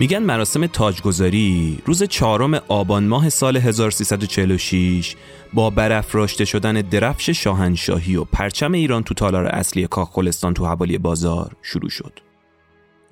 میگن 0.00 0.18
مراسم 0.18 0.66
تاجگذاری 0.66 1.78
روز 1.86 2.02
چهارم 2.02 2.54
آبان 2.68 3.04
ماه 3.04 3.28
سال 3.28 3.56
1346 3.56 5.16
با 5.54 5.70
برافراشته 5.70 6.44
شدن 6.44 6.72
درفش 6.72 7.30
شاهنشاهی 7.30 8.16
و 8.16 8.24
پرچم 8.24 8.72
ایران 8.72 9.02
تو 9.02 9.14
تالار 9.14 9.46
اصلی 9.46 9.86
کاخلستان 9.86 10.54
تو 10.54 10.66
حوالی 10.66 10.98
بازار 10.98 11.56
شروع 11.62 11.90
شد. 11.90 12.20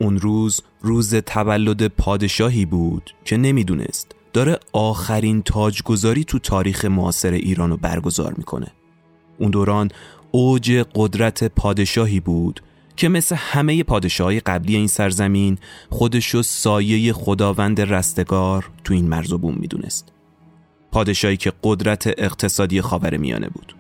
اون 0.01 0.19
روز 0.19 0.63
روز 0.83 1.15
تولد 1.15 1.87
پادشاهی 1.87 2.65
بود 2.65 3.11
که 3.25 3.37
نمی‌دونست 3.37 4.15
داره 4.33 4.59
آخرین 4.73 5.43
تاجگذاری 5.43 6.25
تو 6.25 6.39
تاریخ 6.39 6.85
معاصر 6.85 7.33
ایران 7.33 7.71
رو 7.71 7.77
برگزار 7.77 8.35
می‌کنه. 8.37 8.73
اون 9.39 9.51
دوران 9.51 9.91
اوج 10.31 10.85
قدرت 10.95 11.45
پادشاهی 11.45 12.21
بود 12.21 12.61
که 12.99 13.09
مثل 13.09 13.37
همه 13.39 13.83
پادشاهای 13.83 14.41
قبلی 14.41 14.77
این 14.77 14.87
سرزمین 14.87 15.59
خودشو 15.91 16.43
سایه 16.43 17.13
خداوند 17.13 17.81
رستگار 17.81 18.71
تو 18.85 18.95
این 18.95 19.09
مرز 19.09 19.33
و 19.33 19.39
بوم 19.39 19.55
می‌دونست. 19.55 20.13
پادشاهی 20.93 21.37
که 21.37 21.53
قدرت 21.63 22.07
اقتصادی 22.07 22.81
خاور 22.81 23.17
میانه 23.17 23.49
بود. 23.49 23.77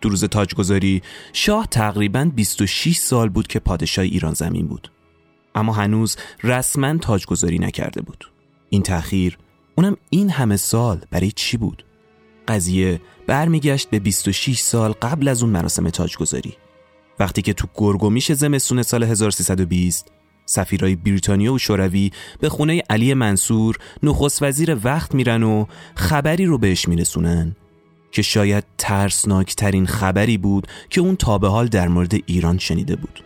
دو 0.00 0.08
روز 0.08 0.24
تاجگذاری 0.24 1.02
شاه 1.32 1.66
تقریبا 1.66 2.30
26 2.36 2.96
سال 2.96 3.28
بود 3.28 3.46
که 3.46 3.58
پادشاه 3.58 4.04
ایران 4.04 4.34
زمین 4.34 4.66
بود. 4.66 4.90
اما 5.54 5.72
هنوز 5.72 6.16
رسما 6.42 6.98
تاجگذاری 6.98 7.58
نکرده 7.58 8.02
بود. 8.02 8.30
این 8.70 8.82
تأخیر 8.82 9.38
اونم 9.74 9.96
این 10.10 10.30
همه 10.30 10.56
سال 10.56 11.00
برای 11.10 11.30
چی 11.30 11.56
بود؟ 11.56 11.84
قضیه 12.48 13.00
برمیگشت 13.26 13.90
به 13.90 13.98
26 13.98 14.58
سال 14.58 14.92
قبل 14.92 15.28
از 15.28 15.42
اون 15.42 15.52
مراسم 15.52 15.90
تاجگذاری. 15.90 16.56
وقتی 17.18 17.42
که 17.42 17.52
تو 17.52 17.66
گرگومیش 17.74 18.32
زمستون 18.32 18.82
سال 18.82 19.02
1320 19.02 20.12
سفیرای 20.46 20.96
بریتانیا 20.96 21.52
و 21.52 21.58
شوروی 21.58 22.10
به 22.40 22.48
خونه 22.48 22.82
علی 22.90 23.14
منصور 23.14 23.76
نخست 24.02 24.42
وزیر 24.42 24.76
وقت 24.84 25.14
میرن 25.14 25.42
و 25.42 25.66
خبری 25.94 26.46
رو 26.46 26.58
بهش 26.58 26.88
میرسونن 26.88 27.56
که 28.12 28.22
شاید 28.22 28.64
ترسناک 28.78 29.54
ترین 29.54 29.86
خبری 29.86 30.38
بود 30.38 30.66
که 30.90 31.00
اون 31.00 31.16
تا 31.16 31.38
به 31.38 31.48
حال 31.48 31.66
در 31.66 31.88
مورد 31.88 32.14
ایران 32.26 32.58
شنیده 32.58 32.96
بود. 32.96 33.24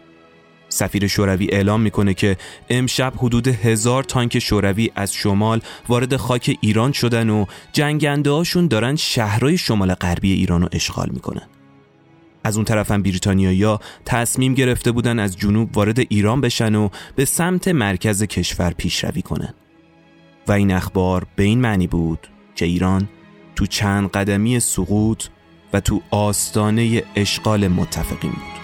سفیر 0.68 1.06
شوروی 1.06 1.48
اعلام 1.52 1.80
می‌کنه 1.80 2.14
که 2.14 2.36
امشب 2.70 3.12
حدود 3.16 3.48
هزار 3.48 4.04
تانک 4.04 4.38
شوروی 4.38 4.90
از 4.94 5.14
شمال 5.14 5.60
وارد 5.88 6.16
خاک 6.16 6.58
ایران 6.60 6.92
شدن 6.92 7.30
و 7.30 7.44
جنگنده 7.72 8.30
هاشون 8.30 8.68
دارن 8.68 8.96
شهرهای 8.96 9.58
شمال 9.58 9.94
غربی 9.94 10.32
ایران 10.32 10.62
رو 10.62 10.68
اشغال 10.72 11.08
می‌کنن. 11.12 11.48
از 12.44 12.56
اون 12.56 12.64
طرف 12.64 12.90
هم 12.90 13.02
بریتانیایی 13.02 13.78
تصمیم 14.04 14.54
گرفته 14.54 14.92
بودن 14.92 15.18
از 15.18 15.36
جنوب 15.36 15.76
وارد 15.76 15.98
ایران 15.98 16.40
بشن 16.40 16.74
و 16.74 16.88
به 17.16 17.24
سمت 17.24 17.68
مرکز 17.68 18.22
کشور 18.22 18.70
پیشروی 18.70 19.22
کنن. 19.22 19.54
و 20.48 20.52
این 20.52 20.72
اخبار 20.72 21.26
به 21.36 21.42
این 21.42 21.60
معنی 21.60 21.86
بود 21.86 22.28
که 22.54 22.64
ایران 22.64 23.08
تو 23.56 23.66
چند 23.66 24.10
قدمی 24.10 24.60
سقوط 24.60 25.24
و 25.72 25.80
تو 25.80 26.02
آستانه 26.10 27.02
اشغال 27.16 27.68
متفقین 27.68 28.30
بود. 28.30 28.57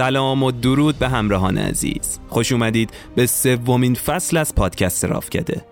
سلام 0.00 0.42
و 0.42 0.50
درود 0.50 0.98
به 0.98 1.08
همراهان 1.08 1.58
عزیز. 1.58 2.18
خوش 2.28 2.52
اومدید 2.52 2.90
به 3.16 3.26
سومین 3.26 3.94
فصل 3.94 4.36
از 4.36 4.54
پادکست 4.54 5.04
رافکده. 5.04 5.64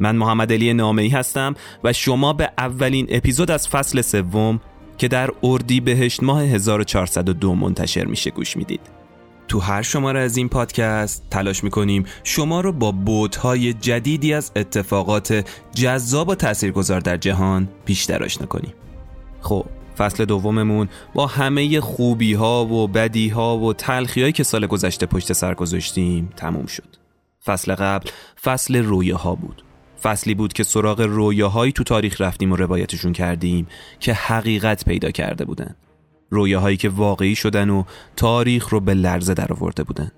من 0.00 0.16
محمد 0.16 0.52
علی 0.52 0.74
نامهی 0.74 1.08
هستم 1.08 1.54
و 1.84 1.92
شما 1.92 2.32
به 2.32 2.50
اولین 2.58 3.06
اپیزود 3.10 3.50
از 3.50 3.68
فصل 3.68 4.00
سوم 4.00 4.60
که 4.98 5.08
در 5.08 5.30
اردی 5.42 5.80
بهشت 5.80 6.22
ماه 6.22 6.42
1402 6.42 7.54
منتشر 7.54 8.04
میشه 8.04 8.30
گوش 8.30 8.56
می‌دید. 8.56 8.80
تو 9.48 9.60
هر 9.60 9.82
شماره 9.82 10.20
از 10.20 10.36
این 10.36 10.48
پادکست 10.48 11.26
تلاش 11.30 11.64
می‌کنیم 11.64 12.04
شما 12.22 12.60
رو 12.60 12.72
با 12.72 12.92
بودهای 12.92 13.72
جدیدی 13.72 14.34
از 14.34 14.52
اتفاقات 14.56 15.44
جذاب 15.74 16.28
و 16.28 16.34
تاثیرگذار 16.34 17.00
در 17.00 17.16
جهان 17.16 17.68
بیشتر 17.84 18.24
آشنا 18.24 18.46
کنیم. 18.46 18.74
خب 19.40 19.66
فصل 19.98 20.24
دوممون 20.24 20.88
با 21.14 21.26
همه 21.26 21.80
خوبی 21.80 22.34
ها 22.34 22.66
و 22.66 22.88
بدی 22.88 23.28
ها 23.28 23.58
و 23.58 23.72
تلخی 23.72 24.20
هایی 24.20 24.32
که 24.32 24.42
سال 24.42 24.66
گذشته 24.66 25.06
پشت 25.06 25.32
سر 25.32 25.54
گذاشتیم 25.54 26.32
تموم 26.36 26.66
شد. 26.66 26.96
فصل 27.44 27.74
قبل 27.74 28.10
فصل 28.42 28.76
رویه 28.76 29.14
ها 29.14 29.34
بود. 29.34 29.64
فصلی 30.02 30.34
بود 30.34 30.52
که 30.52 30.64
سراغ 30.64 31.00
رویاهایی 31.00 31.72
تو 31.72 31.84
تاریخ 31.84 32.20
رفتیم 32.20 32.52
و 32.52 32.56
روایتشون 32.56 33.12
کردیم 33.12 33.66
که 34.00 34.14
حقیقت 34.14 34.84
پیدا 34.84 35.10
کرده 35.10 35.44
بودن. 35.44 35.74
رویاهایی 36.30 36.76
که 36.76 36.88
واقعی 36.88 37.34
شدن 37.34 37.70
و 37.70 37.84
تاریخ 38.16 38.68
رو 38.68 38.80
به 38.80 38.94
لرزه 38.94 39.34
در 39.34 39.52
آورده 39.52 39.84
بودن. 39.84 40.10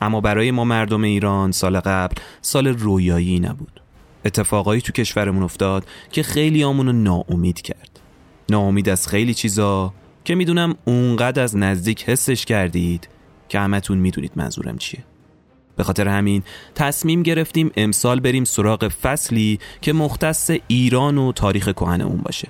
اما 0.00 0.20
برای 0.20 0.50
ما 0.50 0.64
مردم 0.64 1.02
ایران 1.02 1.52
سال 1.52 1.80
قبل 1.80 2.14
سال 2.42 2.66
رویایی 2.66 3.40
نبود. 3.40 3.80
اتفاقایی 4.24 4.80
تو 4.80 4.92
کشورمون 4.92 5.42
افتاد 5.42 5.86
که 6.12 6.22
خیلی 6.22 6.64
آمونو 6.64 6.92
ناامید 6.92 7.60
کرد. 7.60 7.97
ناامید 8.50 8.88
از 8.88 9.08
خیلی 9.08 9.34
چیزا 9.34 9.92
که 10.24 10.34
می‌دونم 10.34 10.74
اونقدر 10.84 11.42
از 11.42 11.56
نزدیک 11.56 12.04
حسش 12.04 12.44
کردید 12.44 13.08
که 13.48 13.60
همتون 13.60 13.98
می‌دونید 13.98 14.32
منظورم 14.36 14.78
چیه. 14.78 15.04
به 15.76 15.84
خاطر 15.84 16.08
همین 16.08 16.42
تصمیم 16.74 17.22
گرفتیم 17.22 17.70
امسال 17.76 18.20
بریم 18.20 18.44
سراغ 18.44 18.88
فصلی 18.88 19.58
که 19.80 19.92
مختص 19.92 20.50
ایران 20.68 21.18
و 21.18 21.32
تاریخ 21.32 21.68
کهن 21.68 22.00
اون 22.00 22.16
باشه. 22.16 22.48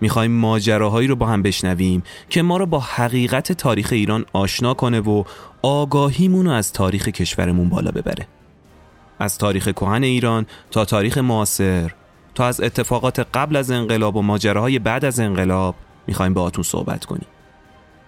می‌خوایم 0.00 0.32
ماجراهایی 0.32 1.08
رو 1.08 1.16
با 1.16 1.26
هم 1.26 1.42
بشنویم 1.42 2.02
که 2.30 2.42
ما 2.42 2.56
رو 2.56 2.66
با 2.66 2.80
حقیقت 2.80 3.52
تاریخ 3.52 3.88
ایران 3.92 4.24
آشنا 4.32 4.74
کنه 4.74 5.00
و 5.00 5.24
آگاهیمون 5.62 6.46
رو 6.46 6.52
از 6.52 6.72
تاریخ 6.72 7.08
کشورمون 7.08 7.68
بالا 7.68 7.90
ببره. 7.90 8.26
از 9.18 9.38
تاریخ 9.38 9.68
کهن 9.68 10.02
ایران 10.02 10.46
تا 10.70 10.84
تاریخ 10.84 11.18
معاصر 11.18 11.92
تا 12.38 12.46
از 12.46 12.60
اتفاقات 12.60 13.18
قبل 13.34 13.56
از 13.56 13.70
انقلاب 13.70 14.16
و 14.16 14.22
ماجراهای 14.22 14.78
بعد 14.78 15.04
از 15.04 15.20
انقلاب 15.20 15.74
می‌خوایم 16.06 16.34
باهاتون 16.34 16.64
صحبت 16.64 17.04
کنیم. 17.04 17.26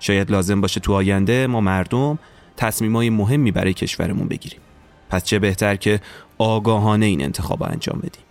شاید 0.01 0.31
لازم 0.31 0.61
باشه 0.61 0.81
تو 0.81 0.93
آینده 0.93 1.47
ما 1.47 1.61
مردم 1.61 2.19
تصمیمای 2.57 3.11
مهمی 3.11 3.51
برای 3.51 3.75
کشورمون 3.75 4.29
بگیریم. 4.29 4.61
پس 5.09 5.25
چه 5.25 5.39
بهتر 5.39 5.77
که 5.77 6.01
آگاهانه 6.39 7.07
این 7.07 7.23
انتخاب 7.23 7.63
انجام 7.63 7.99
بدیم. 7.99 8.23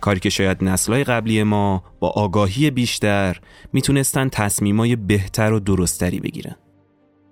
کاری 0.00 0.20
که 0.20 0.30
شاید 0.30 0.64
نسلهای 0.64 1.04
قبلی 1.04 1.42
ما 1.42 1.82
با 2.00 2.08
آگاهی 2.08 2.70
بیشتر 2.70 3.40
می‌تونستن 3.72 4.28
تصمیمای 4.28 4.96
بهتر 4.96 5.52
و 5.52 5.60
درستری 5.60 6.20
بگیرن. 6.20 6.56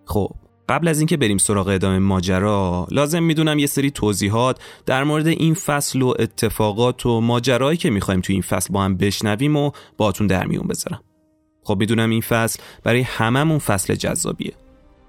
خب 0.04 0.30
قبل 0.68 0.88
از 0.88 1.00
اینکه 1.00 1.16
بریم 1.16 1.38
سراغ 1.38 1.68
ادامه 1.68 1.98
ماجرا 1.98 2.86
لازم 2.90 3.22
می‌دونم 3.22 3.58
یه 3.58 3.66
سری 3.66 3.90
توضیحات 3.90 4.60
در 4.86 5.04
مورد 5.04 5.26
این 5.26 5.54
فصل 5.54 6.02
و 6.02 6.14
اتفاقات 6.18 7.06
و 7.06 7.20
ماجرایی 7.20 7.76
که 7.76 7.90
می‌خوایم 7.90 8.20
تو 8.20 8.32
این 8.32 8.42
فصل 8.42 8.72
با 8.72 8.82
هم 8.82 8.96
بشنویم 8.96 9.56
و 9.56 9.70
باتون 9.96 10.26
در 10.26 10.46
میون 10.46 10.66
بذارم. 10.66 11.00
خب 11.62 11.76
می‌دونم 11.78 12.10
این 12.10 12.20
فصل 12.20 12.60
برای 12.82 13.00
هممون 13.00 13.58
فصل 13.58 13.94
جذابیه. 13.94 14.52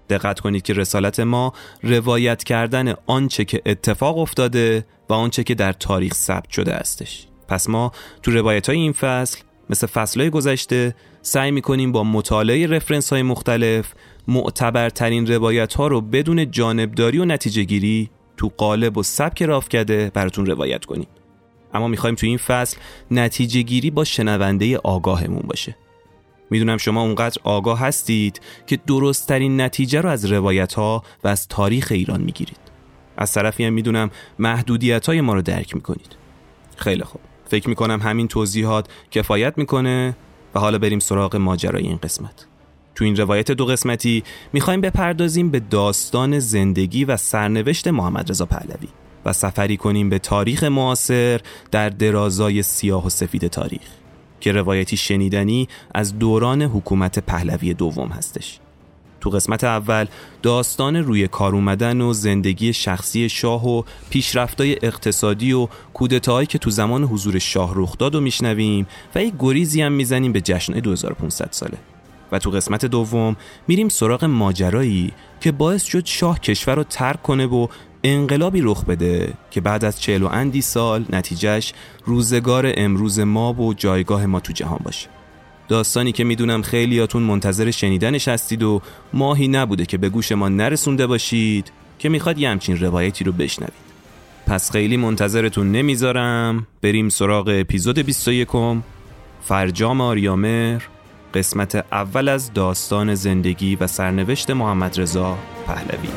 دقت 0.10 0.40
کنید 0.40 0.64
که 0.64 0.74
رسالت 0.74 1.20
ما 1.20 1.54
روایت 1.84 2.44
کردن 2.44 2.94
آنچه 3.06 3.46
که 3.46 3.62
اتفاق 3.66 4.18
افتاده 4.18 4.86
و 5.10 5.14
آنچه 5.14 5.44
که 5.44 5.56
در 5.56 5.74
تاریخ 5.74 6.14
ثبت 6.14 6.50
شده 6.50 6.74
استش. 6.74 7.28
پس 7.48 7.70
ما 7.70 7.92
تو 8.24 8.32
روایت 8.32 8.70
های 8.70 8.78
این 8.78 8.92
فصل 8.92 9.40
مثل 9.70 9.88
فصلهای 9.88 10.30
گذشته 10.30 10.96
سعی 11.22 11.52
می‌کنیم 11.52 11.92
با 11.92 12.04
مطالعه 12.04 12.68
رفرنس 12.68 13.10
های 13.14 13.22
مختلف 13.22 13.94
معتبرترین 14.28 15.28
روایت 15.28 15.74
ها 15.74 15.88
رو 15.88 16.02
بدون 16.02 16.52
جانبداری 16.52 17.20
و 17.20 17.26
نتیجه 17.26 17.64
گیری 17.64 18.10
تو 18.38 18.52
قالب 18.58 18.98
و 18.98 19.04
سبک 19.04 19.44
رافکده 19.44 20.12
براتون 20.14 20.46
روایت 20.46 20.86
کنیم. 20.86 21.08
اما 21.74 21.88
می‌خوایم 21.88 22.16
تو 22.16 22.28
این 22.28 22.38
فصل 22.38 22.78
نتیجه 23.12 23.62
گیری 23.62 23.92
با 23.92 24.04
شنونده 24.04 24.78
آگاهمون 24.78 25.44
باشه. 25.48 25.76
می‌دونم 26.50 26.78
شما 26.78 27.02
اونقدر 27.02 27.42
آگاه 27.44 27.80
هستید 27.80 28.42
که 28.68 28.80
درستترین 28.88 29.62
نتیجه 29.62 30.02
رو 30.02 30.10
از 30.10 30.26
روایت 30.26 30.74
ها 30.74 31.04
و 31.24 31.28
از 31.28 31.48
تاریخ 31.48 31.88
ایران 31.92 32.22
می‌گیرید. 32.22 32.60
از 33.18 33.34
طرفی 33.34 33.64
هم 33.64 33.74
می‌دونم 33.74 34.12
محدودیت 34.40 35.06
های 35.06 35.22
ما 35.22 35.34
رو 35.34 35.42
درک 35.42 35.76
می‌کنید. 35.76 36.16
خیلی 36.76 37.04
خوب. 37.04 37.22
فکر 37.50 37.70
می‌کنم 37.70 38.02
همین 38.02 38.28
توضیحات 38.28 38.88
کفایت 39.12 39.54
می‌کنه 39.58 40.16
و 40.56 40.60
حالا 40.60 40.78
بریم 40.78 41.00
سراغ 41.00 41.36
ماجرای 41.36 41.84
این 41.84 42.00
قسمت. 42.04 42.46
تو 42.96 43.06
این 43.06 43.16
روایت 43.16 43.52
دو 43.52 43.66
قسمتی 43.66 44.24
می‌خوایم 44.54 44.82
بپردازیم 44.82 45.50
به 45.52 45.60
داستان 45.60 46.40
زندگی 46.40 47.06
و 47.06 47.18
سرنوشت 47.18 47.88
محمد 47.88 48.30
رضا 48.30 48.46
پهلوی 48.46 48.88
و 49.26 49.34
سفری 49.34 49.78
کنیم 49.78 50.10
به 50.10 50.20
تاریخ 50.20 50.64
معاصر 50.64 51.42
در 51.72 51.90
درازای 51.90 52.64
سیاه 52.64 53.06
و 53.06 53.10
سفید 53.10 53.48
تاریخ 53.48 53.88
که 54.40 54.52
روایتی 54.52 54.98
شنیدنی 54.98 55.68
از 55.94 56.20
دوران 56.20 56.62
حکومت 56.62 57.20
پهلوی 57.20 57.74
دوم 57.74 58.08
هستش. 58.08 58.60
تو 59.22 59.30
قسمت 59.30 59.64
اول 59.64 60.06
داستان 60.42 60.96
روی 60.96 61.28
کار 61.28 61.56
اومدن 61.56 62.02
و 62.02 62.14
زندگی 62.14 62.74
شخصی 62.74 63.30
شاه 63.30 63.68
و 63.68 63.84
پیشرفتای 64.10 64.78
اقتصادی 64.82 65.54
و 65.54 65.68
کودتاهایی 65.94 66.48
که 66.48 66.58
تو 66.58 66.70
زمان 66.70 67.04
حضور 67.04 67.40
شاه 67.40 67.72
رخ 67.76 67.98
داد 67.98 68.16
و 68.16 68.22
میشنویم 68.22 68.88
و 69.16 69.24
یک 69.24 69.34
گریزی 69.40 69.82
هم 69.82 69.92
می‌زنیم 69.92 70.32
به 70.32 70.42
جشن 70.42 70.74
2500 70.74 71.48
ساله. 71.52 71.78
و 72.32 72.40
تو 72.40 72.50
قسمت 72.50 72.86
دوم 72.86 73.36
میریم 73.68 73.90
سراغ 73.90 74.26
ماجرایی 74.26 75.14
که 75.42 75.52
باعث 75.52 75.84
شد 75.84 76.06
شاه 76.06 76.40
کشور 76.40 76.76
رو 76.76 76.84
ترک 76.84 77.22
کنه 77.22 77.46
و 77.46 77.68
انقلابی 78.04 78.62
رخ 78.62 78.86
بده 78.86 79.34
که 79.52 79.62
بعد 79.62 79.86
از 79.86 80.02
چهل 80.02 80.24
و 80.24 80.28
اندی 80.28 80.62
سال 80.62 81.06
نتیجهش 81.10 81.74
روزگار 82.06 82.74
امروز 82.78 83.20
ما 83.20 83.54
و 83.54 83.74
جایگاه 83.74 84.26
ما 84.26 84.40
تو 84.40 84.54
جهان 84.54 84.80
باشه. 84.84 85.19
داستانی 85.70 86.12
که 86.12 86.24
می‌دونم 86.24 86.62
خیلیاتون 86.62 87.24
منتظر 87.24 87.72
شنیدنش 87.72 88.28
هستید 88.28 88.64
و 88.64 88.82
ماهی 89.14 89.48
نبوده 89.48 89.86
که 89.86 89.98
به 89.98 90.10
گوش 90.10 90.32
ما 90.32 90.50
نرسونده 90.50 91.08
باشید 91.08 91.72
که 92.00 92.10
می‌خواد 92.10 92.38
یه 92.38 92.50
همچین 92.50 92.80
روایتی 92.80 93.24
رو 93.24 93.32
بشنوید. 93.32 93.90
پس 94.48 94.72
خیلی 94.72 94.98
منتظرتون 94.98 95.72
نمی‌ذارم. 95.72 96.68
بریم 96.82 97.10
سراغ 97.10 97.54
اپیزود 97.60 98.00
21 98.00 98.48
فرجام 99.44 100.02
آریامر 100.02 100.82
قسمت 101.34 101.76
اول 101.76 102.28
از 102.30 102.54
داستان 102.54 103.16
زندگی 103.16 103.76
و 103.76 103.88
سرنوشت 103.88 104.52
محمد 104.52 105.00
رضا 105.00 105.38
پهلوی. 105.68 106.10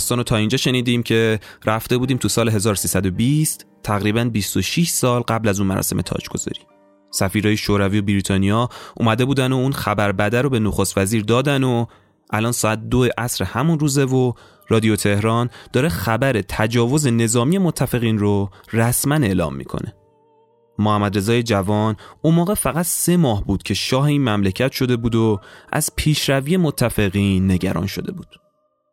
داستان 0.00 0.18
رو 0.18 0.24
تا 0.24 0.36
اینجا 0.36 0.58
شنیدیم 0.58 1.02
که 1.02 1.40
رفته 1.66 1.98
بودیم 1.98 2.16
تو 2.16 2.28
سال 2.28 2.48
1320 2.48 3.66
تقریبا 3.82 4.24
26 4.24 4.88
سال 4.88 5.20
قبل 5.20 5.48
از 5.48 5.60
اون 5.60 5.68
مراسم 5.68 6.00
تاجگذاری. 6.00 6.60
سفیرهای 7.10 7.56
شوروی 7.56 7.98
و 7.98 8.02
بریتانیا 8.02 8.68
اومده 8.96 9.24
بودن 9.24 9.52
و 9.52 9.56
اون 9.56 9.72
خبر 9.72 10.12
بده 10.12 10.42
رو 10.42 10.50
به 10.50 10.58
نخست 10.58 10.98
وزیر 10.98 11.24
دادن 11.24 11.64
و 11.64 11.86
الان 12.30 12.52
ساعت 12.52 12.88
دو 12.88 13.08
عصر 13.18 13.44
همون 13.44 13.78
روزه 13.78 14.04
و 14.04 14.32
رادیو 14.68 14.96
تهران 14.96 15.50
داره 15.72 15.88
خبر 15.88 16.42
تجاوز 16.48 17.06
نظامی 17.06 17.58
متفقین 17.58 18.18
رو 18.18 18.50
رسما 18.72 19.14
اعلام 19.14 19.54
می‌کنه. 19.54 19.94
محمد 20.78 21.16
رضای 21.16 21.42
جوان 21.42 21.96
اون 22.22 22.34
موقع 22.34 22.54
فقط 22.54 22.86
سه 22.86 23.16
ماه 23.16 23.44
بود 23.44 23.62
که 23.62 23.74
شاه 23.74 24.04
این 24.04 24.22
مملکت 24.22 24.72
شده 24.72 24.96
بود 24.96 25.14
و 25.14 25.40
از 25.72 25.90
پیشروی 25.96 26.56
متفقین 26.56 27.50
نگران 27.50 27.86
شده 27.86 28.12
بود. 28.12 28.49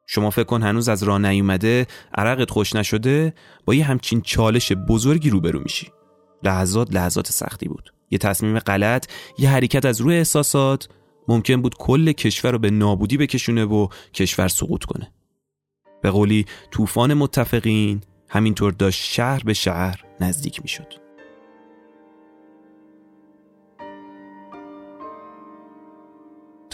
شما 0.09 0.29
فکر 0.29 0.43
کن 0.43 0.63
هنوز 0.63 0.89
از 0.89 1.03
راه 1.03 1.19
نیومده 1.19 1.87
عرقت 2.15 2.51
خوش 2.51 2.75
نشده 2.75 3.33
با 3.65 3.73
یه 3.73 3.85
همچین 3.85 4.21
چالش 4.21 4.71
بزرگی 4.71 5.29
روبرو 5.29 5.59
میشی. 5.59 5.91
لحظات 6.43 6.93
لحظات 6.93 7.31
سختی 7.31 7.67
بود. 7.67 7.93
یه 8.11 8.17
تصمیم 8.17 8.59
غلط 8.59 9.07
یه 9.37 9.49
حرکت 9.49 9.85
از 9.85 10.01
روی 10.01 10.15
احساسات. 10.15 10.89
ممکن 11.27 11.61
بود 11.61 11.75
کل 11.77 12.11
کشور 12.11 12.51
رو 12.51 12.59
به 12.59 12.69
نابودی 12.69 13.17
بکشونه 13.17 13.65
و 13.65 13.87
کشور 14.13 14.47
سقوط 14.47 14.83
کنه. 14.83 15.11
به 16.01 16.11
قولی 16.11 16.45
طوفان 16.71 17.13
متفقین 17.13 18.01
همینطور 18.29 18.71
داشت 18.71 19.03
شهر 19.03 19.43
به 19.43 19.53
شهر 19.53 20.03
نزدیک 20.21 20.61
می‌شد. 20.61 21.06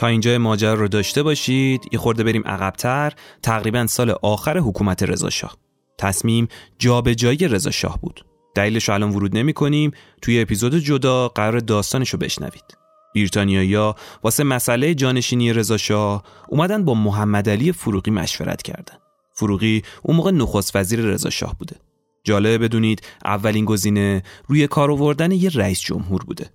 تا 0.04 0.08
اینجا 0.08 0.38
ماجرا 0.38 0.74
رو 0.74 0.88
داشته 0.88 1.24
باشید. 1.24 1.82
یه 1.92 2.00
خورده 2.00 2.24
بریم 2.24 2.44
عقبتر. 2.46 3.14
تقریبا 3.44 3.88
سال 3.88 4.16
آخر 4.22 4.58
حکومت 4.58 5.04
رضا 5.04 5.30
شاه 5.30 5.58
تصمیم 5.98 6.48
جابجایی 6.80 7.38
رضا 7.38 7.72
شاه 7.72 8.00
بود. 8.02 8.26
دلیلش 8.56 8.90
الان 8.90 9.10
ورود 9.10 9.38
نمی 9.38 9.54
کنیم. 9.54 9.92
توی 10.22 10.42
اپیزود 10.42 10.76
جدا 10.76 11.28
قرار 11.28 11.60
داستانش 11.60 12.10
رو 12.10 12.20
بشنوید. 12.20 12.64
بریتانیایی‌ها 13.16 13.96
واسه 14.24 14.44
مسئله 14.44 14.96
جانشینی 14.96 15.54
رضا 15.54 15.78
شاه 15.78 16.24
اومدن 16.48 16.86
با 16.86 16.94
محمد 16.94 17.50
علی 17.50 17.72
فروغی 17.72 18.12
مشورت 18.12 18.62
کردن. 18.62 18.96
فروغی 19.34 19.82
اون 20.02 20.18
موقع 20.18 20.32
نخست 20.32 20.76
وزیر 20.76 21.00
رضا 21.00 21.30
شاه 21.30 21.56
بوده. 21.60 21.76
جالب 22.24 22.64
بدونید 22.64 23.02
اولین 23.26 23.66
گزینه 23.66 24.24
روی 24.48 24.68
کار 24.68 24.92
آوردن 24.92 25.32
یه 25.32 25.50
رئیس 25.50 25.82
جمهور 25.82 26.24
بوده. 26.24 26.50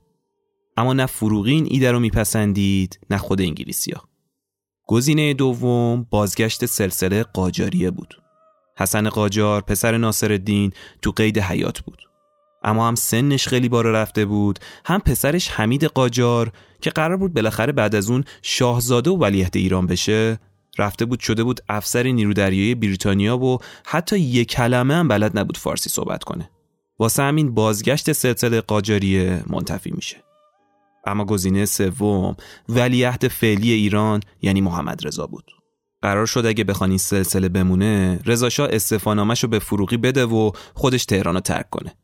اما 0.78 0.92
نه 0.92 1.06
فروغی 1.06 1.52
این 1.52 1.66
ایده 1.70 1.92
رو 1.92 2.00
میپسندید 2.00 3.00
نه 3.10 3.18
خود 3.18 3.40
انگلیسی 3.40 3.92
ها. 3.92 4.04
گزینه 4.86 5.34
دوم 5.34 6.06
بازگشت 6.10 6.66
سلسله 6.66 7.22
قاجاریه 7.22 7.90
بود. 7.90 8.22
حسن 8.78 9.08
قاجار 9.08 9.60
پسر 9.60 9.96
ناصر 9.96 10.32
الدین 10.32 10.72
تو 11.02 11.10
قید 11.10 11.38
حیات 11.38 11.80
بود. 11.80 12.02
اما 12.62 12.88
هم 12.88 12.94
سنش 12.94 13.48
خیلی 13.48 13.68
بالا 13.68 13.90
رفته 13.90 14.24
بود 14.24 14.58
هم 14.84 15.00
پسرش 15.00 15.48
حمید 15.48 15.84
قاجار 15.84 16.52
که 16.80 16.90
قرار 16.90 17.16
بود 17.16 17.34
بالاخره 17.34 17.72
بعد 17.72 17.94
از 17.94 18.10
اون 18.10 18.24
شاهزاده 18.42 19.10
و 19.10 19.16
ولیعهد 19.16 19.56
ایران 19.56 19.86
بشه 19.86 20.38
رفته 20.78 21.04
بود 21.04 21.20
شده 21.20 21.44
بود 21.44 21.60
افسر 21.68 22.02
نیرو 22.02 22.32
دریایی 22.32 22.74
بریتانیا 22.74 23.38
و 23.38 23.58
حتی 23.86 24.18
یک 24.18 24.48
کلمه 24.48 24.94
هم 24.94 25.08
بلد 25.08 25.38
نبود 25.38 25.56
فارسی 25.56 25.90
صحبت 25.90 26.24
کنه 26.24 26.50
واسه 26.98 27.22
همین 27.22 27.54
بازگشت 27.54 28.12
سلسله 28.12 28.60
قاجاریه 28.60 29.42
منتفی 29.46 29.90
میشه 29.90 30.27
اما 31.08 31.24
گزینه 31.24 31.66
سوم 31.66 32.36
ولیعهد 32.68 33.28
فعلی 33.28 33.72
ایران 33.72 34.20
یعنی 34.42 34.60
محمد 34.60 35.06
رضا 35.06 35.26
بود. 35.26 35.44
قرار 36.02 36.26
شد 36.26 36.46
اگه 36.46 36.64
بخوان 36.64 36.90
این 36.90 36.98
سلسله 36.98 37.48
بمونه 37.48 38.20
رضا 38.24 38.48
شاه 38.48 38.68
استعفانامش 38.72 39.42
رو 39.42 39.48
به 39.48 39.58
فروغی 39.58 39.96
بده 39.96 40.24
و 40.24 40.52
خودش 40.74 41.04
تهران 41.04 41.34
رو 41.34 41.40
ترک 41.40 41.70
کنه. 41.70 41.94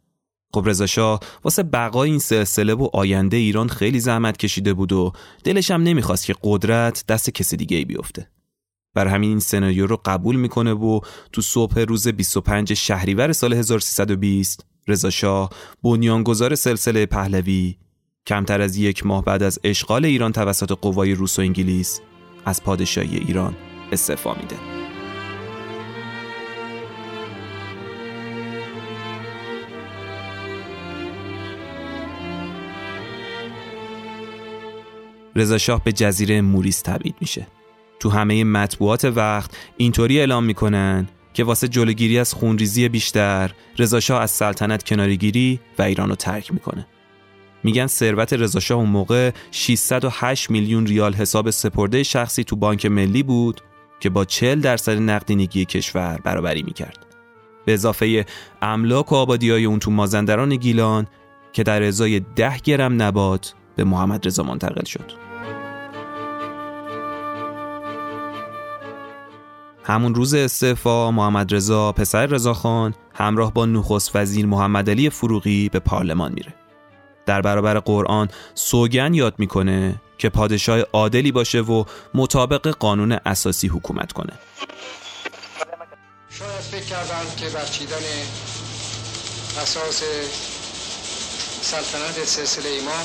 خب 0.55 0.63
رضا 0.67 1.21
واسه 1.45 1.63
بقای 1.63 2.11
این 2.11 2.19
سلسله 2.19 2.75
و 2.75 2.89
آینده 2.93 3.37
ایران 3.37 3.69
خیلی 3.69 4.01
زحمت 4.01 4.37
کشیده 4.37 4.75
بود 4.75 4.93
و 4.93 5.13
دلش 5.45 5.71
هم 5.71 5.83
نمی‌خواست 5.83 6.27
که 6.27 6.35
قدرت 6.43 7.05
دست 7.09 7.31
کسی 7.31 7.57
دیگه 7.57 7.77
ای 7.77 7.85
بیفته. 7.85 8.31
بر 8.95 9.07
همین 9.07 9.31
این 9.31 9.39
سناریو 9.39 9.87
رو 9.87 10.01
قبول 10.05 10.37
می‌کنه 10.37 10.73
و 10.73 11.01
تو 11.33 11.43
صبح 11.43 11.81
روز 11.81 12.09
25 12.09 12.73
شهریور 12.73 13.33
سال 13.33 13.53
1320 13.53 14.67
رضا 14.89 15.11
شاه 15.11 15.51
بنیانگذار 15.83 16.55
سلسله 16.55 17.07
پهلوی 17.07 17.77
کمتر 18.27 18.61
از 18.61 18.77
یک 18.77 19.07
ماه 19.07 19.25
بعد 19.25 19.43
از 19.43 19.59
اشغال 19.65 20.05
ایران 20.05 20.33
توسط 20.33 20.73
قوای 20.73 21.15
روس 21.15 21.39
و 21.39 21.43
انگلیس 21.43 22.01
از 22.45 22.63
پادشاهی 22.63 23.17
ایران 23.17 23.57
استعفا 23.93 24.35
میده. 24.35 24.57
رضا 35.37 35.59
شاه 35.59 35.85
به 35.85 35.93
جزیره 35.93 36.41
موریس 36.41 36.83
تبعید 36.83 37.15
میشه. 37.21 37.47
تو 38.01 38.11
همه 38.11 38.45
مطبوعات 38.45 39.05
وقت 39.05 39.57
اینطوری 39.77 40.19
اعلام 40.19 40.45
می‌کنن 40.45 41.09
که 41.35 41.45
واسه 41.45 41.69
جلوگیری 41.69 42.19
از 42.19 42.35
خونریزی 42.35 42.89
بیشتر 42.89 43.55
رضا 43.79 44.01
شاه 44.01 44.23
از 44.23 44.31
سلطنت 44.31 44.83
کنارگیری 44.83 45.61
و 45.79 45.83
ایران 45.83 46.09
رو 46.09 46.15
ترک 46.15 46.53
می‌کنه. 46.53 46.87
میگن 47.65 47.87
ثروت 47.87 48.33
رضاشاه 48.33 48.79
اون 48.79 48.89
موقع 48.89 49.31
608 49.51 50.51
میلیون 50.51 50.87
ریال 50.87 51.15
حساب 51.15 51.51
سپرده 51.51 52.03
شخصی 52.03 52.45
تو 52.45 52.57
بانک 52.57 52.87
ملی 52.87 53.23
بود 53.23 53.61
که 54.01 54.11
با 54.11 54.25
40 54.25 54.61
درصد 54.61 54.99
نقدینگی 54.99 55.65
کشور 55.65 56.21
برابری 56.25 56.63
می‌کرد. 56.63 57.07
به 57.65 57.75
اضافه 57.75 58.27
املاک 58.63 59.13
و 59.13 59.15
آبادی 59.15 59.51
های 59.51 59.65
اون 59.65 59.79
تو 59.79 59.91
مازندران 59.91 60.57
گیلان 60.57 61.07
که 61.53 61.63
در 61.63 61.83
ازای 61.83 62.21
10 62.21 62.59
گرم 62.59 63.03
نبات 63.03 63.55
به 63.77 63.85
محمد 63.85 64.27
رضا 64.27 64.43
منتقل 64.43 64.85
شد. 64.85 65.13
همون 69.85 70.15
روز 70.15 70.35
استعفا 70.35 71.11
محمد 71.11 71.55
رضا 71.55 71.93
پسر 71.93 72.27
رضاخان 72.27 72.95
همراه 73.15 73.55
با 73.55 73.67
نخست 73.67 74.17
وزیر 74.17 74.47
محمد 74.47 74.91
علی 74.91 75.11
فروغی 75.11 75.69
به 75.69 75.79
پارلمان 75.79 76.33
میره 76.33 76.55
در 77.27 77.41
برابر 77.41 77.79
قرآن 77.79 78.29
سوگن 78.55 79.15
یاد 79.15 79.35
می‌کنه 79.39 80.01
که 80.19 80.29
پادشاه 80.29 80.81
عادلی 80.81 81.33
باشه 81.33 81.61
و 81.61 81.85
مطابق 82.15 82.69
قانون 82.69 83.19
اساسی 83.27 83.69
حکومت 83.69 84.13
کنه. 84.13 84.33
شاید 86.31 86.51
فکر 86.51 86.85
کردم 86.85 87.25
که 87.37 87.49
برچیدن 87.49 87.97
اساس 89.63 90.03
سلطنت 91.63 92.25
سلسله 92.25 92.71
ایمان 92.71 93.05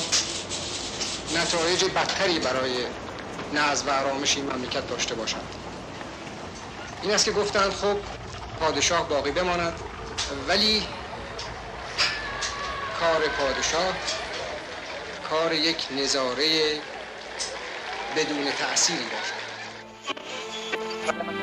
نتایج 1.36 1.84
بدتری 1.84 2.38
برای 2.38 2.72
نظم 3.54 3.86
و 3.88 3.90
آرامش 3.90 4.36
این 4.36 4.46
مملکت 4.52 4.88
داشته 4.88 5.14
باشد. 5.14 5.36
این 7.02 7.12
است 7.12 7.24
که 7.24 7.32
گفتند 7.32 7.70
خب 7.70 7.96
پادشاه 8.60 9.08
باقی 9.08 9.30
بماند 9.30 9.72
ولی 10.48 10.82
کار 13.00 13.20
پادشاه 13.38 13.94
کار 15.30 15.52
یک 15.52 15.76
نظاره 16.02 16.44
بدون 18.16 18.44
تأثیری 18.58 18.98
باشد. 18.98 19.40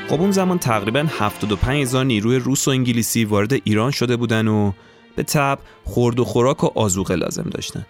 خب 0.10 0.22
اون 0.22 0.32
زمان 0.32 0.60
تقریبا 0.60 1.08
75 1.20 1.82
هزار 1.82 2.06
نیروی 2.06 2.40
روس 2.40 2.68
و 2.68 2.72
انگلیسی 2.72 3.26
وارد 3.26 3.54
ایران 3.54 3.92
شده 3.92 4.16
بودن 4.16 4.48
و 4.48 4.72
به 5.16 5.24
تب 5.24 5.60
خورد 5.84 6.20
و 6.20 6.26
خوراک 6.26 6.64
و 6.64 6.80
آزوقه 6.80 7.16
لازم 7.16 7.50
داشتن. 7.52 7.86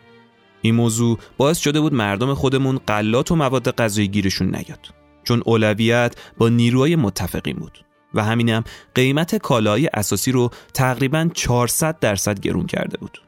این 0.61 0.75
موضوع 0.75 1.19
باعث 1.37 1.57
شده 1.57 1.79
بود 1.79 1.93
مردم 1.93 2.33
خودمون 2.33 2.79
قلات 2.87 3.31
و 3.31 3.35
مواد 3.35 3.75
غذایی 3.75 4.07
گیرشون 4.07 4.55
نیاد. 4.55 4.87
چون 5.23 5.41
اولویت 5.45 6.15
با 6.37 6.49
نیروهای 6.49 6.95
متفقین 6.95 7.55
بود. 7.55 7.85
و 8.13 8.23
همینم 8.23 8.63
قیمت 8.95 9.35
کالاهای 9.35 9.89
اساسی 9.93 10.31
رو 10.31 10.49
تقریبا 10.73 11.29
400 11.33 11.99
درصد 11.99 12.39
گرون 12.39 12.65
کرده 12.65 12.97
بود. 12.97 13.26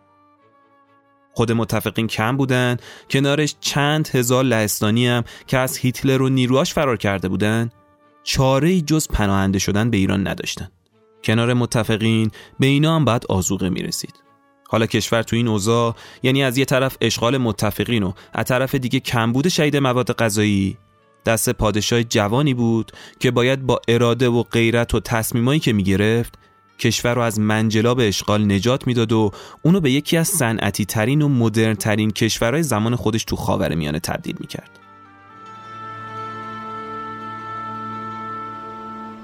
خود 1.39 1.51
متفقین 1.51 2.07
کم 2.07 2.37
بودن. 2.37 2.77
کنارش 3.09 3.55
چند 3.59 4.07
هزار 4.07 4.43
لهستانی 4.43 5.07
هم 5.07 5.23
که 5.47 5.57
از 5.57 5.77
هیتلر 5.77 6.21
و 6.21 6.29
نیروهاش 6.29 6.73
فرار 6.73 6.97
کرده 6.97 7.27
بودن 7.27 7.69
چاره 8.23 8.81
جز 8.81 9.07
پناهنده 9.07 9.59
شدن 9.59 9.89
به 9.89 9.97
ایران 9.97 10.27
نداشتن. 10.27 10.71
کنار 11.23 11.53
متفقین 11.53 12.31
به 12.59 12.67
اینا 12.67 12.95
هم 12.95 13.05
بعد 13.05 13.25
آزوقه 13.29 13.69
می 13.69 13.83
رسید 13.83 14.13
حالا 14.67 14.85
کشور 14.85 15.23
تو 15.23 15.35
این 15.35 15.47
اوضاع 15.47 15.95
یعنی 16.23 16.43
از 16.43 16.57
یه 16.57 16.65
طرف 16.65 16.97
اشغال 17.01 17.37
متفقین 17.37 18.03
و 18.03 18.13
از 18.33 18.45
طرف 18.45 18.75
دیگه 18.75 18.99
کمبود 18.99 19.47
شهید 19.47 19.77
مواد 19.77 20.11
غذایی 20.11 20.77
دست 21.25 21.49
پادشاه 21.49 22.03
جوانی 22.03 22.53
بود 22.53 22.91
که 23.19 23.31
باید 23.31 23.65
با 23.65 23.81
اراده 23.87 24.29
و 24.29 24.43
غیرت 24.43 24.93
و 24.93 24.99
تصمیمایی 24.99 25.59
که 25.59 25.73
می‌گرفت 25.73 26.39
کشور 26.79 27.13
رو 27.13 27.21
از 27.21 27.39
منجلاب 27.39 27.99
اشغال 28.01 28.51
نجات 28.51 28.87
می‌داد 28.87 29.11
و 29.11 29.31
اونو 29.61 29.79
به 29.79 29.91
یکی 29.91 30.17
از 30.17 30.27
صنعتی 30.27 30.85
ترین 30.85 31.21
و 31.21 31.27
مدرن 31.27 31.73
ترین 31.73 32.11
کشورهای 32.11 32.63
زمان 32.63 32.95
خودش 32.95 33.23
تو 33.23 33.35
خاور 33.35 33.75
میانه 33.75 33.99
تبدیل 33.99 34.35
می‌کرد. 34.39 34.79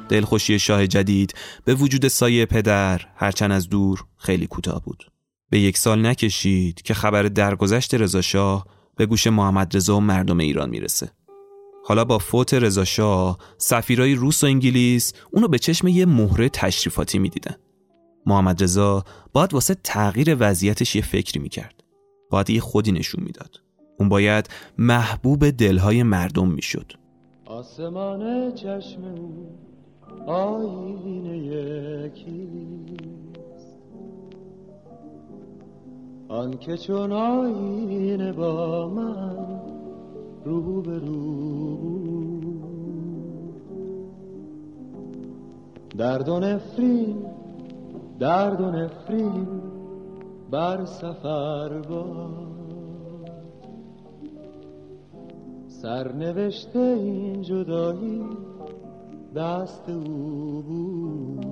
دلخوشی 0.10 0.60
شاه 0.60 0.88
جدید 0.88 1.34
به 1.66 1.74
وجود 1.74 2.08
سایه 2.08 2.46
پدر 2.46 3.02
هرچند 3.16 3.52
از 3.52 3.70
دور 3.70 4.06
خیلی 4.18 4.48
کوتاه 4.48 4.82
بود. 4.84 5.12
به 5.50 5.60
یک 5.60 5.78
سال 5.78 6.06
نکشید 6.06 6.82
که 6.82 6.94
خبر 6.94 7.24
درگذشت 7.24 7.96
رضا 7.96 8.22
شاه 8.22 8.66
به 8.96 9.06
گوش 9.06 9.28
محمد 9.28 9.76
رضا 9.76 9.98
و 9.98 10.00
مردم 10.00 10.38
ایران 10.38 10.70
می‌رسه. 10.70 11.12
حالا 11.88 12.06
با 12.06 12.18
فوت 12.18 12.54
رضا 12.54 12.84
شاه 12.84 13.38
سفیرای 13.58 14.16
روس 14.16 14.44
و 14.44 14.48
انگلیس 14.48 15.14
اونو 15.32 15.48
به 15.48 15.60
چشم 15.60 15.88
یه 15.88 16.06
مهره 16.06 16.50
تشریفاتی 16.50 17.20
می‌دیدن. 17.20 17.56
محمد 18.26 18.64
رضا 18.64 19.04
باید 19.34 19.54
واسه 19.54 19.76
تغییر 19.84 20.38
وضعیتش 20.40 20.96
یه 20.96 21.02
فکری 21.02 21.40
می‌کرد. 21.40 21.84
باید 22.30 22.50
یه 22.50 22.62
خودی 22.62 22.92
نشون 22.92 23.24
می‌داد. 23.24 23.62
اون 24.00 24.10
باید 24.10 24.50
محبوب 24.78 25.50
دلهای 25.50 26.04
مردم 26.04 26.48
می‌شد. 26.48 26.92
آسمان 27.46 28.52
چشم 28.56 29.02
آینه 30.28 31.38
یکیست 32.08 32.96
آن 36.30 36.58
که 36.58 36.78
چون 36.78 37.12
آینه 37.12 38.32
با 38.32 38.90
من 38.90 39.65
رو 40.46 40.82
به 40.82 41.00
رو 41.00 41.36
درد 45.98 46.30
و 46.30 46.40
نفرین 46.40 47.16
درد 48.20 48.62
و 48.62 48.72
نفرین 48.72 49.48
بر 50.52 50.86
سفر 50.86 51.82
با 51.90 52.30
سرنوشته 55.68 56.80
این 56.80 57.42
جدایی 57.42 58.24
دست 59.36 59.90
او 59.90 60.62
بود. 60.62 61.46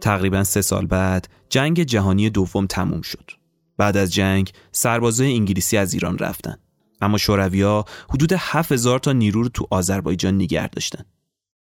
تقریبا 0.00 0.44
سه 0.44 0.62
سال 0.62 0.86
بعد 0.86 1.28
جنگ 1.48 1.82
جهانی 1.82 2.30
دوم 2.30 2.66
تموم 2.66 3.00
شد. 3.00 3.39
بعد 3.80 3.96
از 3.96 4.14
جنگ 4.14 4.52
سربازای 4.72 5.32
انگلیسی 5.32 5.76
از 5.76 5.94
ایران 5.94 6.18
رفتن. 6.18 6.56
اما 7.00 7.18
شورویا 7.18 7.84
حدود 8.10 8.32
7000 8.36 8.98
تا 8.98 9.12
نیرو 9.12 9.42
رو 9.42 9.48
تو 9.48 9.66
آذربایجان 9.70 10.34
نگه 10.34 10.68
داشتن. 10.68 11.04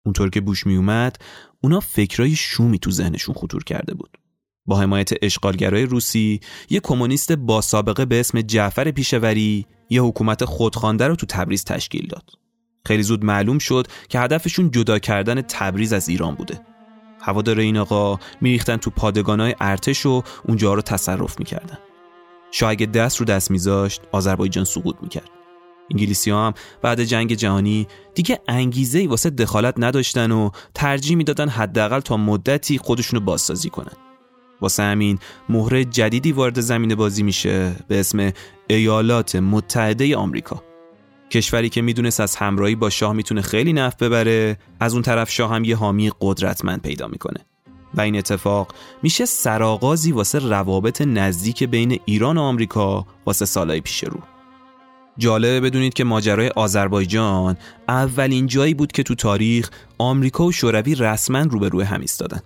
اونطور 0.05 0.29
که 0.29 0.41
بوش 0.41 0.67
می 0.67 0.75
اومد 0.75 1.17
اونا 1.62 1.79
فکرای 1.79 2.35
شومی 2.35 2.79
تو 2.79 2.91
ذهنشون 2.91 3.35
خطور 3.35 3.63
کرده 3.63 3.93
بود. 3.93 4.17
با 4.65 4.79
حمایت 4.79 5.09
اشغالگرای 5.21 5.83
روسی 5.85 6.39
یه 6.69 6.79
کمونیست 6.79 7.31
با 7.31 7.62
سابقه 7.62 8.05
به 8.05 8.19
اسم 8.19 8.41
جعفر 8.41 8.91
پیشوری 8.91 9.65
یه 9.89 10.01
حکومت 10.01 10.45
خودخوانده 10.45 11.07
رو 11.07 11.15
تو 11.15 11.25
تبریز 11.25 11.63
تشکیل 11.63 12.07
داد. 12.07 12.29
خیلی 12.85 13.03
زود 13.03 13.25
معلوم 13.25 13.59
شد 13.59 13.88
که 14.09 14.19
هدفشون 14.19 14.71
جدا 14.71 15.00
کردن 15.00 15.41
تبریز 15.41 15.93
از 15.93 16.09
ایران 16.09 16.35
بوده. 16.35 16.62
هوادار 17.21 17.59
این 17.59 17.77
آقا 17.77 18.19
میریختن 18.41 18.77
تو 18.77 18.89
پادگانای 18.89 19.55
ارتش 19.59 20.05
و 20.05 20.24
اونجا 20.47 20.74
رو 20.74 20.81
تصرف 20.81 21.39
می‌کردن. 21.39 21.77
شاه 22.57 22.69
اگه 22.69 22.85
دست 22.85 23.17
رو 23.17 23.25
دست 23.25 23.51
میذاشت 23.51 24.01
آذربایجان 24.12 24.63
سقوط 24.63 24.95
می‌کرد. 25.01 25.29
انگلیسی 25.91 26.31
هم 26.31 26.53
بعد 26.81 27.03
جنگ 27.03 27.33
جهانی 27.33 27.88
دیگه 28.13 28.39
انگیزه 28.47 29.00
ای 29.00 29.07
واسه 29.07 29.29
دخالت 29.29 29.74
نداشتن 29.77 30.31
و 30.31 30.50
ترجیح 30.74 31.17
می‌دادن 31.17 31.50
حداقل 31.50 32.00
تا 32.00 32.17
مدتی 32.17 32.77
خودشونو 32.77 33.24
بازسازی 33.24 33.69
کنن. 33.69 33.93
واسه 34.62 34.83
همین 34.83 35.19
مهره 35.50 35.85
جدیدی 35.85 36.31
وارد 36.31 36.59
زمین 36.59 36.95
بازی 36.95 37.24
میشه 37.24 37.75
به 37.88 38.00
اسم 38.00 38.31
ایالات 38.67 39.35
متحده 39.35 40.15
آمریکا. 40.17 40.63
کشوری 41.31 41.69
که 41.69 41.81
می‌دونست 41.81 42.19
از 42.19 42.35
همراهی 42.35 42.75
با 42.75 42.89
شاه 42.89 43.13
می‌تونه 43.13 43.41
خیلی 43.41 43.74
نفع 43.74 44.05
ببره 44.05 44.57
از 44.79 44.93
اون 44.93 45.01
طرف 45.01 45.31
شاه 45.31 45.51
هم 45.55 45.63
یه 45.63 45.75
حامی 45.75 46.12
قدرتمند 46.21 46.81
پیدا 46.81 47.07
می‌کنه. 47.07 47.45
و 47.97 48.01
این 48.01 48.17
اتفاق 48.17 48.67
میشه 49.03 49.25
سرآغازی 49.25 50.11
واسه 50.11 50.39
روابط 50.39 51.01
نزدیک 51.01 51.63
بین 51.63 51.99
ایران 52.05 52.37
و 52.37 52.41
آمریکا 52.41 53.05
واسه 53.25 53.45
سالهای 53.45 53.81
پیش 53.81 54.03
رو. 54.03 54.19
جالبه 55.17 55.59
بدونید 55.59 55.93
که 55.93 56.03
ماجرای 56.03 56.49
آذربایجان 56.49 57.57
اولین 57.87 58.47
جایی 58.47 58.73
بود 58.73 58.91
که 58.91 59.03
تو 59.03 59.15
تاریخ 59.15 59.69
آمریکا 59.97 60.45
و 60.45 60.51
شوروی 60.51 60.95
رسما 60.95 61.41
روبروی 61.41 61.83
هم 61.83 62.01
ایستادن. 62.01 62.41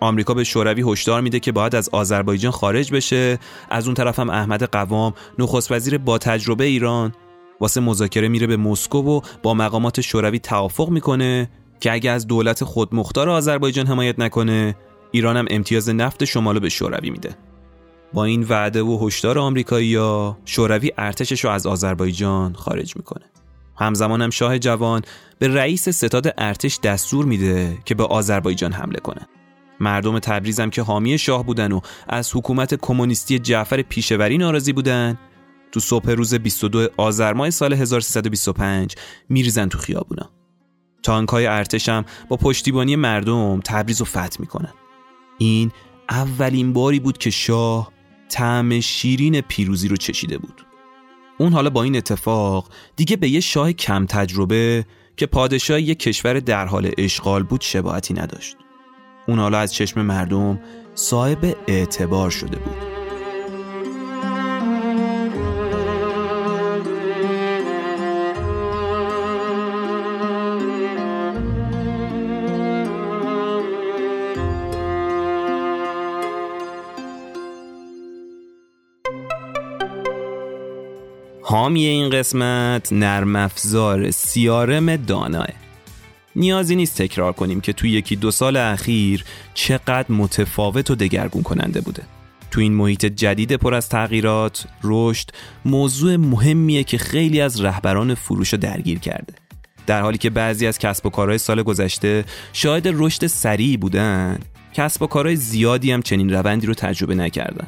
آمریکا 0.00 0.34
به 0.34 0.44
شوروی 0.44 0.92
هشدار 0.92 1.20
میده 1.20 1.40
که 1.40 1.52
باید 1.52 1.74
از 1.74 1.88
آذربایجان 1.88 2.52
خارج 2.52 2.92
بشه. 2.92 3.38
از 3.70 3.86
اون 3.86 3.94
طرف 3.94 4.18
هم 4.18 4.30
احمد 4.30 4.62
قوام 4.62 5.12
نخست 5.38 5.72
وزیر 5.72 5.98
با 5.98 6.18
تجربه 6.18 6.64
ایران 6.64 7.12
واسه 7.60 7.80
مذاکره 7.80 8.28
میره 8.28 8.46
به 8.46 8.56
مسکو 8.56 8.98
و 8.98 9.20
با 9.42 9.54
مقامات 9.54 10.00
شوروی 10.00 10.38
توافق 10.38 10.88
می‌کنه. 10.88 11.50
که 11.80 11.92
اگه 11.92 12.10
از 12.10 12.26
دولت 12.26 12.64
خودمختار 12.64 13.30
آذربایجان 13.30 13.86
حمایت 13.86 14.18
نکنه 14.18 14.76
ایران 15.10 15.36
هم 15.36 15.46
امتیاز 15.50 15.88
نفت 15.88 16.24
شمالو 16.24 16.60
به 16.60 16.68
شوروی 16.68 17.10
میده. 17.10 17.36
با 18.12 18.24
این 18.24 18.46
وعده 18.48 18.82
و 18.82 19.06
هشدار 19.06 19.38
آمریکایی‌ها 19.38 20.38
شوروی 20.44 20.92
ارتشش 20.98 21.44
رو 21.44 21.50
از 21.50 21.66
آذربایجان 21.66 22.54
خارج 22.54 22.96
می‌کنه. 22.96 23.24
همزمان 23.76 24.22
هم 24.22 24.30
شاه 24.30 24.58
جوان 24.58 25.02
به 25.38 25.48
رئیس 25.48 25.88
ستاد 25.88 26.34
ارتش 26.38 26.80
دستور 26.80 27.24
میده 27.24 27.78
که 27.84 27.94
به 27.94 28.04
آذربایجان 28.04 28.72
حمله 28.72 28.98
کنه. 28.98 29.28
مردم 29.80 30.18
تبریز 30.18 30.60
هم 30.60 30.70
که 30.70 30.82
حامی 30.82 31.18
شاه 31.18 31.46
بودن 31.46 31.72
و 31.72 31.80
از 32.08 32.36
حکومت 32.36 32.74
کمونیستی 32.74 33.38
جعفر 33.38 33.82
پیشوری 33.82 34.38
ناراضی 34.38 34.72
بودن 34.72 35.18
تو 35.72 35.80
صبح 35.80 36.10
روز 36.10 36.34
22 36.34 36.88
آذر 36.96 37.32
ماه 37.32 37.50
سال 37.50 37.72
1325 37.72 38.94
میریزن 39.28 39.68
تو 39.68 39.78
خیابونا. 39.78 40.30
تانکای 41.04 41.46
ارتشم 41.46 42.04
با 42.28 42.36
پشتیبانی 42.36 42.96
مردم 42.96 43.60
تبریز 43.60 43.98
رو 43.98 44.06
فتح 44.06 44.36
می‌کنن 44.40 44.72
این 45.38 45.70
اولین 46.10 46.72
باری 46.72 47.00
بود 47.00 47.18
که 47.18 47.30
شاه 47.30 47.92
طعم 48.28 48.80
شیرین 48.80 49.40
پیروزی 49.40 49.88
رو 49.88 49.96
چشیده 49.96 50.38
بود 50.38 50.66
اون 51.38 51.52
حالا 51.52 51.70
با 51.70 51.82
این 51.82 51.96
اتفاق 51.96 52.68
دیگه 52.96 53.16
به 53.16 53.28
یه 53.28 53.40
شاه 53.40 53.72
کم 53.72 54.06
تجربه 54.06 54.84
که 55.16 55.26
پادشاه 55.26 55.80
یک 55.80 55.98
کشور 55.98 56.40
در 56.40 56.66
حال 56.66 56.90
اشغال 56.98 57.42
بود 57.42 57.60
شباهتی 57.60 58.14
نداشت. 58.14 58.56
اون 59.28 59.38
حالا 59.38 59.58
از 59.58 59.74
چشم 59.74 60.02
مردم 60.02 60.60
صاحب 60.94 61.56
اعتبار 61.66 62.30
شده 62.30 62.56
بود. 62.56 62.93
حامی 81.54 81.84
این 81.84 82.10
قسمت 82.10 82.92
نرم 82.92 83.36
افزار 83.36 84.10
سیارم 84.10 84.96
داناه 84.96 85.46
نیازی 86.36 86.76
نیست 86.76 87.02
تکرار 87.02 87.32
کنیم 87.32 87.60
که 87.60 87.72
توی 87.72 87.90
یکی 87.90 88.16
دو 88.16 88.30
سال 88.30 88.56
اخیر 88.56 89.24
چقدر 89.54 90.12
متفاوت 90.12 90.90
و 90.90 90.94
دگرگون 90.94 91.42
کننده 91.42 91.80
بوده. 91.80 92.02
تو 92.50 92.60
این 92.60 92.74
محیط 92.74 93.06
جدید 93.06 93.52
پر 93.52 93.74
از 93.74 93.88
تغییرات 93.88 94.66
رشد 94.84 95.30
موضوع 95.64 96.16
مهمیه 96.16 96.84
که 96.84 96.98
خیلی 96.98 97.40
از 97.40 97.60
رهبران 97.60 98.14
فروش 98.14 98.52
رو 98.52 98.58
درگیر 98.58 98.98
کرده. 98.98 99.34
در 99.86 100.00
حالی 100.02 100.18
که 100.18 100.30
بعضی 100.30 100.66
از 100.66 100.78
کسب 100.78 101.06
و 101.06 101.10
کارهای 101.10 101.38
سال 101.38 101.62
گذشته 101.62 102.24
شاهد 102.52 102.88
رشد 102.92 103.26
سریعی 103.26 103.76
بودن 103.76 104.38
کسب 104.72 105.02
و 105.02 105.06
کارهای 105.06 105.36
زیادی 105.36 105.92
هم 105.92 106.02
چنین 106.02 106.32
روندی 106.32 106.66
رو 106.66 106.74
تجربه 106.74 107.14
نکردن. 107.14 107.66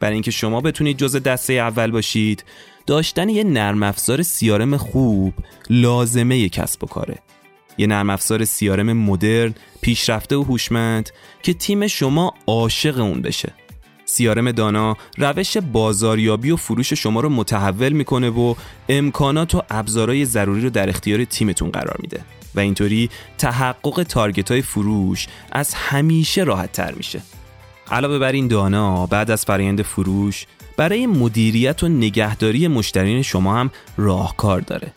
برای 0.00 0.14
اینکه 0.14 0.30
شما 0.30 0.60
بتونید 0.60 0.96
جز 0.96 1.16
دسته 1.16 1.52
اول 1.52 1.90
باشید 1.90 2.44
داشتن 2.86 3.28
یه 3.28 3.44
نرم 3.44 3.82
افزار 3.82 4.22
سیارم 4.22 4.76
خوب 4.76 5.34
لازمه 5.70 6.48
کسب 6.48 6.84
و 6.84 6.86
کاره. 6.86 7.18
یه 7.78 7.86
نرم 7.86 8.10
افزار 8.10 8.44
سیارم 8.44 8.92
مدرن 8.92 9.54
پیشرفته 9.80 10.36
و 10.36 10.42
هوشمند 10.42 11.10
که 11.42 11.54
تیم 11.54 11.86
شما 11.86 12.34
عاشق 12.46 12.98
اون 12.98 13.22
بشه. 13.22 13.52
سیارم 14.04 14.52
دانا 14.52 14.96
روش 15.18 15.56
بازاریابی 15.56 16.50
و 16.50 16.56
فروش 16.56 16.92
شما 16.92 17.20
رو 17.20 17.28
متحول 17.28 17.92
می‌کنه 17.92 18.30
و 18.30 18.54
امکانات 18.88 19.54
و 19.54 19.62
ابزارهای 19.70 20.24
ضروری 20.24 20.60
رو 20.60 20.70
در 20.70 20.88
اختیار 20.88 21.24
تیمتون 21.24 21.70
قرار 21.70 21.96
میده. 22.00 22.20
و 22.54 22.60
اینطوری 22.60 23.10
تحقق 23.38 24.02
تارگت 24.02 24.50
های 24.50 24.62
فروش 24.62 25.26
از 25.52 25.74
همیشه 25.74 26.42
راحت 26.42 26.72
تر 26.72 26.92
میشه. 26.92 27.22
علاوه 27.90 28.18
بر 28.18 28.32
این 28.32 28.48
دانا 28.48 29.06
بعد 29.06 29.30
از 29.30 29.44
فرایند 29.44 29.82
فروش 29.82 30.46
برای 30.76 31.06
مدیریت 31.06 31.82
و 31.82 31.88
نگهداری 31.88 32.68
مشترین 32.68 33.22
شما 33.22 33.56
هم 33.56 33.70
راهکار 33.96 34.60
داره. 34.60 34.92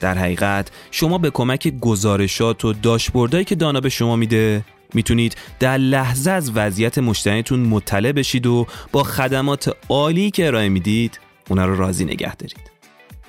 در 0.00 0.18
حقیقت 0.18 0.70
شما 0.90 1.18
به 1.18 1.30
کمک 1.30 1.72
گزارشات 1.80 2.64
و 2.64 2.72
داشبوردهایی 2.72 3.44
که 3.44 3.54
دانا 3.54 3.80
به 3.80 3.88
شما 3.88 4.16
میده 4.16 4.64
می‌تونید 4.94 5.36
در 5.60 5.78
لحظه 5.78 6.30
از 6.30 6.52
وضعیت 6.54 6.98
مشتریتون 6.98 7.60
مطلع 7.60 8.12
بشید 8.12 8.46
و 8.46 8.66
با 8.92 9.02
خدمات 9.02 9.76
عالی 9.88 10.30
که 10.30 10.46
ارائه 10.46 10.68
می‌دید 10.68 11.20
اونا 11.48 11.66
رو 11.66 11.76
راضی 11.76 12.04
نگه 12.04 12.36
دارید. 12.36 12.70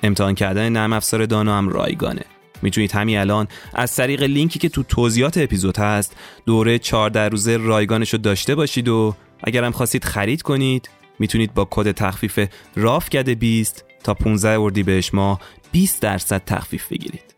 امتحان 0.02 0.34
کردن 0.34 0.68
نرم 0.68 0.92
افزار 0.92 1.26
دانا 1.26 1.58
هم 1.58 1.68
رایگانه. 1.68 2.24
می‌تونید 2.62 2.92
همین 2.92 3.18
الان 3.18 3.48
از 3.74 3.96
طریق 3.96 4.22
لینکی 4.22 4.58
که 4.58 4.68
تو 4.68 4.82
توضیحات 4.82 5.38
اپیزود 5.38 5.78
هست 5.78 6.16
دوره 6.46 6.78
14 6.78 7.28
روزه 7.28 7.56
رایگانش 7.56 8.12
رو 8.12 8.18
داشته 8.18 8.54
باشید 8.54 8.88
و 8.88 9.14
اگرم 9.44 9.72
خواستید 9.72 10.04
خرید 10.04 10.42
کنید 10.42 10.88
می‌تونید 11.18 11.54
با 11.54 11.68
کد 11.70 11.92
تخفیف 11.92 12.48
رافکده 12.76 13.34
20 13.34 13.84
تا 14.04 14.14
15 14.14 14.60
اردیبهشت 14.60 15.14
ماه 15.14 15.40
20 15.72 16.02
درصد 16.02 16.42
تخفیف 16.44 16.88
بگیرید. 16.88 17.34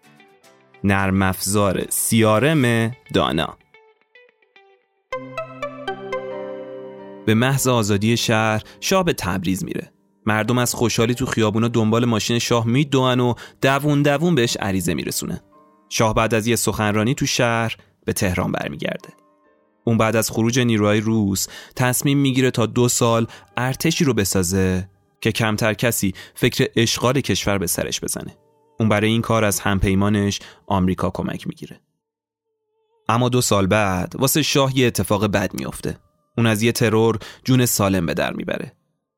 نرم 0.85 1.23
افزار 1.23 1.85
سیارم 1.89 2.93
دانا 3.15 3.57
به 7.27 7.35
محض 7.35 7.69
آزادی 7.69 8.17
شهر 8.17 8.63
شاه 8.81 9.05
به 9.05 9.13
تبریز 9.13 9.65
میره. 9.65 9.93
مردم 10.27 10.59
از 10.59 10.75
خوشحالی 10.75 11.15
تو 11.15 11.27
خیابونا 11.27 11.69
دنبال 11.69 12.05
ماشین 12.05 12.39
شاه 12.39 12.67
میدوئن 12.67 13.21
و 13.21 13.35
دوون 13.61 14.03
دوون 14.03 14.35
بهش 14.35 14.57
عریضه 14.57 14.95
میرسونه. 14.95 15.43
شاه 15.89 16.15
بعد 16.15 16.35
از 16.35 16.47
یه 16.47 16.57
سخنرانی 16.57 17.15
تو 17.15 17.27
شهر 17.27 17.77
به 18.05 18.13
تهران 18.13 18.53
برمیگرده. 18.53 19.09
اون 19.85 19.99
بعد 19.99 20.17
از 20.17 20.31
خروج 20.31 20.59
نیروهای 20.59 21.01
روس 21.01 21.47
تصمیم 21.77 22.19
می‌گیره 22.19 22.51
تا 22.51 22.67
دو 22.67 22.89
سال 22.89 23.27
ارتشی 23.57 24.05
رو 24.05 24.15
بسازه 24.15 24.89
که 25.21 25.33
کمتر 25.33 25.75
کسی 25.75 26.15
فکر 26.35 26.67
اشغال 26.77 27.21
کشور 27.21 27.59
به 27.59 27.67
سرش 27.67 28.01
بزنه. 28.01 28.37
اون 28.79 28.89
برای 28.89 29.11
این 29.11 29.23
کار 29.23 29.45
از 29.45 29.61
همپیمانش 29.61 30.41
آمریکا 30.67 31.11
کمک 31.11 31.47
می‌گیره. 31.47 31.81
اما 33.09 33.29
دو 33.29 33.41
سال 33.41 33.67
بعد 33.67 34.15
واسه 34.19 34.43
شاه 34.43 34.79
یه 34.79 34.87
اتفاق 34.87 35.27
بد 35.27 35.55
میافته. 35.55 35.99
اون 36.37 36.47
از 36.47 36.63
یه 36.63 36.73
ترور 36.73 37.19
جون 37.45 37.67
سالم 37.67 38.07
به 38.07 38.15
در 38.15 38.33
می‌بره. 38.33 38.73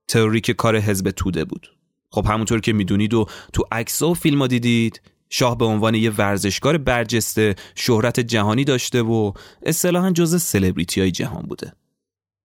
تروری 0.08 0.40
که 0.40 0.54
کار 0.54 0.76
حزب 0.76 1.10
توده 1.10 1.44
بود. 1.44 1.76
خب 2.10 2.26
همونطور 2.26 2.60
که 2.60 2.72
می‌دونید 2.72 3.14
و 3.14 3.26
تو 3.52 3.64
عکس 3.72 4.02
و 4.02 4.14
فیلم 4.14 4.46
دیدید 4.46 5.00
شاه 5.34 5.58
به 5.58 5.64
عنوان 5.64 5.94
یه 5.94 6.10
ورزشکار 6.10 6.78
برجسته 6.78 7.54
شهرت 7.74 8.20
جهانی 8.20 8.64
داشته 8.64 9.02
و 9.02 9.32
اصطلاحا 9.62 10.10
جز 10.10 10.42
سلبریتی 10.42 11.00
های 11.00 11.10
جهان 11.10 11.42
بوده. 11.42 11.72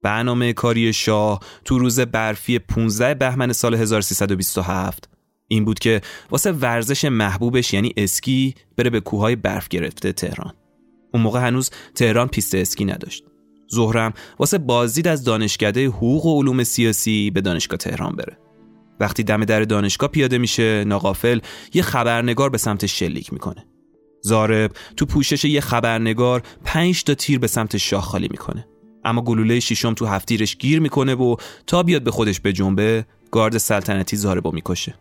برنامه 0.03 0.53
کاری 0.53 0.93
شاه 0.93 1.39
تو 1.65 1.79
روز 1.79 1.99
برفی 1.99 2.59
15 2.59 3.13
بهمن 3.13 3.53
سال 3.53 3.75
1327 3.75 5.09
این 5.47 5.65
بود 5.65 5.79
که 5.79 6.01
واسه 6.29 6.51
ورزش 6.51 7.05
محبوبش 7.05 7.73
یعنی 7.73 7.93
اسکی 7.97 8.55
بره 8.77 8.89
به 8.89 8.99
کوههای 8.99 9.35
برف 9.35 9.67
گرفته 9.67 10.11
تهران. 10.11 10.53
اون 11.13 11.23
موقع 11.23 11.39
هنوز 11.39 11.69
تهران 11.95 12.27
پیست 12.27 12.55
اسکی 12.55 12.85
نداشت. 12.85 13.23
زهرم 13.69 14.13
واسه 14.39 14.57
بازدید 14.57 15.07
از 15.07 15.23
دانشکده 15.23 15.87
حقوق 15.87 16.25
و 16.25 16.41
علوم 16.41 16.63
سیاسی 16.63 17.31
به 17.31 17.41
دانشگاه 17.41 17.77
تهران 17.77 18.15
بره. 18.15 18.37
وقتی 18.99 19.23
دم 19.23 19.45
در 19.45 19.63
دانشگاه 19.63 20.09
پیاده 20.09 20.37
میشه 20.37 20.83
ناقافل 20.83 21.39
یه 21.73 21.81
خبرنگار 21.81 22.49
به 22.49 22.57
سمت 22.57 22.85
شلیک 22.85 23.33
می‌کنه. 23.33 23.65
زارب 24.21 24.71
تو 24.97 25.05
پوشش 25.05 25.45
یه 25.45 25.61
خبرنگار 25.61 26.43
پنج 26.65 27.03
تا 27.03 27.13
تیر 27.13 27.39
به 27.39 27.47
سمت 27.47 27.77
شاه 27.77 28.01
خالی 28.01 28.27
می‌کنه. 28.31 28.67
اما 29.05 29.21
گلوله 29.21 29.59
شیشم 29.59 29.93
تو 29.93 30.05
هفتیرش 30.05 30.57
گیر 30.57 30.79
می‌کنه 30.79 31.15
و 31.15 31.35
تا 31.67 31.83
بیاد 31.83 32.03
به 32.03 32.11
خودش 32.11 32.39
به 32.39 32.53
جنبه 32.53 33.05
گارد 33.31 33.57
سلطنتی 33.57 34.17
زاربو 34.17 34.51
می‌کشه. 34.51 34.95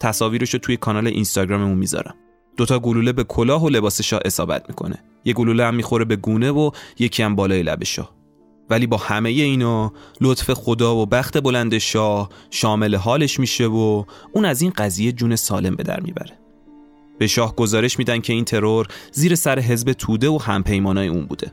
تصاویرش 0.00 0.54
رو 0.54 0.60
توی 0.60 0.76
کانال 0.76 1.06
اینستاگراممون 1.06 1.78
می‌ذارم. 1.78 2.14
دوتا 2.56 2.78
گلوله 2.78 3.12
به 3.12 3.24
کلاه 3.24 3.64
و 3.64 3.68
لباس 3.68 4.00
شاه 4.00 4.20
اصابت 4.24 4.64
می‌کنه. 4.68 5.04
یه 5.24 5.32
گلوله 5.32 5.64
هم 5.64 5.74
می‌خوره 5.74 6.04
به 6.04 6.16
گونه 6.16 6.50
و 6.50 6.70
یکی 6.98 7.22
هم 7.22 7.36
بالای 7.36 7.62
لب 7.62 7.84
شاه. 7.84 8.19
ولی 8.70 8.86
با 8.86 8.96
همه 8.96 9.28
اینا 9.28 9.92
لطف 10.20 10.50
خدا 10.50 10.96
و 10.96 11.06
بخت 11.06 11.38
بلند 11.38 11.78
شاه 11.78 12.28
شامل 12.50 12.94
حالش 12.94 13.40
میشه 13.40 13.66
و 13.66 14.04
اون 14.32 14.44
از 14.44 14.62
این 14.62 14.72
قضیه 14.76 15.12
جون 15.12 15.36
سالم 15.36 15.76
به 15.76 15.82
در 15.82 16.00
می‌بره. 16.00 16.38
به 17.18 17.26
شاه 17.26 17.56
گزارش 17.56 17.98
میدن 17.98 18.20
که 18.20 18.32
این 18.32 18.44
ترور 18.44 18.86
زیر 19.12 19.34
سر 19.34 19.58
حزب 19.58 19.92
توده 19.92 20.28
و 20.28 20.38
همپیمانای 20.38 21.08
اون 21.08 21.26
بوده. 21.26 21.52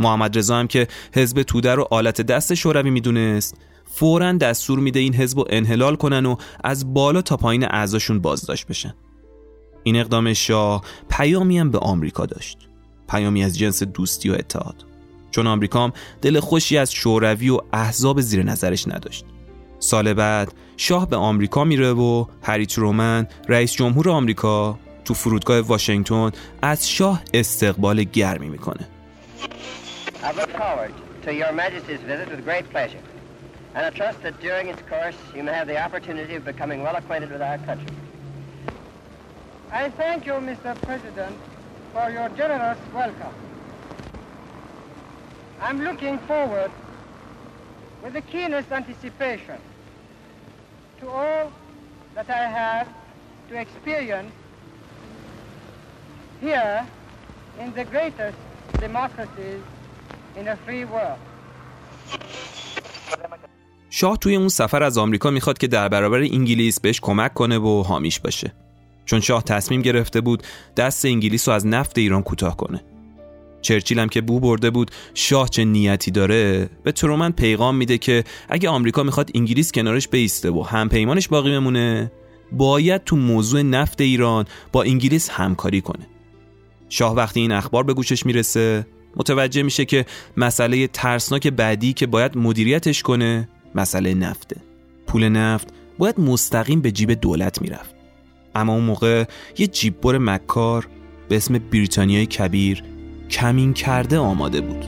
محمد 0.00 0.38
رضا 0.38 0.56
هم 0.56 0.66
که 0.66 0.88
حزب 1.14 1.42
توده 1.42 1.74
رو 1.74 1.88
آلت 1.90 2.20
دست 2.20 2.54
شوروی 2.54 2.90
می‌دونست 2.90 3.56
فورا 3.84 4.32
دستور 4.32 4.78
میده 4.78 5.00
این 5.00 5.14
حزب 5.14 5.38
رو 5.38 5.44
انحلال 5.50 5.96
کنن 5.96 6.26
و 6.26 6.36
از 6.64 6.94
بالا 6.94 7.22
تا 7.22 7.36
پایین 7.36 7.64
اعضاشون 7.64 8.18
بازداشت 8.18 8.66
بشن. 8.66 8.94
این 9.82 9.96
اقدام 9.96 10.32
شاه 10.32 10.84
پیامی 11.10 11.58
هم 11.58 11.70
به 11.70 11.78
آمریکا 11.78 12.26
داشت. 12.26 12.58
پیامی 13.08 13.44
از 13.44 13.58
جنس 13.58 13.82
دوستی 13.82 14.30
و 14.30 14.32
اتحاد. 14.32 14.93
چون 15.34 15.46
آمریکام 15.46 15.92
دل 16.22 16.40
خوشی 16.40 16.78
از 16.78 16.92
شوروی 16.92 17.50
و 17.50 17.58
احزاب 17.72 18.20
زیر 18.20 18.42
نظرش 18.42 18.88
نداشت. 18.88 19.24
سال 19.78 20.14
بعد 20.14 20.52
شاه 20.76 21.08
به 21.08 21.16
آمریکا 21.16 21.64
میره 21.64 21.92
و 21.92 22.26
هری 22.42 22.66
ترومن 22.66 23.26
رئیس 23.48 23.72
جمهور 23.72 24.10
آمریکا 24.10 24.78
تو 25.04 25.14
فرودگاه 25.14 25.60
واشنگتن 25.60 26.30
از 26.62 26.90
شاه 26.90 27.22
استقبال 27.34 28.04
گرمی 28.04 28.48
می‌کنه. 28.48 28.88
I 39.82 39.88
thank 40.02 40.20
you, 40.28 40.36
Mr. 40.50 40.72
President, 40.86 41.36
for 41.92 42.06
your 42.16 42.28
generous 42.40 42.80
welcome. 42.94 43.53
I'm 45.66 45.80
looking 45.88 46.18
forward 46.30 46.70
with 48.02 48.12
the 48.18 48.24
keenest 48.32 48.70
anticipation 48.80 49.58
to 51.00 51.04
all 51.08 51.44
that 52.16 52.28
I 52.28 52.44
have 52.60 52.86
to 53.48 53.54
experience 53.64 54.32
here 56.46 56.86
in 57.62 57.68
the 57.78 57.84
greatest 57.94 58.38
democracies 58.86 59.62
in 60.38 60.48
a 60.48 60.56
free 60.66 60.84
world. 60.84 61.18
شاه 63.90 64.16
توی 64.16 64.36
اون 64.36 64.48
سفر 64.48 64.82
از 64.82 64.98
آمریکا 64.98 65.30
می‌خواد 65.30 65.58
که 65.58 65.66
در 65.66 65.88
برابر 65.88 66.18
انگلیس 66.18 66.80
بهش 66.80 67.00
کمک 67.00 67.34
کنه 67.34 67.58
و 67.58 67.82
حامیش 67.82 68.20
باشه. 68.20 68.52
چون 69.04 69.20
شاه 69.20 69.42
تصمیم 69.42 69.82
گرفته 69.82 70.20
بود 70.20 70.42
دست 70.76 71.04
انگلیس 71.04 71.48
رو 71.48 71.54
از 71.54 71.66
نفت 71.66 71.98
ایران 71.98 72.22
کوتاه 72.22 72.56
کنه 72.56 72.84
چرچیل 73.64 73.98
هم 73.98 74.08
که 74.08 74.20
بو 74.20 74.40
برده 74.40 74.70
بود 74.70 74.90
شاه 75.14 75.48
چه 75.48 75.64
نیتی 75.64 76.10
داره؟ 76.10 76.68
به 76.82 76.92
ترومن 76.92 77.32
پیغام 77.32 77.76
میده 77.76 77.98
که 77.98 78.24
اگه 78.48 78.68
آمریکا 78.68 79.02
می‌خواد 79.02 79.30
انگلیس 79.34 79.72
کنارش 79.72 80.08
بیسته 80.08 80.50
و 80.50 80.62
هم 80.62 80.88
پیمانش 80.88 81.28
باقی 81.28 81.50
بمونه 81.50 82.12
باید 82.52 83.04
تو 83.04 83.16
موضوع 83.16 83.62
نفت 83.62 84.00
ایران 84.00 84.44
با 84.72 84.82
انگلیس 84.82 85.30
همکاری 85.30 85.80
کنه. 85.80 86.06
شاه 86.88 87.14
وقتی 87.14 87.40
این 87.40 87.52
اخبار 87.52 87.84
به 87.84 87.94
گوشش 87.94 88.26
می‌رسه 88.26 88.86
متوجه 89.16 89.62
میشه 89.62 89.84
که 89.84 90.06
مسئله 90.36 90.86
ترسناک 90.86 91.46
بعدی 91.48 91.92
که 91.92 92.06
باید 92.06 92.38
مدیریتش 92.38 93.02
کنه 93.02 93.48
مسئله 93.74 94.14
نفته. 94.14 94.56
پول 95.06 95.28
نفت 95.28 95.68
باید 95.98 96.20
مستقیم 96.20 96.80
به 96.80 96.92
جیب 96.92 97.12
دولت 97.12 97.62
می‌رفت. 97.62 97.94
اما 98.54 98.74
اون 98.74 98.84
موقع 98.84 99.24
یه 99.58 99.66
جیببر 99.66 100.18
مکار 100.18 100.88
به 101.28 101.36
اسم 101.36 101.58
بریتانیای 101.58 102.26
کبیر 102.26 102.82
کمین 103.30 103.72
کرده 103.72 104.18
آماده 104.18 104.60
بود. 104.60 104.84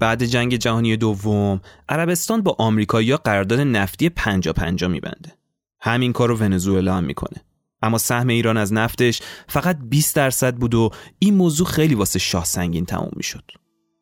بعد 0.00 0.24
جنگ 0.24 0.56
جهانی 0.56 0.96
دوم 0.96 1.60
عربستان 1.88 2.42
با 2.42 2.56
آمریکایی‌ها 2.58 3.16
قرارداد 3.16 3.60
نفتی 3.60 4.08
50 4.08 4.54
50 4.54 4.90
میبنده. 4.90 5.32
همین 5.80 6.12
کار 6.12 6.28
رو 6.28 6.36
ونزوئلا 6.36 6.94
هم 6.94 7.04
می‌کنه. 7.04 7.44
اما 7.82 7.98
سهم 7.98 8.28
ایران 8.28 8.56
از 8.56 8.72
نفتش 8.72 9.22
فقط 9.48 9.78
20 9.82 10.16
درصد 10.16 10.54
بود 10.54 10.74
و 10.74 10.90
این 11.18 11.34
موضوع 11.34 11.66
خیلی 11.66 11.94
واسه 11.94 12.18
شاه 12.18 12.44
سنگین 12.44 12.84
تموم 12.84 13.12
می‌شد. 13.16 13.50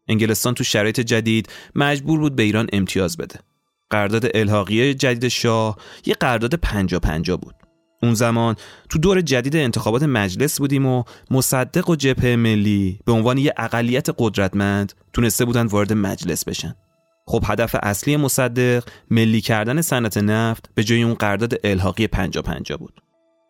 انگلستان 0.08 0.54
تو 0.54 0.64
شرایط 0.64 1.00
جدید 1.00 1.48
مجبور 1.74 2.20
بود 2.20 2.36
به 2.36 2.42
ایران 2.42 2.66
امتیاز 2.72 3.16
بده. 3.16 3.40
قرارداد 3.90 4.36
الحاقیه 4.36 4.94
جدید 4.94 5.28
شاه 5.28 5.76
یه 6.06 6.14
قرارداد 6.14 6.54
50 6.54 7.00
50 7.00 7.36
بود. 7.36 7.54
اون 8.04 8.14
زمان 8.14 8.56
تو 8.88 8.98
دور 8.98 9.20
جدید 9.20 9.56
انتخابات 9.56 10.02
مجلس 10.02 10.58
بودیم 10.58 10.86
و 10.86 11.04
مصدق 11.30 11.90
و 11.90 11.96
جبهه 11.96 12.36
ملی 12.36 12.98
به 13.06 13.12
عنوان 13.12 13.38
یه 13.38 13.54
اقلیت 13.56 14.08
قدرتمند 14.18 14.92
تونسته 15.12 15.44
بودن 15.44 15.66
وارد 15.66 15.92
مجلس 15.92 16.44
بشن. 16.44 16.74
خب 17.26 17.42
هدف 17.46 17.76
اصلی 17.82 18.16
مصدق 18.16 18.84
ملی 19.10 19.40
کردن 19.40 19.80
صنعت 19.80 20.18
نفت 20.18 20.70
به 20.74 20.84
جای 20.84 21.02
اون 21.02 21.14
قرارداد 21.14 21.54
الحاقی 21.64 22.06
50 22.06 22.42
50 22.42 22.78
بود. 22.78 23.00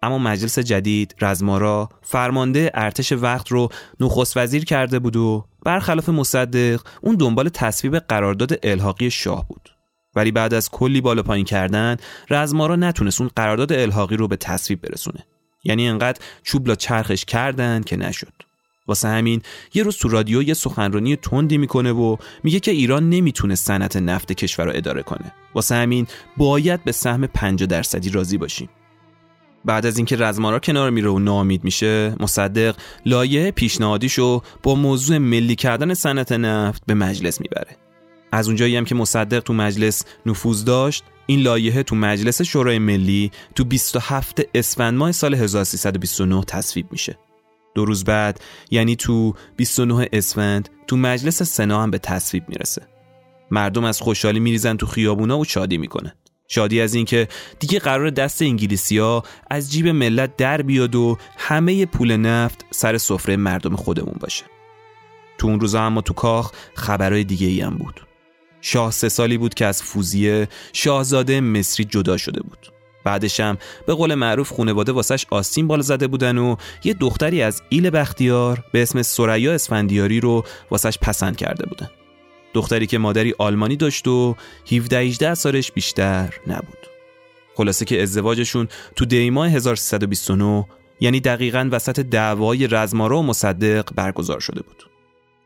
اما 0.02 0.18
مجلس 0.18 0.58
جدید 0.58 1.14
رزمارا 1.20 1.88
فرمانده 2.02 2.70
ارتش 2.74 3.12
وقت 3.12 3.48
رو 3.48 3.68
نخست 4.00 4.36
وزیر 4.36 4.64
کرده 4.64 4.98
بود 4.98 5.16
و 5.16 5.44
برخلاف 5.64 6.08
مصدق 6.08 6.80
اون 7.02 7.16
دنبال 7.16 7.48
تصویب 7.48 7.98
قرارداد 7.98 8.58
الحاقی 8.62 9.10
شاه 9.10 9.48
بود. 9.48 9.73
ولی 10.16 10.30
بعد 10.30 10.54
از 10.54 10.70
کلی 10.70 11.00
بالا 11.00 11.22
پایین 11.22 11.44
کردن 11.44 11.96
رزمارا 12.30 12.76
نتونست 12.76 13.20
اون 13.20 13.30
قرارداد 13.36 13.72
الحاقی 13.72 14.16
رو 14.16 14.28
به 14.28 14.36
تصویب 14.36 14.80
برسونه. 14.80 15.26
یعنی 15.64 15.88
انقدر 15.88 16.20
چوبلا 16.42 16.74
چرخش 16.74 17.24
کردن 17.24 17.82
که 17.82 17.96
نشد. 17.96 18.32
واسه 18.86 19.08
همین 19.08 19.42
یه 19.74 19.82
روز 19.82 19.96
تو 19.96 20.08
رادیو 20.08 20.42
یه 20.42 20.54
سخنرانی 20.54 21.16
تندی 21.16 21.58
می‌کنه 21.58 21.92
و 21.92 22.16
میگه 22.42 22.60
که 22.60 22.70
ایران 22.70 23.10
نمی‌تونه 23.10 23.54
صنعت 23.54 23.96
نفت 23.96 24.32
کشور 24.32 24.64
رو 24.64 24.72
اداره 24.74 25.02
کنه. 25.02 25.32
واسه 25.54 25.74
همین 25.74 26.06
باید 26.36 26.84
به 26.84 26.92
سهم 26.92 27.26
50 27.26 27.66
درصدی 27.66 28.10
راضی 28.10 28.38
باشیم. 28.38 28.68
بعد 29.64 29.86
از 29.86 29.96
اینکه 29.96 30.16
رزمارا 30.16 30.58
کنار 30.58 30.90
میره 30.90 31.10
و 31.10 31.18
ناامید 31.18 31.64
میشه 31.64 32.16
مصدق 32.20 32.76
لایه 33.06 33.50
پیشنهادیشو 33.50 34.42
با 34.62 34.74
موضوع 34.74 35.18
ملی 35.18 35.54
کردن 35.54 35.94
صنعت 35.94 36.32
نفت 36.32 36.82
به 36.86 36.94
مجلس 36.94 37.40
می‌بره. 37.40 37.76
از 38.34 38.46
اونجایی 38.46 38.76
هم 38.76 38.84
که 38.84 38.94
مصدق 38.94 39.40
تو 39.40 39.52
مجلس 39.52 40.04
نفوذ 40.26 40.64
داشت 40.64 41.04
این 41.26 41.40
لایحه 41.40 41.82
تو 41.82 41.96
مجلس 41.96 42.42
شورای 42.42 42.78
ملی 42.78 43.30
تو 43.54 43.64
27 43.64 44.42
اسفند 44.54 44.94
ماه 44.94 45.12
سال 45.12 45.34
1329 45.34 46.44
تصویب 46.44 46.86
میشه. 46.92 47.18
دو 47.74 47.84
روز 47.84 48.04
بعد 48.04 48.40
یعنی 48.70 48.96
تو 48.96 49.34
29 49.56 50.08
اسفند 50.12 50.68
تو 50.86 50.96
مجلس 50.96 51.42
سنا 51.42 51.82
هم 51.82 51.90
به 51.90 51.98
تصویب 51.98 52.48
می‌رسه. 52.48 52.82
مردم 53.50 53.84
از 53.84 54.00
خوشحالی 54.00 54.40
میریزن 54.40 54.76
تو 54.76 54.86
خیابونا 54.86 55.38
و 55.38 55.44
شادی 55.44 55.78
می‌کنن. 55.78 56.12
شادی 56.48 56.80
از 56.80 56.94
اینکه 56.94 57.28
دیگه 57.58 57.78
قرار 57.78 58.10
دست 58.10 58.42
انگلیسیا 58.42 59.22
از 59.50 59.72
جیب 59.72 59.88
ملت 59.88 60.36
در 60.36 60.62
بیاد 60.62 60.94
و 60.94 61.18
همه 61.38 61.86
پول 61.86 62.16
نفت 62.16 62.64
سر 62.70 62.98
سفره 62.98 63.36
مردم 63.36 63.76
خودمون 63.76 64.16
باشه. 64.20 64.44
تو 65.38 65.46
اون 65.46 65.60
روزا 65.60 65.82
اما 65.82 66.00
تو 66.00 66.14
کاخ 66.14 66.52
خبرهای 66.74 67.24
دیگه 67.24 67.46
ای 67.46 67.60
هم 67.60 67.74
بود. 67.76 68.00
شاه 68.66 68.90
سه 68.90 69.08
سالی 69.08 69.38
بود 69.38 69.54
که 69.54 69.66
از 69.66 69.82
فوزیه 69.82 70.48
شاهزاده 70.72 71.40
مصری 71.40 71.84
جدا 71.84 72.16
شده 72.16 72.42
بود. 72.42 72.72
بعدش 73.04 73.40
هم 73.40 73.58
به 73.86 73.94
قول 73.94 74.14
معروف 74.14 74.52
خونواده 74.52 74.92
واسش 74.92 75.26
آستین 75.30 75.66
بالا 75.66 75.82
زده 75.82 76.06
بودن 76.06 76.38
و 76.38 76.56
یه 76.84 76.94
دختری 76.94 77.42
از 77.42 77.62
ایل 77.68 77.90
بختیار 77.90 78.64
به 78.72 78.82
اسم 78.82 79.02
سریا 79.02 79.54
اسفندیاری 79.54 80.20
رو 80.20 80.44
واسش 80.70 80.98
پسند 80.98 81.36
کرده 81.36 81.66
بودن. 81.66 81.90
دختری 82.54 82.86
که 82.86 82.98
مادری 82.98 83.34
آلمانی 83.38 83.76
داشت 83.76 84.08
و 84.08 84.36
17 84.72 84.98
18 84.98 85.34
سالش 85.34 85.72
بیشتر 85.72 86.34
نبود. 86.46 86.86
خلاصه 87.54 87.84
که 87.84 88.02
ازدواجشون 88.02 88.68
تو 88.96 89.04
دیماه 89.04 89.48
1329 89.48 90.66
یعنی 91.00 91.20
دقیقا 91.20 91.68
وسط 91.72 92.00
دعوای 92.00 92.66
رزمارا 92.66 93.18
و 93.18 93.22
مصدق 93.22 93.88
برگزار 93.94 94.40
شده 94.40 94.62
بود. 94.62 94.93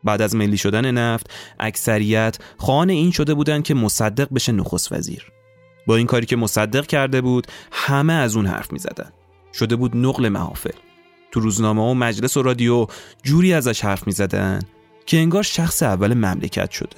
بعد 0.03 0.21
از 0.21 0.35
ملی 0.35 0.57
شدن 0.57 0.91
نفت 0.91 1.29
اکثریت 1.59 2.37
خانه 2.57 2.93
این 2.93 3.11
شده 3.11 3.33
بودند 3.33 3.63
که 3.63 3.73
مصدق 3.73 4.33
بشه 4.33 4.51
نخست 4.51 4.91
وزیر. 4.91 5.31
با 5.87 5.95
این 5.95 6.07
کاری 6.07 6.25
که 6.25 6.35
مصدق 6.35 6.85
کرده 6.85 7.21
بود 7.21 7.47
همه 7.71 8.13
از 8.13 8.35
اون 8.35 8.45
حرف 8.45 8.73
می 8.73 8.79
زدن. 8.79 9.11
شده 9.53 9.75
بود 9.75 9.97
نقل 9.97 10.29
محافل. 10.29 10.77
تو 11.31 11.39
روزنامه 11.39 11.81
و 11.81 11.93
مجلس 11.93 12.37
و 12.37 12.41
رادیو 12.41 12.87
جوری 13.23 13.53
ازش 13.53 13.81
حرف 13.81 14.07
می 14.07 14.13
زدن 14.13 14.59
که 15.05 15.17
انگار 15.17 15.43
شخص 15.43 15.83
اول 15.83 16.13
مملکت 16.13 16.71
شده. 16.71 16.97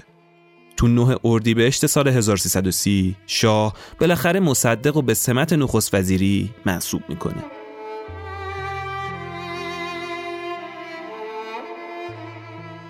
تو 0.78 0.88
نه 0.88 1.18
اردیبهشت 1.24 1.86
سال 1.86 2.08
1330 2.08 3.16
شاه 3.28 3.74
بالاخره 4.00 4.40
مصدق 4.40 4.98
و 4.98 5.02
به 5.02 5.14
سمت 5.14 5.54
نخست 5.54 5.94
وزیری 5.94 6.50
منصوب 6.66 7.02
می‌کنه. 7.10 7.61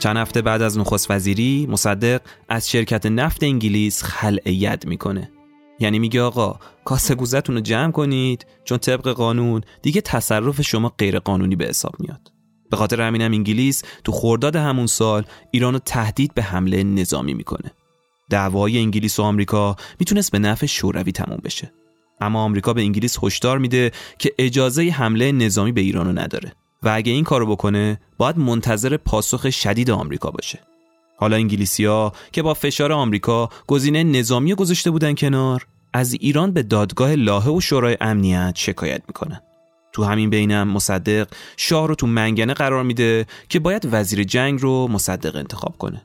چند 0.01 0.17
هفته 0.17 0.41
بعد 0.41 0.61
از 0.61 0.77
نخست 0.77 1.11
وزیری 1.11 1.67
مصدق 1.69 2.21
از 2.49 2.69
شرکت 2.69 3.05
نفت 3.05 3.43
انگلیس 3.43 4.03
خلع 4.03 4.51
ید 4.51 4.85
می‌کنه. 4.87 5.31
یعنی 5.79 5.99
میگه 5.99 6.21
آقا 6.21 6.59
کاسه 6.85 7.15
گوزتون 7.15 7.55
رو 7.55 7.61
جمع 7.61 7.91
کنید 7.91 8.45
چون 8.63 8.77
طبق 8.77 9.07
قانون 9.07 9.61
دیگه 9.81 10.01
تصرف 10.01 10.61
شما 10.61 10.93
غیر 10.97 11.19
قانونی 11.19 11.55
به 11.55 11.65
حساب 11.65 11.95
میاد. 11.99 12.31
به 12.69 12.77
خاطر 12.77 13.01
همینم 13.01 13.31
انگلیس 13.31 13.83
تو 14.03 14.11
خورداد 14.11 14.55
همون 14.55 14.87
سال 14.87 15.25
ایرانو 15.51 15.79
تهدید 15.79 16.33
به 16.33 16.43
حمله 16.43 16.83
نظامی 16.83 17.33
می‌کنه. 17.33 17.71
دعوای 18.29 18.77
انگلیس 18.77 19.19
و 19.19 19.23
آمریکا 19.23 19.75
می‌تونست 19.99 20.31
به 20.31 20.39
نفع 20.39 20.65
شوروی 20.65 21.11
تموم 21.11 21.39
بشه. 21.43 21.73
اما 22.21 22.43
آمریکا 22.43 22.73
به 22.73 22.81
انگلیس 22.81 23.17
هشدار 23.23 23.57
میده 23.57 23.91
که 24.19 24.31
اجازه 24.37 24.89
حمله 24.89 25.31
نظامی 25.31 25.71
به 25.71 25.81
ایرانو 25.81 26.11
نداره. 26.11 26.53
و 26.83 26.89
اگه 26.93 27.11
این 27.11 27.23
کارو 27.23 27.45
بکنه 27.45 28.01
باید 28.17 28.37
منتظر 28.37 28.97
پاسخ 28.97 29.49
شدید 29.49 29.91
آمریکا 29.91 30.31
باشه. 30.31 30.59
حالا 31.17 31.35
انگلیسیا 31.35 32.11
که 32.31 32.41
با 32.41 32.53
فشار 32.53 32.91
آمریکا 32.91 33.49
گزینه 33.67 34.03
نظامی 34.03 34.55
گذاشته 34.55 34.91
بودن 34.91 35.15
کنار 35.15 35.67
از 35.93 36.13
ایران 36.13 36.51
به 36.51 36.63
دادگاه 36.63 37.15
لاهه 37.15 37.49
و 37.49 37.61
شورای 37.61 37.97
امنیت 38.01 38.53
شکایت 38.55 39.01
می‌کنن. 39.07 39.41
تو 39.93 40.03
همین 40.03 40.29
بینم 40.29 40.67
مصدق 40.67 41.27
شاه 41.57 41.87
رو 41.87 41.95
تو 41.95 42.07
منگنه 42.07 42.53
قرار 42.53 42.83
میده 42.83 43.25
که 43.49 43.59
باید 43.59 43.87
وزیر 43.91 44.23
جنگ 44.23 44.61
رو 44.61 44.87
مصدق 44.87 45.35
انتخاب 45.35 45.77
کنه. 45.77 46.01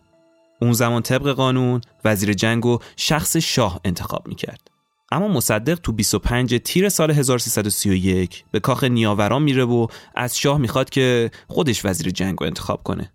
اون 0.62 0.72
زمان 0.72 1.02
طبق 1.02 1.28
قانون 1.28 1.80
وزیر 2.04 2.32
جنگ 2.32 2.64
رو 2.64 2.78
شخص 2.96 3.36
شاه 3.36 3.80
انتخاب 3.84 4.28
می‌کرد. 4.28 4.70
اما 5.12 5.28
مصدق 5.28 5.74
تو 5.74 5.92
25 5.92 6.58
تیر 6.64 6.88
سال 6.88 7.10
1331 7.10 8.44
به 8.50 8.60
کاخ 8.60 8.84
نیاوران 8.84 9.42
میره 9.42 9.64
و 9.64 9.86
از 10.14 10.38
شاه 10.38 10.58
می‌خواد 10.58 10.90
که 10.90 11.30
خودش 11.48 11.84
وزیر 11.84 12.10
جنگ 12.10 12.36
رو 12.40 12.46
انتخاب 12.46 12.82
کنه. 12.82 13.12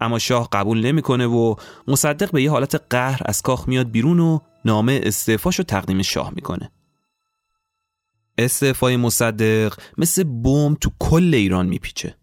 اما 0.00 0.18
شاه 0.18 0.48
قبول 0.52 0.86
نمی‌کنه 0.86 1.26
و 1.26 1.54
مصدق 1.88 2.30
به 2.30 2.42
یه 2.42 2.50
حالت 2.50 2.82
قهر 2.90 3.22
از 3.24 3.42
کاخ 3.42 3.68
میاد 3.68 3.90
بیرون 3.90 4.20
و 4.20 4.38
نامه 4.64 5.00
استعفاش 5.02 5.58
رو 5.58 5.64
تقدیم 5.64 6.02
شاه 6.02 6.32
می‌کنه. 6.34 6.70
استعفای 8.38 8.96
مصدق 8.96 9.74
مثل 9.98 10.24
بوم 10.24 10.76
تو 10.80 10.90
کل 10.98 11.34
ایران 11.34 11.66
میپیچه. 11.66 12.16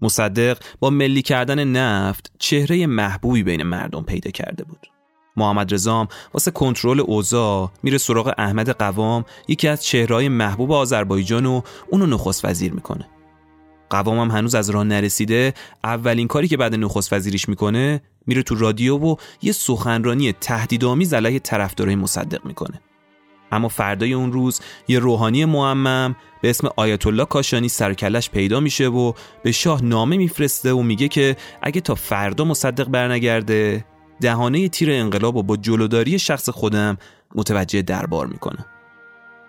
مصدق 0.00 0.58
با 0.80 0.90
ملی 0.90 1.22
کردن 1.22 1.64
نفت 1.64 2.32
چهره 2.38 2.86
محبوبی 2.86 3.42
بین 3.42 3.62
مردم 3.62 4.02
پیدا 4.02 4.30
کرده 4.30 4.64
بود. 4.64 4.91
محمد 5.36 5.74
رزام 5.74 6.08
واسه 6.34 6.50
کنترل 6.50 7.00
اوضاع 7.00 7.70
میره 7.82 7.98
سراغ 7.98 8.34
احمد 8.38 8.70
قوام 8.70 9.24
یکی 9.48 9.68
از 9.68 9.84
چهرهای 9.84 10.28
محبوب 10.28 10.72
آذربایجان 10.72 11.46
و 11.46 11.60
اونو 11.90 12.06
نخست 12.06 12.44
وزیر 12.44 12.72
می‌کنه. 12.72 13.08
قوام 13.90 14.18
هم 14.18 14.36
هنوز 14.36 14.54
از 14.54 14.70
راه 14.70 14.84
نرسیده 14.84 15.54
اولین 15.84 16.28
کاری 16.28 16.48
که 16.48 16.56
بعد 16.56 16.74
نخست 16.74 17.12
وزیریش 17.12 17.48
می‌کنه 17.48 18.02
میره 18.26 18.42
تو 18.42 18.54
رادیو 18.54 18.98
و 18.98 19.16
یه 19.42 19.52
سخنرانی 19.52 20.32
تهدیدآمیز 20.32 21.14
علیه 21.14 21.38
طرفدارای 21.38 21.96
مصدق 21.96 22.44
می‌کنه. 22.44 22.80
اما 23.52 23.68
فردای 23.68 24.12
اون 24.12 24.32
روز 24.32 24.60
یه 24.88 24.98
روحانی 24.98 25.44
معمم 25.44 26.16
به 26.42 26.50
اسم 26.50 26.68
آیت 26.76 27.06
الله 27.06 27.24
کاشانی 27.24 27.68
سرکلش 27.68 28.30
پیدا 28.30 28.60
میشه 28.60 28.88
و 28.88 29.12
به 29.42 29.52
شاه 29.52 29.84
نامه 29.84 30.16
میفرسته 30.16 30.72
و 30.72 30.82
میگه 30.82 31.08
که 31.08 31.36
اگه 31.62 31.80
تا 31.80 31.94
فردا 31.94 32.44
مصدق 32.44 32.88
برنگرده 32.88 33.84
دهانه 34.22 34.68
تیر 34.68 34.90
انقلاب 34.90 35.36
و 35.36 35.42
با 35.42 35.56
جلوداری 35.56 36.18
شخص 36.18 36.48
خودم 36.48 36.98
متوجه 37.34 37.82
دربار 37.82 38.26
می‌کنه 38.26 38.66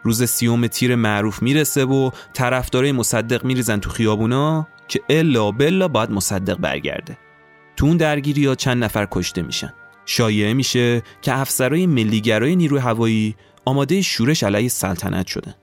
روز 0.04 0.24
سیوم 0.24 0.68
تیر 0.68 0.96
معروف 0.96 1.42
می‌رسه 1.42 1.86
و 1.86 2.10
طرفدارای 2.34 2.92
مصدق 2.92 3.46
میریزن 3.46 3.80
تو 3.80 3.90
خیابونا 3.90 4.68
که 4.88 5.02
الا 5.10 5.52
بلا 5.52 5.88
باید 5.88 6.12
مصدق 6.12 6.58
برگرده. 6.58 7.18
تو 7.76 7.86
اون 7.86 7.98
درگیری 7.98 8.46
ها 8.46 8.56
چند 8.56 8.84
نفر 8.84 9.08
کشته 9.12 9.42
میشن. 9.42 9.74
شایعه 10.06 10.54
میشه 10.54 11.04
که 11.22 11.38
افسرهای 11.38 11.88
ملیگرای 11.88 12.56
نیروی 12.56 12.80
هوایی 12.80 13.36
آماده 13.66 14.02
شورش 14.02 14.44
علیه 14.44 14.70
سلطنت 14.70 15.28
شدن. 15.28 15.54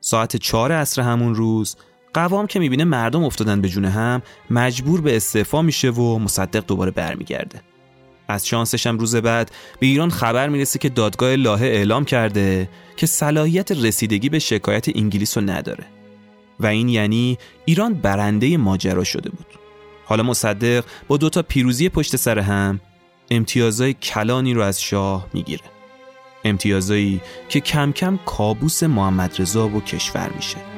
ساعت 0.00 0.36
چهار 0.36 0.72
عصر 0.72 1.02
همون 1.02 1.34
روز 1.34 1.76
قوام 2.14 2.46
که 2.46 2.58
می‌بینه 2.58 2.84
مردم 2.84 3.24
افتادن 3.24 3.60
به 3.60 3.68
جون 3.68 3.84
هم 3.84 4.22
مجبور 4.50 5.00
به 5.00 5.16
استعفا 5.16 5.62
میشه 5.62 5.90
و 5.90 6.18
مصدق 6.18 6.66
دوباره 6.66 6.90
برمیگرده. 6.90 7.62
از 8.28 8.46
شانسش 8.46 8.86
هم 8.86 8.98
روز 8.98 9.16
بعد 9.16 9.50
به 9.80 9.86
ایران 9.86 10.10
خبر 10.10 10.48
می‌رسه 10.48 10.78
که 10.78 10.88
دادگاه 10.88 11.36
لاهه 11.36 11.62
اعلام 11.62 12.04
کرده 12.04 12.68
که 12.96 13.06
صلاحیت 13.06 13.72
رسیدگی 13.72 14.28
به 14.28 14.38
شکایت 14.38 14.96
انگلیس 14.96 15.38
رو 15.38 15.44
نداره. 15.44 15.84
و 16.60 16.66
این 16.66 16.88
یعنی 16.88 17.38
ایران 17.64 17.94
برنده 17.94 18.56
ماجرا 18.56 19.04
شده 19.04 19.30
بود. 19.30 19.46
حالا 20.04 20.22
مصدق 20.22 20.84
با 21.08 21.16
دوتا 21.16 21.42
پیروزی 21.42 21.88
پشت 21.88 22.16
سر 22.16 22.38
هم 22.38 22.80
امتیازهای 23.30 23.94
کلانی 23.94 24.54
رو 24.54 24.62
از 24.62 24.82
شاه 24.82 25.26
می‌گیره. 25.32 25.64
امتیازایی 26.44 27.20
که 27.48 27.60
کم 27.60 27.92
کم 27.92 28.18
کابوس 28.26 28.82
محمد 28.82 29.34
رضا 29.38 29.68
و 29.68 29.80
کشور 29.80 30.30
میشه. 30.36 30.73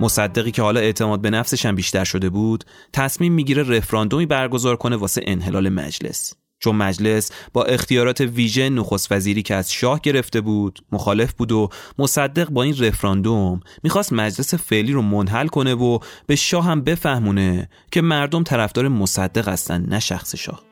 مصدقی 0.00 0.50
که 0.50 0.62
حالا 0.62 0.80
اعتماد 0.80 1.20
به 1.20 1.30
نفسش 1.30 1.66
هم 1.66 1.74
بیشتر 1.74 2.04
شده 2.04 2.30
بود 2.30 2.64
تصمیم 2.92 3.32
می‌گیره 3.32 3.62
رفراندومی 3.62 4.26
برگزار 4.26 4.76
کنه 4.76 4.96
واسه 4.96 5.20
انحلال 5.24 5.68
مجلس. 5.68 6.34
چون 6.58 6.76
مجلس 6.76 7.30
با 7.52 7.64
اختیارات 7.64 8.20
ویژه 8.20 8.68
نخست 8.68 9.12
وزیری 9.12 9.42
که 9.42 9.54
از 9.54 9.72
شاه 9.72 10.00
گرفته 10.00 10.40
بود 10.40 10.80
مخالف 10.92 11.32
بود 11.32 11.52
و 11.52 11.68
مصدق 11.98 12.50
با 12.50 12.62
این 12.62 12.76
رفراندوم 12.78 13.60
می‌خواست 13.82 14.12
مجلس 14.12 14.54
فعلی 14.54 14.92
رو 14.92 15.02
منحل 15.02 15.46
کنه 15.46 15.74
و 15.74 15.98
به 16.26 16.36
شاه 16.36 16.64
هم 16.64 16.80
بفهمونه 16.80 17.68
که 17.92 18.00
مردم 18.00 18.42
طرفدار 18.42 18.88
مصدق 18.88 19.48
هستن 19.48 19.86
نه 19.88 20.00
شخص 20.00 20.34
شاه. 20.34 20.62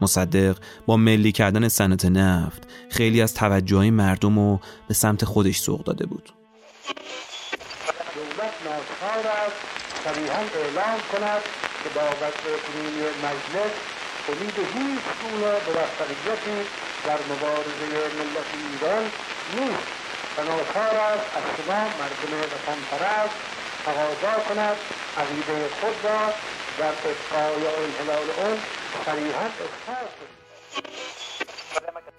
مصدق 0.00 0.58
با 0.86 0.96
ملی 0.96 1.32
کردن 1.32 1.68
صنعت 1.68 2.04
نفت 2.04 2.68
خیلی 2.90 3.22
از 3.22 3.34
توجه 3.34 3.90
مردم 3.90 4.38
رو 4.38 4.60
به 4.88 4.94
سمت 4.94 5.24
خودش 5.24 5.58
سوق 5.58 5.84
داده 5.84 6.06
بود. 6.06 6.37
اعلام 10.60 11.00
کند 11.12 11.42
که 11.82 11.88
با 11.94 12.04
مجلس 13.24 13.74
امید 14.28 14.58
هیچ 14.74 15.06
گونه 15.20 15.52
موفقیتی 15.66 16.58
در 17.06 17.18
مبارزه 17.30 17.86
ملت 18.18 18.48
ایران 18.54 19.04
نیست. 19.56 19.88
و 20.38 20.40
است 20.40 21.36
از 21.36 21.42
شما 21.56 21.74
مردم 21.74 22.38
وطن 22.40 22.78
پرست 22.90 23.34
تقاضا 23.84 24.42
کند 24.48 24.76
عقیده 25.18 25.68
خود 25.80 25.94
را 26.04 26.32
در 26.78 26.88
ابقای 26.88 27.66
انحلال 27.66 28.26
اون 28.38 28.58
صریحا 29.04 29.44
اظهار 29.44 30.08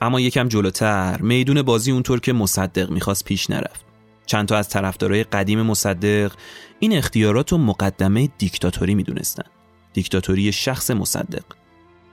اما 0.02 0.20
یکم 0.20 0.48
جلوتر 0.48 1.18
میدون 1.22 1.62
بازی 1.62 1.92
اونطور 1.92 2.20
که 2.20 2.34
مصدق 2.34 2.90
می‌خواست 2.90 3.26
پیش 3.26 3.50
نرفت. 3.50 3.86
چند 4.26 4.48
تا 4.48 4.58
از 4.58 4.70
طرفدارای 4.70 5.24
قدیم 5.24 5.62
مصدق 5.62 6.32
این 6.80 6.98
اختیارات 6.98 7.54
و 7.54 7.58
مقدمه 7.58 8.30
دیکتاتوری 8.38 8.96
می‌دونستن. 8.96 9.44
دیکتاتوری 9.94 10.52
شخص 10.52 10.92
مصدق. 10.92 11.44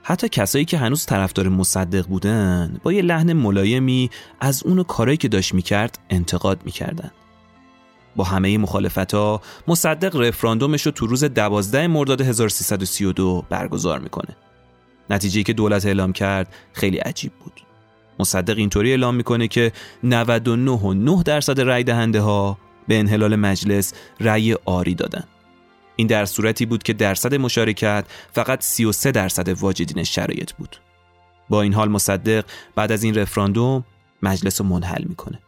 حتی 0.03 0.29
کسایی 0.29 0.65
که 0.65 0.77
هنوز 0.77 1.05
طرفدار 1.05 1.49
مصدق 1.49 2.07
بودن 2.07 2.79
با 2.83 2.93
یه 2.93 3.01
لحن 3.01 3.33
ملایمی 3.33 4.09
از 4.39 4.63
اونو 4.63 4.83
کارایی 4.83 5.17
که 5.17 5.27
داشت 5.27 5.53
می‌کرد 5.53 5.99
انتقاد 6.09 6.61
می‌کردن. 6.65 7.11
با 8.15 8.23
همه 8.23 8.57
مخالفت 8.57 9.13
ها 9.13 9.41
مصدق 9.67 10.15
رفراندومش 10.15 10.81
رو 10.81 10.91
تو 10.91 11.07
روز 11.07 11.23
12 11.23 11.87
مرداد 11.87 12.21
1332 12.21 13.45
برگزار 13.49 13.99
می‌کنه. 13.99 14.35
نتیجه 15.09 15.43
که 15.43 15.53
دولت 15.53 15.85
اعلام 15.85 16.13
کرد 16.13 16.53
خیلی 16.73 16.97
عجیب 16.97 17.31
بود. 17.43 17.61
مصدق 18.19 18.57
اینطوری 18.57 18.89
اعلام 18.89 19.15
می‌کنه 19.15 19.47
که 19.47 19.71
99.9 20.03 21.23
درصد 21.25 21.61
رأی 21.61 21.83
دهنده 21.83 22.21
ها 22.21 22.57
به 22.87 22.99
انحلال 22.99 23.35
مجلس 23.35 23.93
رأی 24.19 24.55
آری 24.65 24.95
دادن 24.95 25.23
این 25.95 26.07
در 26.07 26.25
صورتی 26.25 26.65
بود 26.65 26.83
که 26.83 26.93
درصد 26.93 27.35
مشارکت 27.35 28.05
فقط 28.33 28.61
33 28.61 29.11
درصد 29.11 29.49
واجدین 29.49 30.03
شرایط 30.03 30.51
بود. 30.51 30.77
با 31.49 31.61
این 31.61 31.73
حال 31.73 31.89
مصدق 31.89 32.45
بعد 32.75 32.91
از 32.91 33.03
این 33.03 33.15
رفراندوم 33.15 33.85
مجلس 34.23 34.61
رو 34.61 34.67
منحل 34.67 35.03
می‌کنه. 35.03 35.39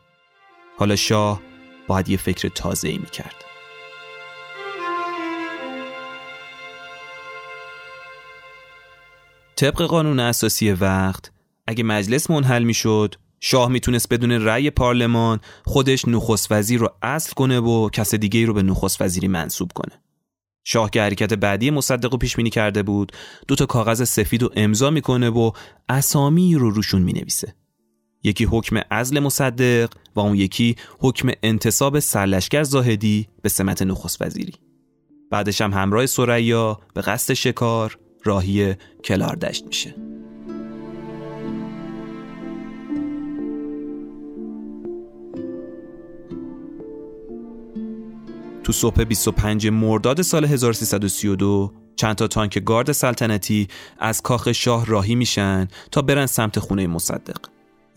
حالا 0.78 0.96
شاه 0.96 1.42
باید 1.88 2.10
یه 2.10 2.18
فکر 2.18 2.50
تازه 2.50 2.90
ای 2.90 2.98
می‌کرد. 2.98 3.36
طبق 9.56 9.82
قانون 9.82 10.20
اساسی 10.20 10.72
وقت 10.72 11.32
اگه 11.68 11.84
مجلس 11.84 12.30
منحل 12.30 12.64
می‌شد 12.64 13.16
شاه 13.42 13.70
می‌تونست 13.70 14.14
بدون 14.14 14.32
رأی 14.32 14.70
پارلمان 14.70 15.40
خودش 15.66 16.08
نخست 16.08 16.52
وزیر 16.52 16.80
رو 16.80 16.90
اصل 17.02 17.34
کنه 17.34 17.60
و 17.60 17.90
کس 17.90 18.16
دیگه 18.16 18.46
رو 18.46 18.54
به 18.54 18.64
نخست 18.64 19.02
وزیری 19.02 19.28
منصوب 19.28 19.72
کنه. 19.76 20.02
شاه 20.64 20.90
که 20.90 21.02
حرکت 21.02 21.34
بعدی 21.34 21.72
مصدق 21.72 22.12
رو 22.12 22.18
پیش 22.18 22.36
بینی 22.36 22.50
کرده 22.50 22.84
بود 22.84 23.12
دو 23.48 23.56
تا 23.56 23.66
کاغذ 23.66 24.04
سفید 24.04 24.44
و 24.44 24.50
امضا 24.56 24.90
می‌کنه 24.90 25.30
و 25.30 25.52
اسامی 25.90 26.56
رو 26.56 26.70
روشون 26.70 27.02
می‌نویسه. 27.02 27.56
یکی 28.24 28.46
حکم 28.46 28.82
ازل 28.90 29.20
مصدق 29.20 29.90
و 30.16 30.20
اون 30.20 30.36
یکی 30.36 30.76
حکم 31.00 31.30
انتصاب 31.44 32.00
سرلشکر 32.00 32.64
زاهدی 32.64 33.28
به 33.42 33.50
سمت 33.50 33.82
نخست 33.82 34.22
وزیری. 34.22 34.54
بعدش 35.32 35.62
هم 35.62 35.74
همراه 35.74 36.06
سریا 36.06 36.80
به 36.94 37.02
قصد 37.02 37.34
شکار 37.34 37.98
راهی 38.24 38.76
کلاردشت 39.04 39.66
میشه. 39.66 39.96
تو 48.64 48.72
صبح 48.72 49.04
25 49.04 49.68
مرداد 49.68 50.22
سال 50.22 50.46
1332 50.46 51.74
چند 51.96 52.16
تا 52.16 52.28
تانک 52.28 52.60
گارد 52.60 52.92
سلطنتی 52.92 53.68
از 54.00 54.22
کاخ 54.22 54.52
شاه 54.52 54.86
راهی 54.86 55.16
میشن 55.16 55.68
تا 55.92 56.02
برن 56.02 56.26
سمت 56.26 56.60
خونه 56.60 56.88
مصدق. 56.88 57.38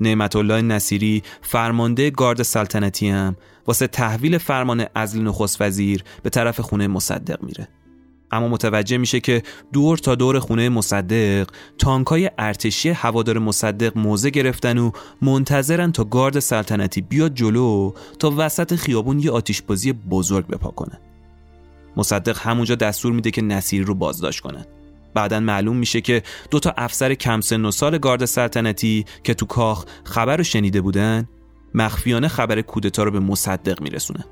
نعمت 0.00 0.36
الله 0.36 0.62
نصیری 0.62 1.22
فرمانده 1.42 2.10
گارد 2.10 2.42
سلطنتی 2.42 3.08
هم 3.08 3.36
واسه 3.66 3.86
تحویل 3.86 4.38
فرمان 4.38 4.86
ازل 4.94 5.22
نخست 5.22 5.60
وزیر 5.60 6.04
به 6.22 6.30
طرف 6.30 6.60
خونه 6.60 6.86
مصدق 6.86 7.42
میره. 7.42 7.68
اما 8.32 8.48
متوجه 8.48 8.96
میشه 8.96 9.20
که 9.20 9.42
دور 9.72 9.98
تا 9.98 10.14
دور 10.14 10.38
خونه 10.38 10.68
مصدق 10.68 11.50
تانکای 11.78 12.30
ارتشی 12.38 12.88
هوادار 12.88 13.38
مصدق 13.38 13.98
موزه 13.98 14.30
گرفتن 14.30 14.78
و 14.78 14.90
منتظرن 15.22 15.92
تا 15.92 16.04
گارد 16.04 16.38
سلطنتی 16.38 17.00
بیاد 17.00 17.34
جلو 17.34 17.92
تا 18.18 18.34
وسط 18.36 18.74
خیابون 18.74 19.20
یه 19.20 19.30
آتیشبازی 19.30 19.92
بزرگ 19.92 20.46
بپا 20.46 20.70
کنه. 20.70 21.00
مصدق 21.96 22.38
همونجا 22.38 22.74
دستور 22.74 23.12
میده 23.12 23.30
که 23.30 23.42
نصیری 23.42 23.84
رو 23.84 23.94
بازداشت 23.94 24.40
کنن 24.40 24.64
بعدا 25.14 25.40
معلوم 25.40 25.76
میشه 25.76 26.00
که 26.00 26.22
دو 26.50 26.60
تا 26.60 26.74
افسر 26.76 27.14
کم 27.14 27.40
سن 27.40 27.64
و 27.64 27.70
سال 27.70 27.98
گارد 27.98 28.24
سلطنتی 28.24 29.04
که 29.24 29.34
تو 29.34 29.46
کاخ 29.46 29.84
خبر 30.04 30.36
رو 30.36 30.44
شنیده 30.44 30.80
بودن 30.80 31.28
مخفیانه 31.74 32.28
خبر 32.28 32.60
کودتا 32.60 33.02
رو 33.02 33.10
به 33.10 33.20
مصدق 33.20 33.80
میرسونه. 33.80 34.24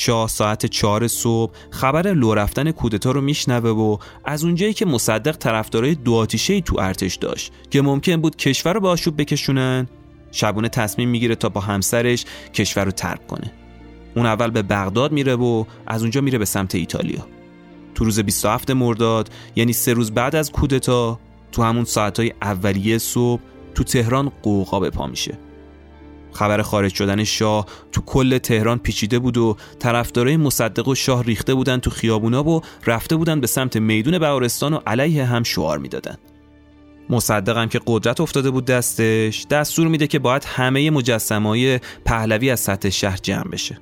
شاه 0.00 0.28
ساعت 0.28 0.66
چهار 0.66 1.08
صبح 1.08 1.52
خبر 1.70 2.12
لو 2.12 2.34
رفتن 2.34 2.70
کودتا 2.70 3.10
رو 3.10 3.20
میشنوه 3.20 3.70
و 3.70 3.96
از 4.24 4.44
اونجایی 4.44 4.72
که 4.72 4.86
مصدق 4.86 5.36
طرفدارای 5.36 5.94
دو 5.94 6.14
آتیشه 6.14 6.60
تو 6.60 6.80
ارتش 6.80 7.14
داشت 7.14 7.52
که 7.70 7.82
ممکن 7.82 8.16
بود 8.16 8.36
کشور 8.36 8.72
رو 8.72 8.80
به 8.80 8.88
آشوب 8.88 9.20
بکشونن 9.20 9.88
شبونه 10.30 10.68
تصمیم 10.68 11.08
می‌گیره 11.08 11.34
تا 11.34 11.48
با 11.48 11.60
همسرش 11.60 12.24
کشور 12.54 12.84
رو 12.84 12.90
ترک 12.90 13.26
کنه. 13.26 13.52
اون 14.16 14.26
اول 14.26 14.50
به 14.50 14.62
بغداد 14.62 15.12
میره 15.12 15.34
و 15.34 15.64
از 15.86 16.02
اونجا 16.02 16.20
میره 16.20 16.38
به 16.38 16.44
سمت 16.44 16.74
ایتالیا. 16.74 17.26
تو 17.94 18.04
روز 18.04 18.20
27 18.20 18.70
مرداد 18.70 19.30
یعنی 19.56 19.72
سه 19.72 19.92
روز 19.92 20.12
بعد 20.12 20.36
از 20.36 20.52
کودتا 20.52 21.18
تو 21.52 21.62
همون 21.62 21.84
ساعتهای 21.84 22.32
اولیه 22.42 22.98
صبح 22.98 23.40
تو 23.74 23.84
تهران 23.84 24.32
قوقا 24.42 24.80
به 24.80 24.90
پا 24.90 25.06
میشه. 25.06 25.38
خبر 26.32 26.62
خارج 26.62 26.94
شدن 26.94 27.24
شاه 27.24 27.66
تو 27.92 28.00
کل 28.00 28.38
تهران 28.38 28.78
پیچیده 28.78 29.18
بود 29.18 29.36
و 29.36 29.56
طرفدارای 29.78 30.36
مصدق 30.36 30.88
و 30.88 30.94
شاه 30.94 31.22
ریخته 31.22 31.54
بودن 31.54 31.78
تو 31.78 31.90
خیابونا 31.90 32.48
و 32.48 32.62
رفته 32.86 33.16
بودن 33.16 33.40
به 33.40 33.46
سمت 33.46 33.76
میدون 33.76 34.18
بهارستان 34.18 34.72
و 34.72 34.80
علیه 34.86 35.24
هم 35.24 35.42
شعار 35.42 35.78
می‌دادن. 35.78 36.16
هم 37.48 37.68
که 37.68 37.80
قدرت 37.86 38.20
افتاده 38.20 38.50
بود 38.50 38.64
دستش 38.64 39.46
دستور 39.50 39.88
میده 39.88 40.06
که 40.06 40.18
باید 40.18 40.44
همه 40.44 40.90
مجسمای 40.90 41.80
پهلوی 42.04 42.50
از 42.50 42.60
سطح 42.60 42.88
شهر 42.88 43.18
جمع 43.22 43.48
بشه. 43.50 43.78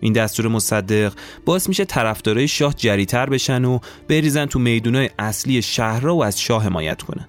این 0.00 0.12
دستور 0.12 0.48
مصدق 0.48 1.12
باعث 1.44 1.68
میشه 1.68 1.84
طرفدارای 1.84 2.48
شاه 2.48 2.74
جریتر 2.74 3.26
بشن 3.30 3.64
و 3.64 3.78
بریزن 4.08 4.46
تو 4.46 4.58
میدونای 4.58 5.10
اصلی 5.18 5.62
شهر 5.62 6.00
را 6.00 6.16
و 6.16 6.24
از 6.24 6.40
شاه 6.40 6.64
حمایت 6.64 7.02
کنن. 7.02 7.28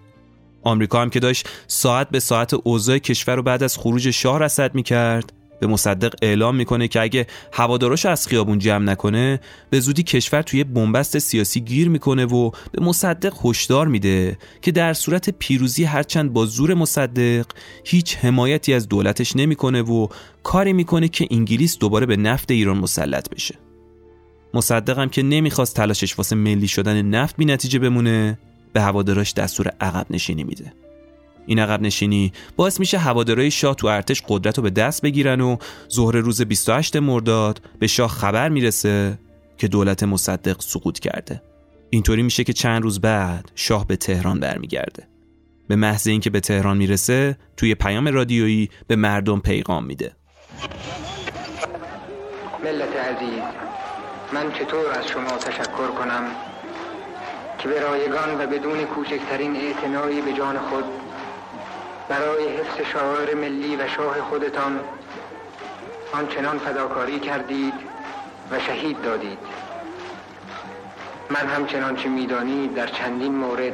آمریکا 0.64 1.02
هم 1.02 1.10
که 1.10 1.20
داشت 1.20 1.50
ساعت 1.68 2.10
به 2.10 2.20
ساعت 2.20 2.54
اوضاع 2.54 2.98
کشور 2.98 3.36
رو 3.36 3.44
بعد 3.44 3.64
از 3.64 3.78
خروج 3.78 4.10
شاه 4.10 4.40
رصد 4.40 4.76
می‌کرد. 4.76 5.34
به 5.60 5.68
مصدق 5.68 6.14
اعلام 6.22 6.56
می‌کنه 6.56 6.88
که 6.88 7.02
اگه 7.02 7.28
هواداراش 7.54 8.06
از 8.06 8.28
خیابون 8.28 8.60
جمع 8.60 8.86
نکنه 8.86 9.40
به 9.70 9.80
زودی 9.80 10.04
کشور 10.04 10.42
توی 10.42 10.64
بنبست 10.64 11.20
سیاسی 11.20 11.62
گیر 11.62 11.90
می‌کنه 11.90 12.26
و 12.26 12.52
به 12.72 12.86
مصدق 12.86 13.34
هشدار 13.46 13.88
میده 13.88 14.38
که 14.62 14.72
در 14.72 14.94
صورت 14.94 15.30
پیروزی 15.30 15.84
هرچند 15.84 16.34
با 16.34 16.46
زور 16.46 16.74
مصدق 16.74 17.46
هیچ 17.86 18.18
حمایتی 18.18 18.74
از 18.74 18.88
دولتش 18.88 19.36
نمی‌کنه 19.36 19.82
و 19.82 20.08
کاری 20.44 20.74
می‌کنه 20.74 21.08
که 21.08 21.28
انگلیس 21.32 21.78
دوباره 21.78 22.06
به 22.06 22.18
نفت 22.18 22.52
ایران 22.52 22.78
مسلط 22.78 23.30
بشه. 23.30 23.56
مصدق 24.54 25.00
هم 25.00 25.10
که 25.10 25.24
نمی‌خواست 25.24 25.76
تلاشش 25.76 26.18
واسه 26.18 26.36
ملی 26.36 26.68
شدن 26.68 27.02
نفت 27.02 27.38
بی 27.38 27.46
نتیجه 27.46 27.80
بمونه 27.80 28.40
به 28.74 28.82
هواداراش 28.82 29.34
دستور 29.34 29.72
عقب 29.82 30.06
نشینی 30.10 30.44
میده. 30.44 30.74
این 31.46 31.60
عقب 31.60 31.82
نشینی 31.82 32.32
باعث 32.56 32.80
میشه 32.80 32.98
هوادارای 32.98 33.52
شاه 33.52 33.76
تو 33.76 33.88
ارتش 33.88 34.24
قدرت 34.28 34.58
رو 34.58 34.64
به 34.64 34.70
دست 34.70 35.02
بگیرن 35.02 35.42
و 35.42 35.58
ظهر 35.94 36.16
روز 36.16 36.42
28 36.42 36.96
مرداد 36.96 37.62
به 37.80 37.88
شاه 37.88 38.10
خبر 38.10 38.50
می‌رسه 38.50 39.20
که 39.58 39.68
دولت 39.68 40.04
مصدق 40.04 40.62
سقوط 40.62 41.00
کرده. 41.00 41.42
اینطوری 41.90 42.24
میشه 42.24 42.44
که 42.44 42.54
چند 42.54 42.84
روز 42.84 43.02
بعد 43.02 43.52
شاه 43.56 43.88
به 43.88 43.96
تهران 43.96 44.40
برمیگرده. 44.40 45.08
به 45.68 45.76
محض 45.76 46.08
اینکه 46.08 46.30
به 46.30 46.40
تهران 46.40 46.78
می‌رسه 46.78 47.38
توی 47.58 47.76
پیام 47.76 48.08
رادیویی 48.08 48.70
به 48.88 48.96
مردم 48.96 49.40
پیغام 49.40 49.86
میده. 49.86 50.12
ملت 52.64 52.96
عزیز 52.96 53.44
من 54.34 54.52
چطور 54.52 54.92
از 54.92 55.08
شما 55.08 55.38
تشکر 55.38 55.88
کنم؟ 56.00 56.24
که 57.60 57.68
به 57.68 57.80
رایگان 57.80 58.42
و 58.42 58.48
بدون 58.48 58.86
کوچکترین 58.86 59.56
اعتنایی 59.56 60.22
به 60.22 60.34
جان 60.34 60.60
خود 60.60 60.86
برای 62.10 62.48
حفظ 62.48 62.92
شعار 62.94 63.34
ملی 63.34 63.76
و 63.76 63.88
شاه 63.88 64.22
خودتان 64.22 64.80
آنچنان 66.14 66.58
فداکاری 66.58 67.20
کردید 67.20 67.74
و 68.52 68.60
شهید 68.60 69.02
دادید. 69.02 69.40
من 71.30 71.48
همچنان 71.48 71.96
چه 71.96 72.10
می‌دانید 72.10 72.74
در 72.74 72.88
چندین 72.88 73.36
مورد 73.36 73.74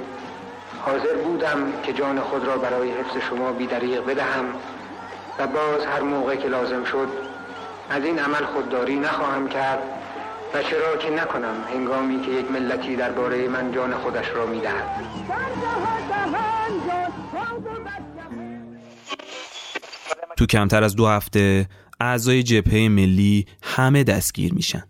حاضر 0.85 1.15
بودم 1.15 1.73
که 1.83 1.93
جان 1.93 2.19
خود 2.19 2.45
را 2.45 2.57
برای 2.57 2.91
حفظ 2.91 3.17
شما 3.29 3.51
بیدریق 3.51 4.05
بدهم 4.05 4.45
و 5.39 5.47
باز 5.47 5.85
هر 5.85 6.01
موقع 6.01 6.35
که 6.35 6.47
لازم 6.47 6.83
شد 6.83 7.07
از 7.89 8.03
این 8.03 8.19
عمل 8.19 8.45
خودداری 8.45 8.95
نخواهم 8.99 9.47
کرد. 9.47 10.02
و 10.53 10.63
چرا 10.63 10.97
که 10.97 11.09
نکنم 11.09 11.55
هنگامی 11.73 12.21
که 12.21 12.31
یک 12.31 12.51
ملتی 12.51 12.95
درباره 12.95 13.47
من 13.47 13.71
جان 13.71 13.93
خودش 13.93 14.25
را 14.35 14.45
می‌دهد. 14.45 15.05
تو 20.37 20.45
کمتر 20.45 20.83
از 20.83 20.95
دو 20.95 21.07
هفته 21.07 21.69
اعضای 21.99 22.43
جبهه 22.43 22.89
ملی 22.89 23.45
همه 23.63 24.03
دستگیر 24.03 24.53
میشن. 24.53 24.83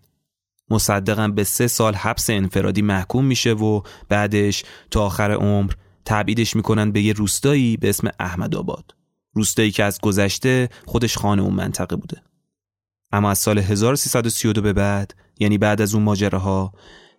مصدقم 0.69 1.31
به 1.31 1.43
سه 1.43 1.67
سال 1.67 1.95
حبس 1.95 2.29
انفرادی 2.29 2.81
محکوم 2.81 3.25
میشه 3.25 3.53
و 3.53 3.81
بعدش 4.09 4.63
تا 4.91 5.05
آخر 5.05 5.31
عمر 5.31 5.73
تبعیدش 6.05 6.55
می‌کنن 6.55 6.91
به 6.91 7.01
یه 7.01 7.13
روستایی 7.13 7.77
به 7.77 7.89
اسم 7.89 8.09
احمد 8.19 8.55
آباد. 8.55 8.95
روستایی 9.33 9.71
که 9.71 9.83
از 9.83 9.99
گذشته 10.01 10.69
خودش 10.85 11.17
خانه 11.17 11.41
اون 11.41 11.53
منطقه 11.53 11.95
بوده. 11.95 12.21
اما 13.11 13.31
از 13.31 13.37
سال 13.37 13.57
1332 13.57 14.61
به 14.61 14.73
بعد 14.73 15.13
یعنی 15.43 15.57
بعد 15.57 15.81
از 15.81 15.95
اون 15.95 16.03
ماجراها 16.03 16.73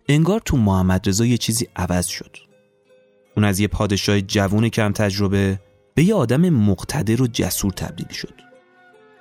انگار 0.09 0.41
تو 0.45 0.57
محمد 0.57 1.09
رضا 1.09 1.25
یه 1.25 1.37
چیزی 1.37 1.67
عوض 1.75 2.07
شد. 2.07 2.37
اون 3.37 3.45
از 3.45 3.59
یه 3.59 3.67
پادشاه 3.67 4.21
جوون 4.21 4.69
کم 4.69 4.91
تجربه 4.91 5.59
به 5.95 6.03
یه 6.03 6.15
آدم 6.15 6.49
مقتدر 6.49 7.21
و 7.21 7.27
جسور 7.27 7.71
تبدیل 7.71 8.07
شد. 8.07 8.33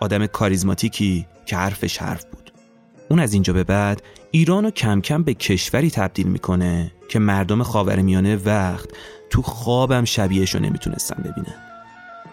آدم 0.00 0.26
کاریزماتیکی 0.26 1.26
که 1.46 1.56
حرفش 1.56 1.98
حرف 1.98 2.24
بود. 2.24 2.52
اون 3.08 3.20
از 3.20 3.32
اینجا 3.32 3.52
به 3.52 3.64
بعد 3.64 4.02
ایران 4.30 4.64
رو 4.64 4.70
کم 4.70 5.00
کم 5.00 5.22
به 5.22 5.34
کشوری 5.34 5.90
تبدیل 5.90 6.26
می‌کنه 6.26 6.92
که 7.08 7.18
مردم 7.18 7.62
خاورمیانه 7.62 8.36
وقت 8.36 8.88
تو 9.30 9.42
خوابم 9.42 10.04
شبیهش 10.04 10.54
رو 10.54 10.60
نمی‌تونستن 10.60 11.22
ببینن. 11.22 11.54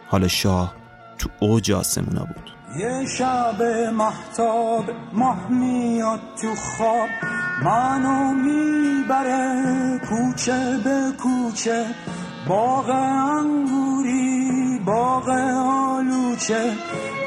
حالا 0.07 0.27
شاه 0.27 0.75
تو 1.17 1.29
اوج 1.39 1.71
آسمونا 1.71 2.25
بود. 2.25 2.50
یه 2.79 3.05
شب 3.05 3.62
محتاب 3.93 4.86
ماه 5.13 5.47
میاد 5.49 6.19
تو 6.41 6.55
خواب. 6.55 7.10
منو 7.63 8.34
می‌بره 8.34 9.99
کوچه 10.10 10.77
به 10.84 11.13
کوچه. 11.23 11.86
باغ 12.47 12.89
انگوری 12.89 14.79
باغ 14.86 15.29
آلوچه. 15.65 16.73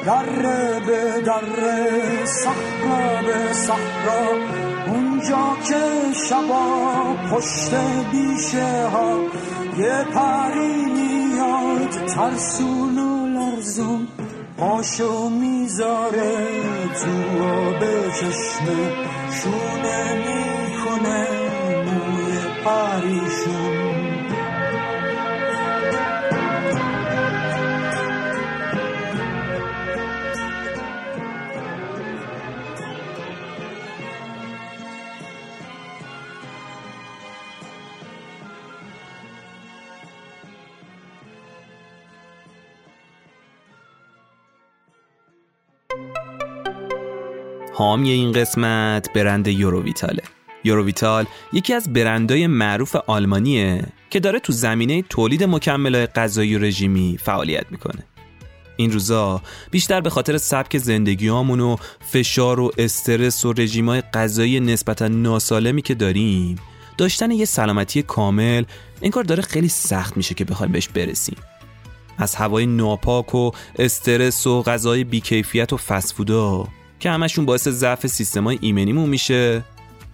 دره 0.06 0.80
به 0.86 1.22
دره 1.26 2.24
صحرا 2.24 3.22
به 3.22 3.52
صحرا. 3.52 4.26
اونجا 4.86 5.56
که 5.68 6.12
شبا 6.28 7.02
پشت 7.30 7.74
بیشه 8.12 8.88
ها. 8.88 9.18
یه 9.78 10.04
پری 10.14 10.84
میاد 10.84 11.90
ترسون 12.06 12.98
و 12.98 13.26
لرزون. 13.26 14.08
پاشو 14.58 15.28
می‌ذاره 15.28 16.36
تو 17.02 17.42
آب 17.44 17.80
چشمه 18.10 18.92
شونه 19.30 20.14
می‌کنه 20.14 21.26
موی 21.84 22.36
پریشون. 22.64 23.63
حامی 47.74 48.10
این 48.10 48.32
قسمت 48.32 49.12
برند 49.12 49.48
یوروویتاله. 49.48 50.22
یوروویتال 50.64 51.26
یکی 51.52 51.74
از 51.74 51.92
برندهای 51.92 52.46
معروف 52.46 52.96
آلمانیه 52.96 53.86
که 54.10 54.20
داره 54.20 54.38
تو 54.38 54.52
زمینه 54.52 55.02
تولید 55.02 55.44
مکملهای 55.44 56.06
غذایی 56.06 56.56
و 56.56 56.58
رژیمی 56.58 57.18
فعالیت 57.22 57.66
می‌کنه. 57.70 58.04
این 58.76 58.92
روزا 58.92 59.42
بیشتر 59.70 60.00
به 60.00 60.10
خاطر 60.10 60.38
سبک 60.38 60.78
زندگیامون 60.78 61.60
و 61.60 61.76
فشار 62.00 62.60
و 62.60 62.70
استرس 62.78 63.44
و 63.44 63.52
رژیمای 63.52 64.00
غذایی 64.00 64.60
نسبتا 64.60 65.08
ناسالمی 65.08 65.82
که 65.82 65.94
داریم 65.94 66.56
داشتن 66.98 67.30
یه 67.30 67.44
سلامتی 67.44 68.02
کامل 68.02 68.64
این 69.00 69.10
کار 69.10 69.24
داره 69.24 69.42
خیلی 69.42 69.68
سخت 69.68 70.16
میشه 70.16 70.34
که 70.34 70.44
بخوایم 70.44 70.72
بهش 70.72 70.88
برسیم. 70.88 71.36
از 72.18 72.34
هوای 72.34 72.66
ناپاک 72.66 73.34
و 73.34 73.50
استرس 73.78 74.46
و 74.46 74.62
غذای 74.62 75.04
بیکیفیت 75.04 75.72
و 75.72 75.76
فسفودا 75.76 76.66
که 77.04 77.10
همشون 77.10 77.44
باعث 77.44 77.68
ضعف 77.68 78.06
سیستمای 78.06 78.58
ایمنیمون 78.60 79.08
میشه 79.08 79.64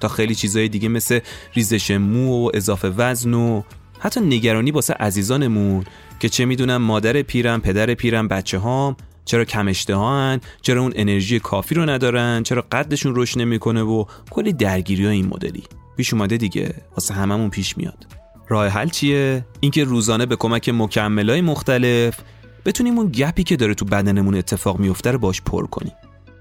تا 0.01 0.09
خیلی 0.09 0.35
چیزای 0.35 0.69
دیگه 0.69 0.89
مثل 0.89 1.21
ریزش 1.55 1.91
مو 1.91 2.47
و 2.47 2.51
اضافه 2.55 2.89
وزن 2.89 3.35
و 3.35 3.63
حتی 3.99 4.21
نگرانی 4.21 4.71
واسه 4.71 4.95
عزیزانمون 4.95 5.85
که 6.21 6.29
چه 6.29 6.45
می‌دونم 6.45 6.77
مادر 6.77 7.23
پیرم 7.23 7.61
پدر 7.61 7.95
پیرم 7.95 8.29
بچه 8.29 8.59
هام 8.59 8.97
چرا 9.25 9.45
کم 9.45 9.69
اشتهان 9.69 10.41
چرا 10.63 10.83
اون 10.83 10.93
انرژی 10.97 11.41
کافی 11.41 11.75
رو 11.75 11.91
ندارن 11.91 12.43
چرا 12.43 12.65
قدشون 12.73 13.13
رشد 13.17 13.41
نمی‌کنه 13.41 13.83
و 13.83 14.05
کلی 14.31 14.53
درگیری 14.53 15.07
این 15.07 15.27
مدلی. 15.27 15.63
پیش 15.97 16.15
اومده 16.15 16.37
دیگه 16.37 16.75
واسه 16.93 17.15
هممون 17.15 17.51
پیش 17.51 17.77
میاد. 17.77 18.07
راه 18.49 18.69
حل 18.69 18.89
چیه؟ 18.89 19.47
اینکه 19.61 19.85
روزانه 19.85 20.27
به 20.27 20.37
کمک 20.37 20.69
مکملای 20.69 21.41
مختلف 21.41 22.21
بتونیم 22.65 22.99
اون 22.99 23.09
گپی 23.09 23.45
که 23.45 23.57
داره 23.57 23.75
تو 23.75 23.85
بدنمون 23.85 24.35
اتفاق 24.35 24.79
میفته 24.79 25.11
رو 25.11 25.19
باش 25.19 25.43
پر 25.43 25.67
کنیم. 25.67 25.93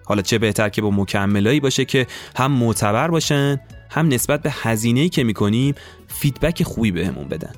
حالا 0.10 0.22
چه 0.22 0.38
بهتر 0.38 0.70
که 0.70 0.82
با 0.82 0.91
مکملایی 0.91 1.60
باشه 1.60 1.86
که 1.86 2.07
هم 2.36 2.51
معتبر 2.51 3.07
باشن 3.07 3.60
هم 3.89 4.07
نسبت 4.07 4.41
به 4.41 4.53
هزینه‌ای 4.62 5.10
که 5.10 5.24
می‌کنیم 5.24 5.76
فیدبک 6.07 6.64
خوبی 6.64 6.91
بهمون 6.91 7.28
بدن. 7.28 7.53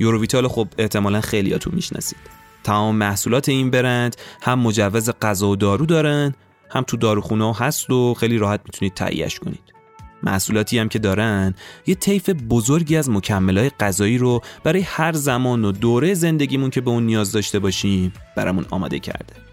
یوروویتال 0.00 0.48
خب 0.48 0.68
احتمالا 0.78 1.20
خیلیاتون 1.20 1.74
می‌شناسید. 1.74 2.18
تمام 2.64 2.96
محصولات 2.96 3.48
این 3.48 3.70
برند 3.70 4.16
هم 4.42 4.58
مجوز 4.58 5.10
غذا 5.22 5.48
و 5.48 5.56
دارو 5.56 5.86
دارن 5.86 6.34
هم 6.70 6.82
تو 6.82 6.96
داروخونه 6.96 7.54
هست 7.54 7.90
و 7.90 8.14
خیلی 8.14 8.38
راحت 8.38 8.60
می‌تونید 8.64 8.94
تهیهش 8.94 9.38
کنید. 9.38 9.74
محصولاتی 10.22 10.78
هم 10.78 10.88
که 10.88 10.98
دارن 10.98 11.54
یه 11.86 11.94
طیف 11.94 12.30
بزرگی 12.30 12.96
از 12.96 13.10
مکملهای 13.10 13.70
غذایی 13.80 14.18
رو 14.18 14.40
برای 14.64 14.80
هر 14.80 15.12
زمان 15.12 15.64
و 15.64 15.72
دوره 15.72 16.14
زندگیمون 16.14 16.70
که 16.70 16.80
به 16.80 16.90
اون 16.90 17.06
نیاز 17.06 17.32
داشته 17.32 17.58
باشیم 17.58 18.12
برامون 18.36 18.66
آماده 18.70 18.98
کرده. 18.98 19.47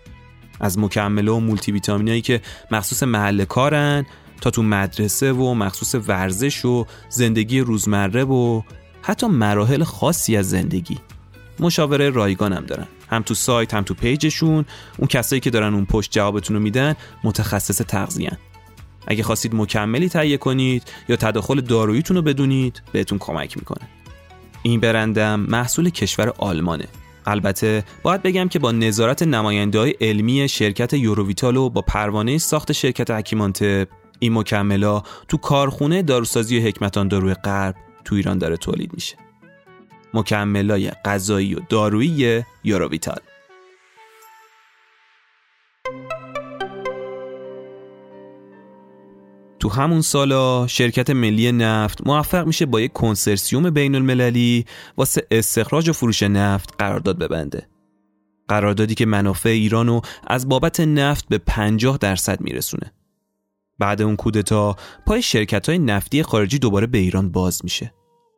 از 0.59 0.79
مکمله 0.79 1.31
و 1.31 1.39
مولتی 1.39 1.71
ویتامینایی 1.71 2.21
که 2.21 2.41
مخصوص 2.71 3.03
محل 3.03 3.45
کارن 3.45 4.05
تا 4.41 4.49
تو 4.49 4.63
مدرسه 4.63 5.31
و 5.31 5.53
مخصوص 5.53 5.95
ورزش 6.07 6.65
و 6.65 6.85
زندگی 7.09 7.59
روزمره 7.59 8.23
و 8.23 8.61
حتی 9.01 9.27
مراحل 9.27 9.83
خاصی 9.83 10.37
از 10.37 10.49
زندگی. 10.49 10.97
مشاوره 11.59 12.09
رایگان 12.09 12.53
هم 12.53 12.65
دارن. 12.65 12.87
هم 13.09 13.21
تو 13.21 13.33
سایت 13.33 13.73
هم 13.73 13.83
تو 13.83 13.93
پیجشون. 13.93 14.65
اون 14.97 15.07
کسایی 15.07 15.39
که 15.39 15.49
دارن 15.49 15.73
اون 15.73 15.85
پشت 15.85 16.11
جوابتون 16.11 16.55
رو 16.55 16.61
میدن 16.61 16.95
متخصص 17.23 17.81
تغذیه 17.81 18.37
اگه 19.07 19.23
خواستید 19.23 19.55
مکملی 19.55 20.09
تهیه 20.09 20.37
کنید 20.37 20.83
یا 21.09 21.15
تداخل 21.15 21.61
داروییتون 21.61 22.17
رو 22.17 22.23
بدونید 22.23 22.81
بهتون 22.91 23.17
کمک 23.17 23.57
می‌کنه. 23.57 23.87
این 24.63 24.79
برندم 24.79 25.39
محصول 25.39 25.89
کشور 25.89 26.33
آلمانه. 26.37 26.87
البته 27.25 27.83
باید 28.03 28.21
بگم 28.21 28.47
که 28.47 28.59
با 28.59 28.71
نظارت 28.71 29.23
نماینده 29.23 29.95
علمی 30.01 30.49
شرکت 30.49 30.93
یوروویتال 30.93 31.57
و 31.57 31.69
با 31.69 31.81
پروانه 31.81 32.37
ساخت 32.37 32.71
شرکت 32.71 33.11
حکیمانتب 33.11 33.87
این 34.19 34.33
مکملا 34.33 35.01
تو 35.27 35.37
کارخونه 35.37 36.01
داروسازی 36.01 36.59
حکمتان 36.59 37.07
داروی 37.07 37.33
غرب 37.33 37.75
تو 38.05 38.15
ایران 38.15 38.37
داره 38.37 38.57
تولید 38.57 38.93
میشه. 38.93 39.15
مکملای 40.13 40.91
غذایی 41.05 41.55
و 41.55 41.59
دارویی 41.69 42.43
یوروویتال. 42.63 43.19
تو 49.65 49.71
همون 49.71 50.01
سالا 50.01 50.67
شرکت 50.67 51.09
ملی 51.09 51.51
نفت 51.51 52.07
موفق 52.07 52.47
میشه 52.47 52.65
با 52.65 52.81
یک 52.81 52.93
کنسرسیوم 52.93 53.69
بین 53.69 53.95
المللی 53.95 54.65
واسه 54.97 55.27
استخراج 55.31 55.89
و 55.89 55.93
فروش 55.93 56.23
نفت 56.23 56.73
قرارداد 56.79 57.19
ببنده. 57.19 57.67
قراردادی 58.47 58.95
که 58.95 59.05
منافع 59.05 59.49
ایرانو 59.49 60.01
از 60.27 60.49
بابت 60.49 60.79
نفت 60.79 61.25
به 61.29 61.37
50 61.37 61.97
درصد 61.97 62.41
میرسونه. 62.41 62.91
بعد 63.79 64.01
اون 64.01 64.15
کودتا 64.15 64.75
پای 65.07 65.21
شرکت 65.21 65.69
های 65.69 65.79
نفتی 65.79 66.23
خارجی 66.23 66.59
دوباره 66.59 66.87
به 66.87 66.97
ایران 66.97 67.31
باز 67.31 67.61
میشه. 67.63 67.93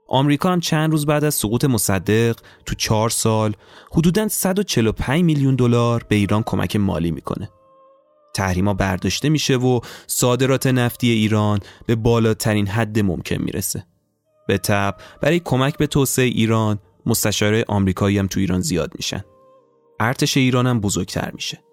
آمریکا 0.07 0.51
هم 0.51 0.59
چند 0.59 0.91
روز 0.91 1.05
بعد 1.05 1.23
از 1.23 1.35
سقوط 1.35 1.65
مصدق 1.65 2.35
تو 2.65 2.75
چهار 2.75 3.09
سال 3.09 3.53
حدوداً 3.91 4.27
145 4.27 5.23
میلیون 5.23 5.55
دلار 5.55 6.05
به 6.09 6.15
ایران 6.15 6.43
کمک 6.43 6.75
مالی 6.75 7.11
می‌کنه. 7.11 7.49
تحریما 8.37 8.73
برداشته 8.73 9.29
میشه 9.29 9.55
و 9.55 9.79
صادرات 10.07 10.67
نفتی 10.67 11.09
ایران 11.09 11.59
به 11.85 11.95
بالاترین 11.95 12.67
حد 12.67 12.99
ممکن 12.99 13.35
می‌رسه. 13.35 13.85
به 14.47 14.57
تب 14.57 14.95
برای 15.21 15.39
کمک 15.39 15.77
به 15.77 15.87
توسعه 15.87 16.25
ایران 16.25 16.79
مستشاره 17.05 17.65
آمریکایی 17.67 18.17
هم 18.17 18.27
تو 18.27 18.39
ایران 18.39 18.61
زیاد 18.61 18.91
میشن. 18.95 19.23
ارتش 19.99 20.37
ایران 20.37 20.67
هم 20.67 20.79
بزرگتر 20.79 21.31
میشه. 21.31 21.63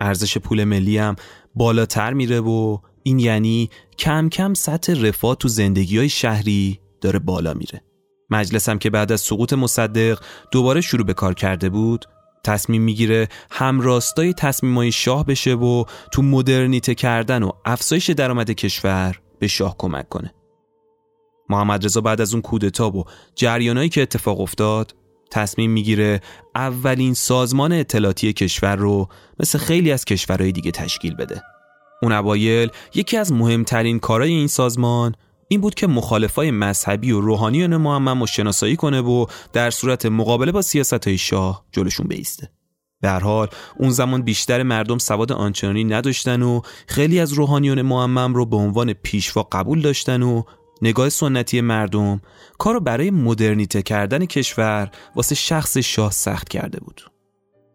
ارزش 0.00 0.38
پول 0.38 0.64
ملی 0.64 0.98
هم 0.98 1.16
بالاتر 1.54 2.12
میره 2.12 2.40
و 2.40 2.78
این 3.02 3.18
یعنی 3.18 3.70
کم 3.98 4.28
کم 4.28 4.54
سطح 4.54 5.06
رفاه 5.06 5.34
تو 5.34 5.48
زندگی 5.48 5.98
های 5.98 6.08
شهری 6.08 6.80
داره 7.00 7.18
بالا 7.18 7.54
میره. 7.54 7.82
مجلس 8.30 8.68
هم 8.68 8.78
که 8.78 8.90
بعد 8.90 9.12
از 9.12 9.20
سقوط 9.20 9.52
مصدق 9.52 10.18
دوباره 10.50 10.80
شروع 10.80 11.06
به 11.06 11.14
کار 11.14 11.34
کرده 11.34 11.68
بود 11.68 12.04
تصمیم 12.44 12.82
می‌گیره 12.82 13.28
همراستای 13.50 14.32
تصمیمای 14.32 14.92
شاه 14.92 15.26
بشه 15.26 15.54
و 15.54 15.84
تو 16.12 16.22
مدرنیته 16.22 16.94
کردن 16.94 17.42
و 17.42 17.50
افزایش 17.64 18.10
درآمد 18.10 18.50
کشور 18.50 19.20
به 19.38 19.48
شاه 19.48 19.76
کمک 19.78 20.08
کنه. 20.08 20.34
محمد 21.48 21.84
رضا 21.84 22.00
بعد 22.00 22.20
از 22.20 22.32
اون 22.34 22.42
کودتا 22.42 22.90
و 22.90 23.04
جریانایی 23.34 23.88
که 23.88 24.02
اتفاق 24.02 24.40
افتاد 24.40 24.94
تصمیم 25.30 25.70
می‌گیره 25.70 26.20
اولین 26.54 27.14
سازمان 27.14 27.72
اطلاعاتی 27.72 28.32
کشور 28.32 28.76
رو 28.76 29.08
مثل 29.40 29.58
خیلی 29.58 29.92
از 29.92 30.04
کشورهای 30.04 30.52
دیگه 30.52 30.70
تشکیل 30.70 31.14
بده. 31.14 31.42
اون 32.02 32.12
اوایل 32.12 32.70
یکی 32.94 33.16
از 33.16 33.32
مهمترین 33.32 33.98
کارهای 33.98 34.30
این 34.30 34.46
سازمان 34.46 35.14
این 35.52 35.60
بود 35.60 35.74
که 35.74 35.86
مخالفای 35.86 36.50
مذهبی 36.50 37.12
و 37.12 37.20
روحانیان 37.20 37.76
محمد 37.76 38.20
رو 38.20 38.26
شناسایی 38.26 38.76
کنه 38.76 39.00
و 39.00 39.26
در 39.52 39.70
صورت 39.70 40.06
مقابله 40.06 40.52
با 40.52 40.62
سیاست 40.62 41.08
های 41.08 41.18
شاه 41.18 41.64
جلوشون 41.72 42.06
بیسته. 42.06 42.50
به 43.00 43.10
حال 43.10 43.48
اون 43.78 43.90
زمان 43.90 44.22
بیشتر 44.22 44.62
مردم 44.62 44.98
سواد 44.98 45.32
آنچنانی 45.32 45.84
نداشتن 45.84 46.42
و 46.42 46.60
خیلی 46.86 47.20
از 47.20 47.32
روحانیان 47.32 47.82
معمم 47.82 48.34
رو 48.34 48.46
به 48.46 48.56
عنوان 48.56 48.92
پیشوا 48.92 49.42
قبول 49.42 49.80
داشتن 49.80 50.22
و 50.22 50.42
نگاه 50.82 51.08
سنتی 51.08 51.60
مردم 51.60 52.20
کارو 52.58 52.80
برای 52.80 53.10
مدرنیته 53.10 53.82
کردن 53.82 54.24
کشور 54.24 54.90
واسه 55.16 55.34
شخص 55.34 55.78
شاه 55.78 56.10
سخت 56.10 56.48
کرده 56.48 56.80
بود. 56.80 57.10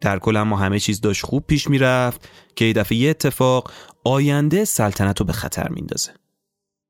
در 0.01 0.19
کل 0.19 0.35
اما 0.35 0.57
همه 0.57 0.79
چیز 0.79 1.01
داشت 1.01 1.25
خوب 1.25 1.43
پیش 1.47 1.69
می‌رفت 1.69 2.29
که 2.55 2.65
یه 2.65 2.73
دفعه 2.73 2.97
یه 2.97 3.09
اتفاق 3.09 3.71
آینده 4.03 4.65
سلطنت 4.65 5.19
رو 5.19 5.25
به 5.25 5.33
خطر 5.33 5.69
میندازه. 5.69 6.11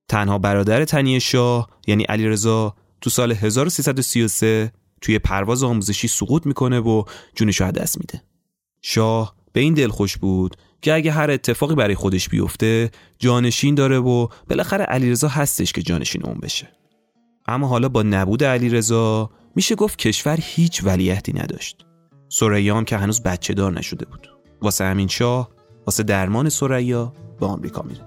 تنها 0.07 0.37
برادر 0.37 0.85
تنی 0.85 1.19
شاه 1.19 1.69
یعنی 1.87 2.03
علیرضا 2.03 2.75
تو 3.01 3.09
سال 3.09 3.31
1333 3.31 4.71
توی 5.01 5.19
پرواز 5.19 5.63
آموزشی 5.63 6.07
سقوط 6.07 6.45
می‌کنه 6.45 6.79
و 6.79 7.03
جونش 7.35 7.61
رو 7.61 7.71
دست 7.71 7.97
میده. 7.97 8.21
شاه 8.81 9.35
به 9.53 9.59
این 9.59 9.73
دل 9.73 9.87
خوش 9.87 10.17
بود 10.17 10.55
که 10.81 10.93
اگه 10.93 11.11
هر 11.11 11.31
اتفاقی 11.31 11.75
برای 11.75 11.95
خودش 11.95 12.29
بیفته 12.29 12.91
جانشین 13.19 13.75
داره 13.75 13.99
و 13.99 14.27
بالاخره 14.49 14.83
علیرضا 14.83 15.27
هستش 15.27 15.71
که 15.71 15.81
جانشین 15.81 16.25
اون 16.25 16.37
بشه. 16.41 16.67
اما 17.47 17.67
حالا 17.67 17.89
با 17.89 18.03
نبود 18.03 18.43
علیرضا 18.43 19.29
میشه 19.55 19.75
گفت 19.75 19.97
کشور 19.97 20.37
هیچ 20.41 20.83
ولیعهدی 20.83 21.33
نداشت. 21.33 21.85
سریا 22.29 22.83
که 22.83 22.97
هنوز 22.97 23.23
بچه 23.23 23.53
دار 23.53 23.73
نشده 23.73 24.05
بود. 24.05 24.29
واسه 24.61 24.83
همین 24.83 25.07
شاه 25.07 25.49
واسه 25.85 26.03
درمان 26.03 26.49
سریا 26.49 27.13
به 27.39 27.45
آمریکا 27.45 27.81
میره. 27.81 28.06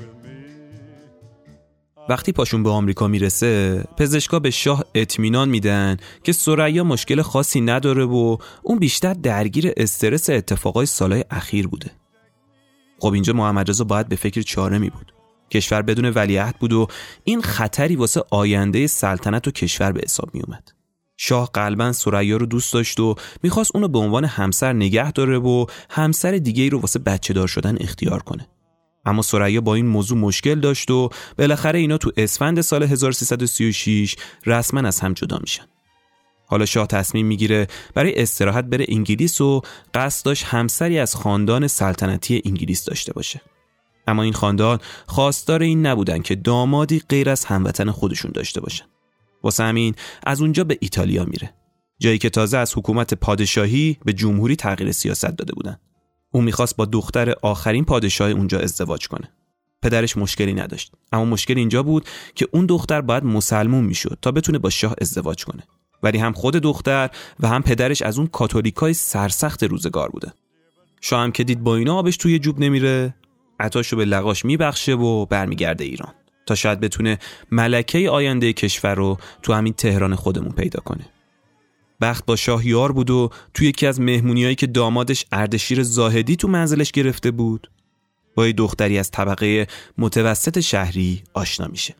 وقتی 2.09 2.31
پاشون 2.31 2.63
به 2.63 2.69
آمریکا 2.69 3.07
می‌رسه 3.07 3.83
پزشکا 3.97 4.39
به 4.39 4.51
شاه 4.51 4.83
اطمینان 4.95 5.49
میدن 5.49 5.97
که 6.23 6.31
سریا 6.31 6.83
مشکل 6.83 7.21
خاصی 7.21 7.61
نداره 7.61 8.05
و 8.05 8.37
اون 8.63 8.79
بیشتر 8.79 9.13
درگیر 9.13 9.73
استرس 9.77 10.29
اتفاقای 10.29 10.85
سالهای 10.85 11.23
اخیر 11.29 11.67
بوده. 11.67 11.91
خب 12.99 13.13
اینجا 13.13 13.33
محمد 13.33 13.69
رضا 13.69 13.83
باید 13.83 14.09
به 14.09 14.15
فکر 14.15 14.41
چاره 14.41 14.77
می 14.77 14.89
بود. 14.89 15.13
کشور 15.51 15.81
بدون 15.81 16.05
ولیعهد 16.05 16.55
بود 16.59 16.73
و 16.73 16.87
این 17.23 17.41
خطری 17.41 17.95
واسه 17.95 18.23
آینده 18.29 18.87
سلطنت 18.87 19.47
و 19.47 19.51
کشور 19.51 19.91
به 19.91 20.01
حساب 20.05 20.29
می 20.33 20.41
اومد 20.41 20.71
شاه 21.17 21.49
قلبا 21.53 21.91
سریا 21.91 22.37
رو 22.37 22.45
دوست 22.45 22.73
داشت 22.73 22.99
و 22.99 23.15
می‌خواست 23.43 23.71
اونو 23.75 23.87
به 23.87 23.99
عنوان 23.99 24.25
همسر 24.25 24.73
نگه 24.73 25.11
داره 25.11 25.37
و 25.37 25.65
همسر 25.89 26.31
دیگه 26.31 26.63
ای 26.63 26.69
رو 26.69 26.79
واسه 26.79 26.99
بچه 26.99 27.33
دار 27.33 27.47
شدن 27.47 27.77
اختیار 27.79 28.23
کنه. 28.23 28.47
اما 29.05 29.21
سریا 29.21 29.61
با 29.61 29.75
این 29.75 29.85
موضوع 29.85 30.17
مشکل 30.17 30.59
داشت 30.59 30.91
و 30.91 31.09
بالاخره 31.37 31.79
اینا 31.79 31.97
تو 31.97 32.11
اسفند 32.17 32.61
سال 32.61 32.83
1336 32.83 34.15
رسما 34.45 34.87
از 34.87 34.99
هم 34.99 35.13
جدا 35.13 35.37
میشن. 35.41 35.63
حالا 36.45 36.65
شاه 36.65 36.87
تصمیم 36.87 37.25
می‌گیره 37.25 37.67
برای 37.95 38.21
استراحت 38.21 38.65
بره 38.65 38.85
انگلیس 38.89 39.41
و 39.41 39.61
قصد 39.93 40.25
داشت 40.25 40.43
همسری 40.43 40.99
از 40.99 41.15
خاندان 41.15 41.67
سلطنتی 41.67 42.41
انگلیس 42.45 42.85
داشته 42.85 43.13
باشه. 43.13 43.41
اما 44.07 44.23
این 44.23 44.33
خاندان 44.33 44.79
خواستار 45.07 45.61
این 45.61 45.85
نبودن 45.85 46.21
که 46.21 46.35
دامادی 46.35 47.01
غیر 47.09 47.29
از 47.29 47.45
هموطن 47.45 47.91
خودشون 47.91 48.31
داشته 48.31 48.61
باشن. 48.61 48.85
واسه 49.43 49.63
همین 49.63 49.95
از 50.25 50.41
اونجا 50.41 50.63
به 50.63 50.77
ایتالیا 50.81 51.25
میره. 51.25 51.53
جایی 51.99 52.17
که 52.17 52.29
تازه 52.29 52.57
از 52.57 52.77
حکومت 52.77 53.13
پادشاهی 53.13 53.97
به 54.05 54.13
جمهوری 54.13 54.55
تغییر 54.55 54.91
سیاست 54.91 55.25
داده 55.37 55.53
بودن. 55.53 55.79
او 56.31 56.41
می‌خواست 56.41 56.75
با 56.75 56.85
دختر 56.85 57.33
آخرین 57.41 57.85
پادشاه 57.85 58.29
اونجا 58.29 58.59
ازدواج 58.59 59.07
کنه. 59.07 59.31
پدرش 59.81 60.17
مشکلی 60.17 60.53
نداشت 60.53 60.91
اما 61.11 61.25
مشکل 61.25 61.57
اینجا 61.57 61.83
بود 61.83 62.05
که 62.35 62.47
اون 62.51 62.65
دختر 62.65 63.01
باید 63.01 63.23
مسلمون 63.23 63.83
می‌شد 63.83 64.17
تا 64.21 64.31
بتونه 64.31 64.57
با 64.57 64.69
شاه 64.69 64.95
ازدواج 65.01 65.45
کنه. 65.45 65.63
ولی 66.03 66.17
هم 66.17 66.33
خود 66.33 66.55
دختر 66.55 67.09
و 67.39 67.47
هم 67.47 67.61
پدرش 67.61 68.01
از 68.01 68.17
اون 68.17 68.27
کاتولیکای 68.27 68.93
سرسخت 68.93 69.63
روزگار 69.63 70.09
بوده. 70.09 70.33
شاه 71.01 71.23
هم 71.23 71.31
که 71.31 71.43
دید 71.43 71.63
با 71.63 71.75
اینا 71.75 71.95
آبش 71.95 72.17
توی 72.17 72.39
جوب 72.39 72.59
نمیره 72.59 73.15
عطاشو 73.59 73.97
به 73.97 74.05
لقاش 74.05 74.45
میبخشه 74.45 74.93
و 74.93 75.25
برمیگرده 75.25 75.83
ایران 75.83 76.13
تا 76.45 76.55
شاید 76.55 76.79
بتونه 76.79 77.19
ملکه 77.51 78.09
آینده 78.09 78.53
کشور 78.53 78.95
رو 78.95 79.17
تو 79.41 79.53
همین 79.53 79.73
تهران 79.73 80.15
خودمون 80.15 80.51
پیدا 80.51 80.79
کنه. 80.79 81.05
بخت 82.01 82.25
با 82.25 82.35
شاهیار 82.35 82.91
بود 82.91 83.09
و 83.09 83.29
توی 83.53 83.67
یکی 83.67 83.87
از 83.87 84.01
مهمونیایی 84.01 84.55
که 84.55 84.67
دامادش 84.67 85.25
اردشیر 85.31 85.83
زاهدی 85.83 86.35
تو 86.35 86.47
منزلش 86.47 86.91
گرفته 86.91 87.31
بود 87.31 87.71
با 88.35 88.47
یه 88.47 88.53
دختری 88.53 88.97
از 88.97 89.11
طبقه 89.11 89.67
متوسط 89.97 90.59
شهری 90.59 91.23
آشنا 91.33 91.67
میشه. 91.67 91.95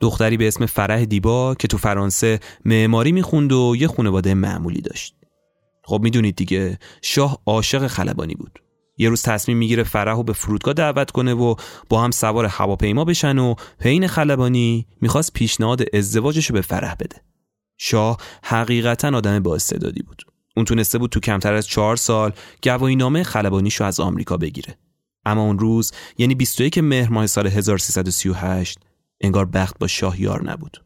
دختری 0.00 0.36
به 0.36 0.48
اسم 0.48 0.66
فرح 0.66 1.04
دیبا 1.04 1.54
که 1.54 1.68
تو 1.68 1.78
فرانسه 1.78 2.40
معماری 2.64 3.12
می‌خوند 3.12 3.52
و 3.52 3.74
یه 3.78 3.88
خانواده 3.88 4.34
معمولی 4.34 4.80
داشت. 4.80 5.14
خب 5.84 6.00
می‌دونید 6.02 6.36
دیگه 6.36 6.78
شاه 7.02 7.38
عاشق 7.46 7.86
خلبانی 7.86 8.34
بود. 8.34 8.58
یه 8.98 9.08
روز 9.08 9.22
تصمیم 9.22 9.58
می‌گیره 9.58 9.82
فرح 9.82 10.16
رو 10.16 10.22
به 10.22 10.32
فرودگاه 10.32 10.74
دعوت 10.74 11.10
کنه 11.10 11.34
و 11.34 11.54
با 11.88 12.02
هم 12.02 12.10
سوار 12.10 12.44
هواپیما 12.44 13.04
بشن 13.04 13.38
و 13.38 13.54
پین 13.78 14.06
خلبانی 14.06 14.86
می‌خواست 15.00 15.32
پیشنهاد 15.32 15.82
ازدواجش 15.92 16.46
رو 16.46 16.54
به 16.54 16.60
فرح 16.60 16.94
بده. 16.94 17.16
شاه 17.78 18.18
حقیقتا 18.42 19.08
آدم 19.08 19.40
با 19.40 19.54
استعدادی 19.54 20.02
بود. 20.02 20.22
اون 20.56 20.64
تونسته 20.64 20.98
بود 20.98 21.10
تو 21.10 21.20
کمتر 21.20 21.54
از 21.54 21.66
چهار 21.66 21.96
سال 21.96 22.32
گواهی 22.62 22.96
نامه 22.96 23.22
خلبانیشو 23.22 23.84
از 23.84 24.00
آمریکا 24.00 24.36
بگیره. 24.36 24.78
اما 25.24 25.42
اون 25.42 25.58
روز 25.58 25.92
یعنی 26.18 26.34
21 26.34 26.78
مهر 26.78 27.10
ماه 27.10 27.26
سال 27.26 27.46
1338 27.46 28.78
انگار 29.20 29.44
بخت 29.44 29.78
با 29.78 29.86
شاه 29.86 30.20
یار 30.20 30.50
نبود. 30.50 30.82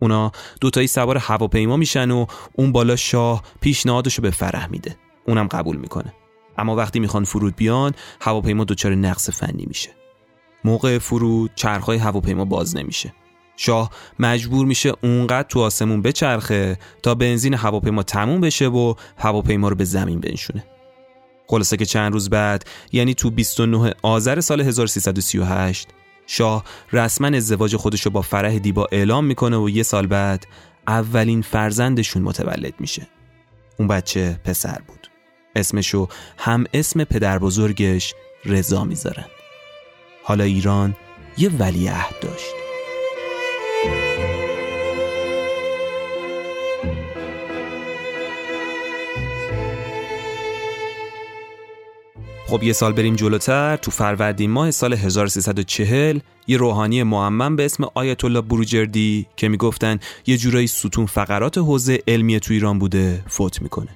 اونا 0.00 0.32
دوتایی 0.60 0.86
سوار 0.86 1.16
هواپیما 1.16 1.76
میشن 1.76 2.10
و 2.10 2.26
اون 2.52 2.72
بالا 2.72 2.96
شاه 2.96 3.42
پیشنهادشو 3.60 4.22
به 4.22 4.30
فرح 4.30 4.66
میده. 4.66 4.96
اونم 5.26 5.46
قبول 5.46 5.76
می‌کنه. 5.76 6.14
اما 6.58 6.76
وقتی 6.76 7.00
می‌خوان 7.00 7.24
فرود 7.24 7.56
بیان 7.56 7.92
هواپیما 8.20 8.64
دچار 8.64 8.94
نقص 8.94 9.30
فنی 9.30 9.66
میشه. 9.66 9.90
موقع 10.64 10.98
فرود 10.98 11.50
چرخهای 11.54 11.98
هواپیما 11.98 12.44
باز 12.44 12.76
نمیشه. 12.76 13.14
شاه 13.60 13.90
مجبور 14.18 14.66
میشه 14.66 14.92
اونقدر 15.02 15.48
تو 15.48 15.60
آسمون 15.60 16.02
بچرخه 16.02 16.78
تا 17.02 17.14
بنزین 17.14 17.54
هواپیما 17.54 18.02
تموم 18.02 18.40
بشه 18.40 18.68
و 18.68 18.94
هواپیما 19.16 19.68
رو 19.68 19.76
به 19.76 19.84
زمین 19.84 20.20
بنشونه. 20.20 20.64
خلاصه 21.46 21.76
که 21.76 21.84
چند 21.84 22.12
روز 22.12 22.30
بعد 22.30 22.64
یعنی 22.92 23.14
تو 23.14 23.30
29 23.30 23.94
آذر 24.02 24.40
سال 24.40 24.60
1338 24.60 25.88
شاه 26.26 26.64
رسما 26.92 27.36
ازدواج 27.36 27.76
خودش 27.76 28.02
رو 28.02 28.10
با 28.10 28.22
فرح 28.22 28.58
دیبا 28.58 28.88
اعلام 28.92 29.24
می‌کنه 29.24 29.56
و 29.56 29.70
یه 29.70 29.82
سال 29.82 30.06
بعد 30.06 30.46
اولین 30.88 31.42
فرزندشون 31.42 32.22
متولد 32.22 32.74
میشه. 32.80 33.06
اون 33.78 33.88
بچه 33.88 34.40
پسر 34.44 34.78
بود. 34.86 35.10
اسمشو 35.56 36.08
هم 36.38 36.64
اسم 36.74 37.04
پدر 37.04 37.38
بزرگش 37.38 38.14
رضا 38.44 38.84
می‌ذارن. 38.84 39.26
حالا 40.24 40.44
ایران 40.44 40.96
یه 41.38 41.50
ولیعهد 41.58 42.14
داشت. 42.22 42.67
خب 52.48 52.62
یه 52.62 52.72
سال 52.72 52.92
بریم 52.92 53.16
جلوتر 53.16 53.76
تو 53.76 53.90
فروردین 53.90 54.50
ماه 54.50 54.70
سال 54.70 54.92
1340 54.92 56.18
یه 56.46 56.56
روحانی 56.56 57.02
معمم 57.02 57.56
به 57.56 57.64
اسم 57.64 57.84
آیت 57.94 58.24
الله 58.24 58.40
بروجردی 58.40 59.26
که 59.36 59.48
می‌گفتن 59.48 59.98
یه 60.26 60.36
جورایی 60.36 60.66
ستون 60.66 61.06
فقرات 61.06 61.58
حوزه 61.58 62.02
علمی 62.08 62.40
تو 62.40 62.52
ایران 62.52 62.78
بوده 62.78 63.24
فوت 63.26 63.62
می‌کنه. 63.62 63.88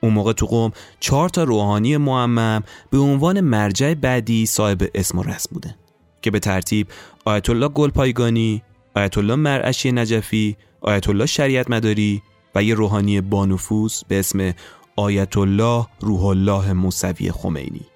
اون 0.00 0.12
موقع 0.12 0.32
تو 0.32 0.46
قوم 0.46 0.72
چهار 1.00 1.28
تا 1.28 1.44
روحانی 1.44 1.96
معمم 1.96 2.62
به 2.90 2.98
عنوان 2.98 3.40
مرجع 3.40 3.94
بعدی 3.94 4.46
صاحب 4.46 4.82
اسم 4.94 5.18
و 5.18 5.22
رسم 5.22 5.50
بودن 5.52 5.74
که 6.22 6.30
به 6.30 6.38
ترتیب 6.38 6.86
آیت 7.24 7.50
الله 7.50 7.68
گلپایگانی، 7.68 8.62
آیت 8.96 9.18
الله 9.18 9.34
مرعشی 9.34 9.92
نجفی، 9.92 10.56
آیت 10.80 11.08
الله 11.08 11.26
شریعت 11.26 11.70
مداری 11.70 12.22
و 12.54 12.62
یه 12.62 12.74
روحانی 12.74 13.20
بانفوذ 13.20 14.02
به 14.08 14.18
اسم 14.18 14.54
آیت 14.96 15.36
الله 15.36 15.86
روح 16.00 16.24
الله 16.24 16.72
موسوی 16.72 17.30
خمینی. 17.30 17.86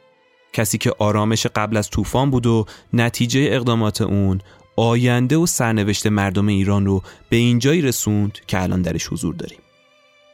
کسی 0.52 0.78
که 0.78 0.92
آرامش 0.98 1.46
قبل 1.46 1.76
از 1.76 1.90
طوفان 1.90 2.30
بود 2.30 2.46
و 2.46 2.64
نتیجه 2.92 3.48
اقدامات 3.52 4.00
اون 4.00 4.40
آینده 4.76 5.36
و 5.36 5.46
سرنوشت 5.46 6.06
مردم 6.06 6.46
ایران 6.46 6.86
رو 6.86 7.02
به 7.28 7.36
اینجایی 7.36 7.82
رسوند 7.82 8.32
که 8.46 8.62
الان 8.62 8.82
درش 8.82 9.06
حضور 9.12 9.34
داریم. 9.34 9.58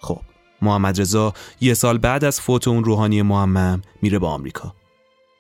خب 0.01 0.21
محمد 0.63 1.01
رضا 1.01 1.33
یه 1.61 1.75
سال 1.75 1.99
بعد 1.99 2.25
از 2.25 2.41
فوت 2.41 2.69
اون 2.69 2.85
روحانی 2.85 3.23
معمم 3.23 3.83
میره 4.03 4.19
به 4.19 4.27
آمریکا. 4.27 4.75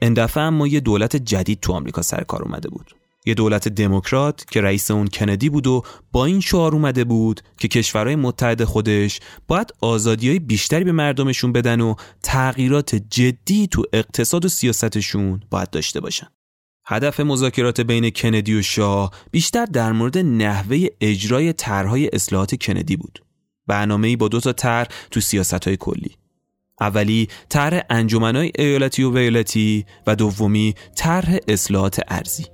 این 0.02 0.14
دفعه 0.14 0.42
اما 0.42 0.66
یه 0.66 0.80
دولت 0.80 1.16
جدید 1.16 1.60
تو 1.60 1.72
آمریکا 1.72 2.02
سر 2.02 2.24
کار 2.24 2.42
اومده 2.42 2.68
بود. 2.68 2.94
یه 3.24 3.34
دولت 3.34 3.68
دموکرات 3.68 4.44
که 4.50 4.60
رئیس 4.60 4.90
اون 4.90 5.06
کندی 5.06 5.48
بود 5.48 5.66
و 5.66 5.82
با 6.12 6.24
این 6.24 6.40
شعار 6.40 6.74
اومده 6.74 7.04
بود 7.04 7.40
که 7.58 7.68
کشورهای 7.68 8.16
متحد 8.16 8.64
خودش 8.64 9.20
باید 9.48 9.70
آزادی 9.80 10.28
های 10.28 10.38
بیشتری 10.38 10.84
به 10.84 10.92
مردمشون 10.92 11.52
بدن 11.52 11.80
و 11.80 11.94
تغییرات 12.22 12.94
جدی 12.94 13.66
تو 13.66 13.84
اقتصاد 13.92 14.44
و 14.44 14.48
سیاستشون 14.48 15.42
باید 15.50 15.70
داشته 15.70 16.00
باشن. 16.00 16.26
هدف 16.86 17.20
مذاکرات 17.20 17.80
بین 17.80 18.10
کندی 18.10 18.54
و 18.54 18.62
شاه 18.62 19.10
بیشتر 19.30 19.64
در 19.64 19.92
مورد 19.92 20.18
نحوه 20.18 20.86
اجرای 21.00 21.52
طرحهای 21.52 22.10
اصلاحات 22.12 22.54
کندی 22.54 22.96
بود. 22.96 23.24
برنامه‌ای 23.66 24.16
با 24.16 24.28
دو 24.28 24.40
تا 24.40 24.52
طرح 24.52 24.88
تو 25.10 25.20
سیاستهای 25.20 25.76
کلی. 25.76 26.16
اولی 26.80 27.28
طرح 27.48 27.82
انجمنهای 27.90 28.52
ایالتی 28.58 29.02
و 29.02 29.14
ویالتی 29.14 29.86
و 30.06 30.16
دومی 30.16 30.74
طرح 30.96 31.36
اصلاحات 31.48 32.00
ارزی. 32.08 32.53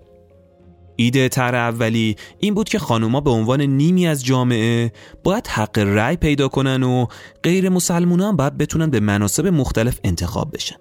ایده 1.01 1.28
تر 1.28 1.55
اولی 1.55 2.16
این 2.38 2.55
بود 2.55 2.68
که 2.68 2.78
خانوما 2.78 3.20
به 3.20 3.30
عنوان 3.30 3.61
نیمی 3.61 4.07
از 4.07 4.24
جامعه 4.24 4.92
باید 5.24 5.46
حق 5.46 5.78
رأی 5.78 6.16
پیدا 6.16 6.48
کنن 6.48 6.82
و 6.82 7.07
غیر 7.42 7.68
مسلمونا 7.68 8.28
هم 8.28 8.36
باید 8.36 8.59
بتونن 8.59 8.90
به 8.90 9.01
مناسب 9.01 9.46
مختلف 9.46 10.01
انتخاب 10.05 10.55
بشن. 10.55 10.76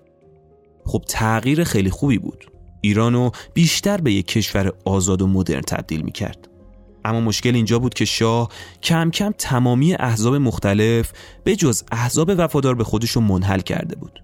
خب 0.86 1.04
تغییر 1.08 1.64
خیلی 1.64 1.90
خوبی 1.90 2.18
بود. 2.18 2.52
ایرانو 2.82 3.30
بیشتر 3.54 3.98
به 3.98 4.14
یک 4.14 4.28
کشور 4.28 4.74
آزاد 4.86 5.22
و 5.22 5.28
مدرن 5.28 5.62
تبدیل 5.62 6.02
می 6.02 6.12
کرد 6.12 6.50
اما 7.06 7.22
مشکل 7.22 7.56
اینجا 7.56 7.80
بود 7.80 7.94
که 7.94 8.06
شاه 8.06 8.50
کم 8.84 9.12
کم 9.12 9.32
تمامی 9.38 9.94
احزاب 9.94 10.36
مختلف 10.36 11.12
به 11.44 11.56
جز 11.56 11.84
احزاب 11.92 12.32
وفادار 12.38 12.76
به 12.76 12.84
خودشو 12.84 13.22
منحل 13.22 13.60
کرده 13.60 13.96
بود. 13.96 14.24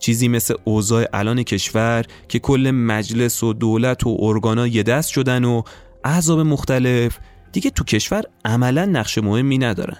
چیزی 0.00 0.28
مثل 0.28 0.54
اوضاع 0.64 1.06
الان 1.12 1.42
کشور 1.42 2.04
که 2.28 2.38
کل 2.38 2.70
مجلس 2.70 3.42
و 3.42 3.52
دولت 3.52 4.06
و 4.06 4.16
ارگانا 4.20 4.66
یه 4.66 4.82
دست 4.82 5.10
شدن 5.10 5.44
و 5.44 5.62
احزاب 6.04 6.40
مختلف 6.40 7.18
دیگه 7.52 7.70
تو 7.70 7.84
کشور 7.84 8.22
عملا 8.44 8.84
نقش 8.84 9.18
مهمی 9.18 9.58
ندارن. 9.58 9.96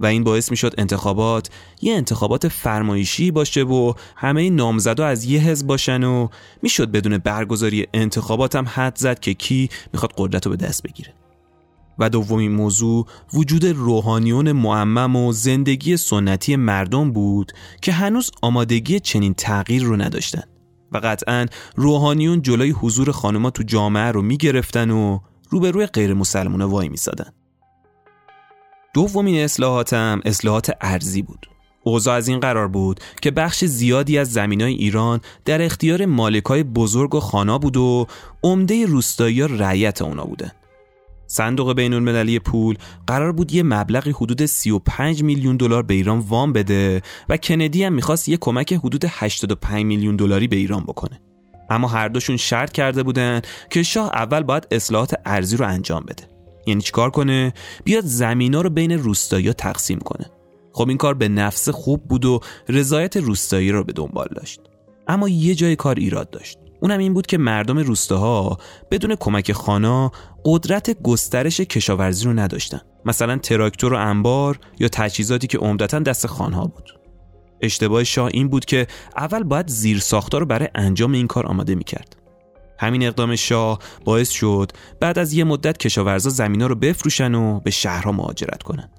و 0.00 0.06
این 0.06 0.24
باعث 0.24 0.50
می‌شد 0.50 0.74
انتخابات 0.78 1.50
یه 1.82 1.94
انتخابات 1.94 2.48
فرمایشی 2.48 3.30
باشه 3.30 3.62
و 3.62 3.92
همه 4.16 4.50
نامزدا 4.50 5.06
از 5.06 5.24
یه 5.24 5.40
حزب 5.40 5.66
باشن 5.66 6.04
و 6.04 6.28
می‌شد 6.62 6.90
بدون 6.90 7.18
برگزاری 7.18 7.86
انتخابات 7.94 8.56
هم 8.56 8.64
حد 8.68 8.96
زد 8.96 9.20
که 9.20 9.34
کی 9.34 9.68
می‌خواد 9.92 10.12
قدرت 10.16 10.46
رو 10.46 10.56
به 10.56 10.66
دست 10.66 10.82
بگیره. 10.82 11.14
و 11.98 12.10
دومین 12.10 12.52
موضوع 12.52 13.06
وجود 13.34 13.64
روحانیون 13.64 14.52
معمم 14.52 15.16
و 15.16 15.32
زندگی 15.32 15.96
سنتی 15.96 16.56
مردم 16.56 17.12
بود 17.12 17.52
که 17.82 17.92
هنوز 17.92 18.30
آمادگی 18.42 19.00
چنین 19.00 19.34
تغییر 19.34 19.82
رو 19.82 19.96
نداشتن. 19.96 20.42
و 20.92 20.98
قطعا 20.98 21.46
روحانیون 21.76 22.42
جلوی 22.42 22.70
حضور 22.70 23.12
خانما 23.12 23.50
تو 23.50 23.62
جامعه 23.62 24.10
رو 24.10 24.22
می‌گرفتن 24.22 24.90
و 24.90 25.18
روبروی 25.50 25.86
غیر 25.86 26.14
مسلمون 26.14 26.62
وای 26.62 26.88
میسادن. 26.88 27.30
دومین 28.94 29.44
اصلاحاتم 29.44 30.20
اصلاحات 30.24 30.70
ارزی 30.80 31.22
بود. 31.22 31.46
اوضاع 31.84 32.16
از 32.16 32.28
این 32.28 32.40
قرار 32.40 32.68
بود 32.68 33.00
که 33.22 33.30
بخش 33.30 33.64
زیادی 33.64 34.18
از 34.18 34.32
زمینای 34.32 34.72
ایران 34.72 35.20
در 35.44 35.62
اختیار 35.62 36.06
مالکای 36.06 36.62
بزرگ 36.62 37.14
و 37.14 37.20
خانا 37.20 37.58
بود 37.58 37.76
و 37.76 38.06
عمده 38.42 38.86
روستایی 38.86 39.40
رعیت 39.42 40.02
اونا 40.02 40.24
بودن. 40.24 40.50
صندوق 41.26 41.72
بین 41.72 41.94
المللی 41.94 42.38
پول 42.38 42.76
قرار 43.06 43.32
بود 43.32 43.52
یه 43.52 43.62
مبلغی 43.62 44.10
حدود 44.10 44.46
35 44.46 45.22
میلیون 45.22 45.56
دلار 45.56 45.82
به 45.82 45.94
ایران 45.94 46.18
وام 46.18 46.52
بده 46.52 47.02
و 47.28 47.36
کندی 47.36 47.84
هم 47.84 47.92
می‌خواست 47.92 48.28
یه 48.28 48.36
کمک 48.36 48.72
حدود 48.72 49.04
85 49.08 49.84
میلیون 49.84 50.16
دلاری 50.16 50.48
به 50.48 50.56
ایران 50.56 50.82
بکنه. 50.82 51.20
اما 51.70 51.88
هر 51.88 52.08
دوشون 52.08 52.36
شرط 52.36 52.72
کرده 52.72 53.02
بودن 53.02 53.40
که 53.70 53.82
شاه 53.82 54.10
اول 54.14 54.42
باید 54.42 54.66
اصلاحات 54.70 55.14
ارزی 55.24 55.56
رو 55.56 55.68
انجام 55.68 56.02
بده. 56.02 56.28
یعنی 56.66 56.80
چیکار 56.80 57.10
کنه؟ 57.10 57.52
بیاد 57.84 58.04
زمینا 58.04 58.60
رو 58.60 58.70
بین 58.70 58.92
روستایی 58.92 59.52
تقسیم 59.52 59.98
کنه. 59.98 60.26
خب 60.72 60.88
این 60.88 60.98
کار 60.98 61.14
به 61.14 61.28
نفس 61.28 61.68
خوب 61.68 62.04
بود 62.08 62.24
و 62.24 62.40
رضایت 62.68 63.16
روستایی 63.16 63.70
رو 63.70 63.84
به 63.84 63.92
دنبال 63.92 64.28
داشت. 64.36 64.60
اما 65.08 65.28
یه 65.28 65.54
جای 65.54 65.76
کار 65.76 65.94
ایراد 65.94 66.30
داشت. 66.30 66.58
اونم 66.84 66.98
این 66.98 67.14
بود 67.14 67.26
که 67.26 67.38
مردم 67.38 67.78
روستاها 67.78 68.58
بدون 68.90 69.14
کمک 69.14 69.52
خانا 69.52 70.12
قدرت 70.44 71.02
گسترش 71.02 71.60
کشاورزی 71.60 72.24
رو 72.24 72.32
نداشتن. 72.32 72.80
مثلا 73.04 73.38
تراکتور 73.38 73.94
و 73.94 73.96
انبار 73.96 74.58
یا 74.78 74.88
تجهیزاتی 74.88 75.46
که 75.46 75.58
عمدتا 75.58 75.98
دست 75.98 76.26
خانها 76.26 76.66
بود. 76.66 76.98
اشتباه 77.60 78.04
شاه 78.04 78.30
این 78.32 78.48
بود 78.48 78.64
که 78.64 78.86
اول 79.16 79.42
باید 79.42 79.68
زیر 79.68 79.98
ساختار 79.98 80.40
رو 80.40 80.46
برای 80.46 80.68
انجام 80.74 81.12
این 81.12 81.26
کار 81.26 81.46
آماده 81.46 81.74
می‌کرد. 81.74 82.16
همین 82.78 83.06
اقدام 83.06 83.36
شاه 83.36 83.78
باعث 84.04 84.30
شد 84.30 84.72
بعد 85.00 85.18
از 85.18 85.32
یه 85.32 85.44
مدت 85.44 85.78
کشاورزا 85.78 86.30
زمینا 86.30 86.66
رو 86.66 86.74
بفروشن 86.74 87.34
و 87.34 87.60
به 87.60 87.70
شهرها 87.70 88.12
مهاجرت 88.12 88.62
کنن. 88.62 88.90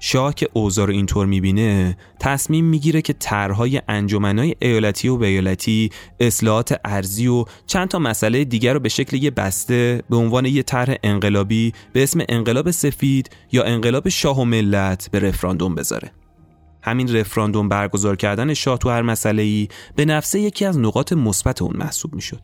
شاه 0.00 0.34
که 0.34 0.48
اوضاع 0.52 0.86
رو 0.86 0.92
اینطور 0.92 1.26
می‌بینه 1.26 1.96
تصمیم 2.20 2.64
می‌گیره 2.64 3.02
که 3.02 3.12
طرحهای 3.12 3.82
انجمنهای 3.88 4.54
ایالتی 4.62 5.08
و 5.08 5.16
بیالتی 5.16 5.90
اصلاحات 6.20 6.80
ارزی 6.84 7.26
و 7.26 7.44
چند 7.66 7.88
تا 7.88 7.98
مسئله 7.98 8.44
دیگر 8.44 8.74
رو 8.74 8.80
به 8.80 8.88
شکل 8.88 9.16
یه 9.16 9.30
بسته 9.30 10.02
به 10.10 10.16
عنوان 10.16 10.46
یه 10.46 10.62
طرح 10.62 10.94
انقلابی 11.02 11.72
به 11.92 12.02
اسم 12.02 12.20
انقلاب 12.28 12.70
سفید 12.70 13.30
یا 13.52 13.64
انقلاب 13.64 14.08
شاه 14.08 14.40
و 14.40 14.44
ملت 14.44 15.08
به 15.12 15.18
رفراندوم 15.18 15.74
بذاره. 15.74 16.10
همین 16.82 17.16
رفراندوم 17.16 17.68
برگزار 17.68 18.16
کردن 18.16 18.54
شاه 18.54 18.78
تو 18.78 18.90
هر 18.90 19.02
مسئله 19.02 19.42
ای 19.42 19.68
به 19.96 20.04
نفسه 20.04 20.40
یکی 20.40 20.64
از 20.64 20.78
نقاط 20.78 21.12
مثبت 21.12 21.62
اون 21.62 21.76
محسوب 21.76 22.14
می‌شد. 22.14 22.40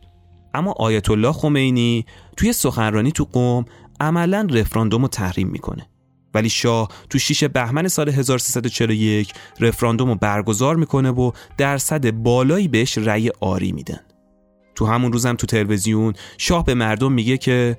اما 0.53 0.71
آیت 0.71 1.09
الله 1.09 1.31
خمینی 1.31 2.05
توی 2.37 2.53
سخنرانی 2.53 3.11
تو 3.11 3.27
قوم 3.31 3.65
عملا 3.99 4.47
رفراندوم 4.51 5.01
رو 5.01 5.07
تحریم 5.07 5.47
می‌کنه. 5.47 5.87
ولی 6.35 6.49
شاه 6.49 6.89
تو 7.09 7.19
6 7.19 7.43
بهمن 7.43 7.87
سال 7.87 8.09
1341 8.09 9.33
رفراندوم 9.59 10.09
رو 10.09 10.15
برگزار 10.15 10.75
می‌کنه 10.75 11.11
و 11.11 11.31
درصد 11.57 12.11
بالایی 12.11 12.67
بهش 12.67 12.97
رأی 12.97 13.31
آری 13.39 13.71
میدن 13.71 13.99
تو 14.75 14.85
همون 14.85 15.13
روزم 15.13 15.35
تو 15.35 15.47
تلویزیون 15.47 16.13
شاه 16.37 16.65
به 16.65 16.73
مردم 16.73 17.11
میگه 17.11 17.37
که 17.37 17.77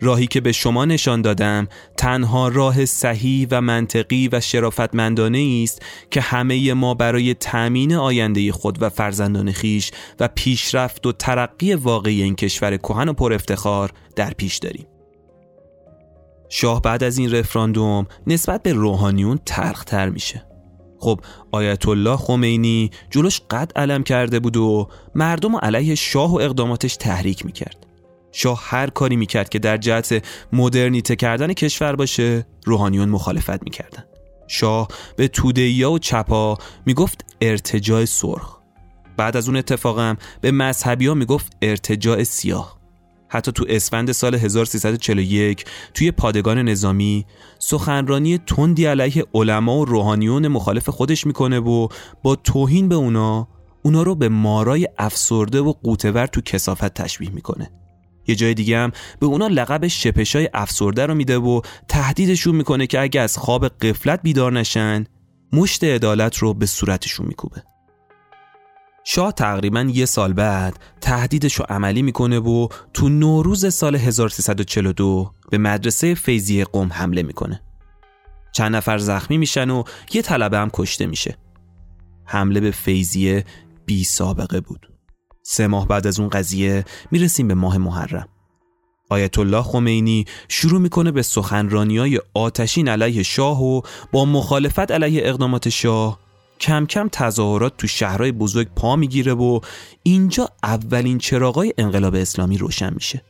راهی 0.00 0.26
که 0.26 0.40
به 0.40 0.52
شما 0.52 0.84
نشان 0.84 1.22
دادم 1.22 1.68
تنها 1.96 2.48
راه 2.48 2.84
صحیح 2.84 3.46
و 3.50 3.60
منطقی 3.60 4.28
و 4.32 4.40
شرافتمندانه 4.40 5.60
است 5.62 5.82
که 6.10 6.20
همه 6.20 6.74
ما 6.74 6.94
برای 6.94 7.34
تأمین 7.34 7.94
آینده 7.94 8.52
خود 8.52 8.82
و 8.82 8.88
فرزندان 8.88 9.52
خیش 9.52 9.90
و 10.20 10.28
پیشرفت 10.34 11.06
و 11.06 11.12
ترقی 11.12 11.74
واقعی 11.74 12.22
این 12.22 12.34
کشور 12.34 12.76
کهن 12.76 13.08
و 13.08 13.12
پر 13.12 13.32
افتخار 13.32 13.92
در 14.16 14.30
پیش 14.30 14.56
داریم. 14.56 14.86
شاه 16.54 16.82
بعد 16.82 17.04
از 17.04 17.18
این 17.18 17.32
رفراندوم 17.32 18.06
نسبت 18.26 18.62
به 18.62 18.72
روحانیون 18.72 19.40
تلختر 19.46 20.08
میشه. 20.08 20.46
خب 20.98 21.20
آیت 21.52 21.88
الله 21.88 22.16
خمینی 22.16 22.90
جلوش 23.10 23.40
قد 23.50 23.72
علم 23.76 24.02
کرده 24.02 24.40
بود 24.40 24.56
و 24.56 24.88
مردم 25.14 25.56
علیه 25.56 25.94
شاه 25.94 26.32
و 26.32 26.34
اقداماتش 26.34 26.96
تحریک 26.96 27.46
می‌کرد. 27.46 27.86
شاه 28.32 28.60
هر 28.64 28.90
کاری 28.90 29.16
می‌کرد 29.16 29.48
که 29.48 29.58
در 29.58 29.76
جهت 29.76 30.24
مدرنیته 30.52 31.16
کردن 31.16 31.52
کشور 31.52 31.96
باشه 31.96 32.46
روحانیون 32.64 33.08
مخالفت 33.08 33.62
می‌کردن 33.62 34.04
شاه 34.46 34.88
به 35.16 35.28
تودهیا 35.28 35.90
و 35.90 35.98
چپا 35.98 36.58
می‌گفت 36.86 37.24
ارتجاع 37.40 38.04
سرخ 38.04 38.58
بعد 39.16 39.36
از 39.36 39.48
اون 39.48 39.56
اتفاقم 39.56 40.16
به 40.40 40.50
مذهبی 40.50 41.06
ها 41.06 41.14
می‌گفت 41.14 41.56
ارتجاع 41.62 42.22
سیاه 42.22 42.81
حتی 43.32 43.52
تو 43.52 43.64
اسفند 43.68 44.12
سال 44.12 44.34
1341 44.34 45.64
توی 45.94 46.10
پادگان 46.10 46.58
نظامی 46.58 47.26
سخنرانی 47.58 48.38
تندی 48.38 48.84
علیه 48.84 49.24
علما 49.34 49.78
و 49.78 49.84
روحانیون 49.84 50.48
مخالف 50.48 50.88
خودش 50.88 51.26
می‌کنه 51.26 51.60
و 51.60 51.88
با 52.22 52.36
توهین 52.36 52.88
به 52.88 52.94
اونا 52.94 53.48
اونا 53.82 54.02
رو 54.02 54.14
به 54.14 54.28
مارای 54.28 54.88
افسرده 54.98 55.60
و 55.60 55.72
قوتور 55.72 56.26
تو 56.26 56.40
کسافت 56.40 56.94
تشبیه 56.94 57.30
می‌کنه. 57.30 57.70
یه 58.26 58.34
جای 58.34 58.54
دیگه 58.54 58.78
هم 58.78 58.92
به 59.20 59.26
اونا 59.26 59.46
لقب 59.46 59.86
شپشای 59.86 60.48
افسرده 60.54 61.06
رو 61.06 61.14
میده 61.14 61.38
و 61.38 61.60
تهدیدشون 61.88 62.54
می‌کنه 62.54 62.86
که 62.86 63.00
اگه 63.00 63.20
از 63.20 63.38
خواب 63.38 63.68
قفلت 63.68 64.22
بیدار 64.22 64.52
نشن 64.52 65.04
مشت 65.52 65.84
عدالت 65.84 66.36
رو 66.36 66.54
به 66.54 66.66
صورتشون 66.66 67.26
میکوبه. 67.26 67.62
شاه 69.04 69.32
تقریبا 69.32 69.80
یه 69.80 70.06
سال 70.06 70.32
بعد 70.32 70.78
تهدیدش 71.00 71.54
رو 71.54 71.66
عملی 71.68 72.02
می‌کنه 72.02 72.38
و 72.38 72.68
تو 72.94 73.08
نوروز 73.08 73.74
سال 73.74 73.96
1342 73.96 75.30
به 75.50 75.58
مدرسه 75.58 76.14
فیزی 76.14 76.64
قوم 76.64 76.92
حمله 76.92 77.22
می‌کنه. 77.22 77.62
چند 78.52 78.76
نفر 78.76 78.98
زخمی 78.98 79.38
میشن 79.38 79.70
و 79.70 79.82
یه 80.12 80.22
طلبه 80.22 80.58
هم 80.58 80.70
کشته 80.72 81.06
میشه. 81.06 81.36
حمله 82.24 82.60
به 82.60 82.70
فیزیه 82.70 83.44
بی 83.86 84.04
سابقه 84.04 84.60
بود. 84.60 84.88
سه 85.42 85.66
ماه 85.66 85.88
بعد 85.88 86.06
از 86.06 86.20
اون 86.20 86.28
قضیه 86.28 86.84
می‌رسیم 87.10 87.48
به 87.48 87.54
ماه 87.54 87.78
محرم. 87.78 88.28
آیت 89.10 89.38
الله 89.38 89.62
خمینی 89.62 90.24
شروع 90.48 90.80
می‌کنه 90.80 91.10
به 91.10 91.22
سخنرانی 91.22 91.98
های 91.98 92.20
آتشین 92.34 92.88
علیه 92.88 93.22
شاه 93.22 93.62
و 93.62 93.80
با 94.12 94.24
مخالفت 94.24 94.90
علیه 94.90 95.22
اقدامات 95.24 95.68
شاه 95.68 96.18
کم 96.62 96.86
کم 96.86 97.08
تظاهرات 97.12 97.76
تو 97.76 97.86
شهرهای 97.86 98.32
بزرگ 98.32 98.68
پا 98.76 98.96
می‌گیره 98.96 99.32
و 99.34 99.60
اینجا 100.02 100.48
اولین 100.62 101.18
چراغای 101.18 101.74
انقلاب 101.78 102.14
اسلامی 102.14 102.58
روشن 102.58 102.94
میشه. 102.94 103.22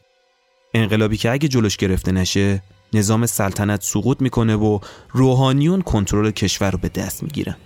انقلابی 0.74 1.16
که 1.16 1.30
اگه 1.30 1.48
جلوش 1.48 1.76
گرفته 1.76 2.12
نشه 2.12 2.62
نظام 2.92 3.26
سلطنت 3.26 3.82
سقوط 3.82 4.20
می‌کنه 4.20 4.56
و 4.56 4.78
روحانیون 5.10 5.82
کنترل 5.82 6.30
کشور 6.30 6.70
رو 6.70 6.78
به 6.78 6.88
دست 6.88 7.22
می‌گیرن. 7.22 7.56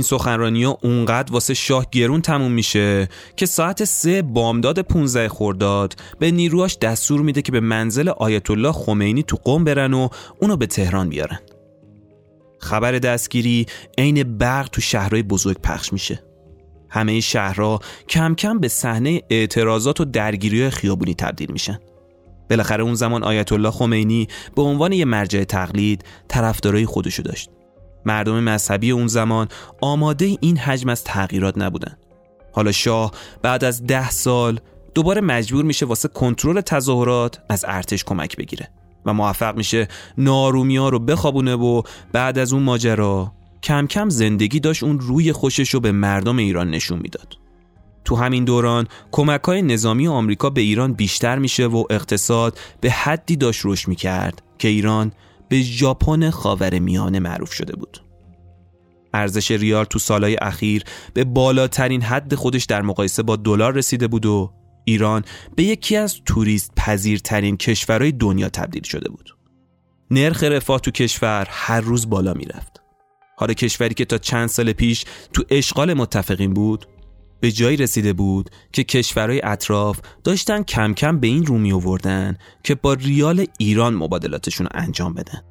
این 0.00 0.04
سخنرانی 0.04 0.64
ها 0.64 0.78
اونقدر 0.82 1.32
واسه 1.32 1.54
شاه 1.54 1.86
گرون 1.90 2.20
تموم 2.20 2.52
میشه 2.52 3.08
که 3.36 3.46
ساعت 3.46 3.84
سه 3.84 4.22
بامداد 4.22 4.78
15 4.78 5.28
خورداد 5.28 5.94
به 6.18 6.30
نیروهاش 6.30 6.78
دستور 6.78 7.20
میده 7.20 7.42
که 7.42 7.52
به 7.52 7.60
منزل 7.60 8.08
آیت 8.08 8.50
الله 8.50 8.72
خمینی 8.72 9.22
تو 9.22 9.36
قوم 9.44 9.64
برن 9.64 9.94
و 9.94 10.08
اونو 10.40 10.56
به 10.56 10.66
تهران 10.66 11.08
بیارن. 11.08 11.38
خبر 12.60 12.92
دستگیری 12.92 13.66
عین 13.98 14.38
برق 14.38 14.68
تو 14.68 14.80
شهرهای 14.80 15.22
بزرگ 15.22 15.60
پخش 15.60 15.92
میشه. 15.92 16.22
همه 16.90 17.20
شهرها 17.20 17.80
کم 18.08 18.34
کم 18.34 18.58
به 18.58 18.68
صحنه 18.68 19.22
اعتراضات 19.30 20.00
و 20.00 20.04
درگیری 20.04 20.70
خیابونی 20.70 21.14
تبدیل 21.14 21.52
میشن. 21.52 21.78
بالاخره 22.50 22.84
اون 22.84 22.94
زمان 22.94 23.24
آیت 23.24 23.52
الله 23.52 23.70
خمینی 23.70 24.28
به 24.56 24.62
عنوان 24.62 24.92
یه 24.92 25.04
مرجع 25.04 25.44
تقلید 25.44 26.04
طرفدارای 26.28 26.86
خودشو 26.86 27.22
داشت. 27.22 27.50
مردم 28.06 28.40
مذهبی 28.40 28.90
اون 28.90 29.06
زمان 29.06 29.48
آماده 29.80 30.36
این 30.40 30.56
حجم 30.56 30.88
از 30.88 31.04
تغییرات 31.04 31.58
نبودن. 31.58 31.96
حالا 32.52 32.72
شاه 32.72 33.12
بعد 33.42 33.64
از 33.64 33.86
ده 33.86 34.10
سال 34.10 34.60
دوباره 34.94 35.20
مجبور 35.20 35.64
میشه 35.64 35.86
واسه 35.86 36.08
کنترل 36.08 36.60
تظاهرات 36.60 37.40
از 37.48 37.64
ارتش 37.68 38.04
کمک 38.04 38.36
بگیره 38.36 38.68
و 39.06 39.14
موفق 39.14 39.56
میشه 39.56 39.88
نارومی 40.18 40.76
ها 40.76 40.88
رو 40.88 40.98
بخوابونه 40.98 41.54
و 41.54 41.82
بعد 42.12 42.38
از 42.38 42.52
اون 42.52 42.62
ماجرا 42.62 43.32
کم 43.62 43.86
کم 43.86 44.08
زندگی 44.08 44.60
داشت 44.60 44.82
اون 44.82 45.00
روی 45.00 45.32
خوشش 45.32 45.74
رو 45.74 45.80
به 45.80 45.92
مردم 45.92 46.36
ایران 46.36 46.70
نشون 46.70 46.98
می‌داد. 46.98 47.36
تو 48.04 48.16
همین 48.16 48.44
دوران 48.44 48.86
کمک 49.10 49.44
های 49.44 49.62
نظامی 49.62 50.08
آمریکا 50.08 50.50
به 50.50 50.60
ایران 50.60 50.92
بیشتر 50.92 51.38
میشه 51.38 51.66
و 51.66 51.84
اقتصاد 51.90 52.58
به 52.80 52.90
حدی 52.90 53.36
داشت 53.36 53.62
رشد 53.64 53.88
می‌کرد 53.88 54.42
که 54.58 54.68
ایران 54.68 55.12
به 55.50 55.62
ژاپن 55.62 56.30
خاور 56.30 56.78
میانه 56.78 57.18
معروف 57.20 57.52
شده 57.52 57.76
بود. 57.76 58.02
ارزش 59.14 59.50
ریال 59.50 59.84
تو 59.84 59.98
سالهای 59.98 60.36
اخیر 60.36 60.84
به 61.14 61.24
بالاترین 61.24 62.02
حد 62.02 62.34
خودش 62.34 62.64
در 62.64 62.82
مقایسه 62.82 63.22
با 63.22 63.36
دلار 63.36 63.74
رسیده 63.74 64.08
بود 64.08 64.26
و 64.26 64.52
ایران 64.84 65.24
به 65.56 65.62
یکی 65.62 65.96
از 65.96 66.16
توریست 66.26 66.72
پذیرترین 66.76 67.56
کشورهای 67.56 68.12
دنیا 68.12 68.48
تبدیل 68.48 68.82
شده 68.82 69.08
بود. 69.08 69.36
نرخ 70.10 70.42
رفاه 70.42 70.80
تو 70.80 70.90
کشور 70.90 71.46
هر 71.50 71.80
روز 71.80 72.10
بالا 72.10 72.34
می‌رفت. 72.34 72.80
حالا 73.36 73.54
کشوری 73.54 73.94
که 73.94 74.04
تا 74.04 74.18
چند 74.18 74.48
سال 74.48 74.72
پیش 74.72 75.04
تو 75.32 75.44
اشغال 75.50 75.94
متفقین 75.94 76.54
بود 76.54 76.86
به 77.40 77.52
جایی 77.52 77.76
رسیده 77.76 78.12
بود 78.12 78.50
که 78.72 78.84
کشورهای 78.84 79.40
اطراف 79.44 80.00
داشتن 80.24 80.62
کم 80.62 80.94
کم 80.94 81.20
به 81.20 81.26
این 81.26 81.46
رو 81.46 81.58
می 81.58 81.72
آوردن 81.72 82.36
که 82.64 82.74
با 82.74 82.92
ریال 82.92 83.46
ایران 83.58 83.94
مبادلاتشون 83.94 84.66
رو 84.66 84.80
انجام 84.80 85.14
بدن. 85.14 85.42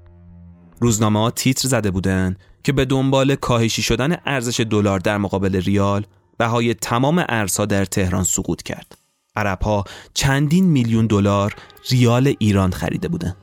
روزنامه 0.79 1.19
ها 1.19 1.31
تیتر 1.31 1.67
زده 1.67 1.91
بودن 1.91 2.35
که 2.63 2.71
به 2.71 2.85
دنبال 2.85 3.35
کاهشی 3.35 3.81
شدن 3.81 4.17
ارزش 4.25 4.59
دلار 4.59 4.99
در 4.99 5.17
مقابل 5.17 5.55
ریال 5.55 6.05
بهای 6.37 6.73
تمام 6.73 7.25
ارزها 7.29 7.65
در 7.65 7.85
تهران 7.85 8.23
سقوط 8.23 8.63
کرد. 8.63 8.97
عرب 9.35 9.61
ها 9.61 9.83
چندین 10.13 10.65
میلیون 10.65 11.07
دلار 11.07 11.55
ریال 11.89 12.33
ایران 12.39 12.71
خریده 12.71 13.07
بودن. 13.07 13.35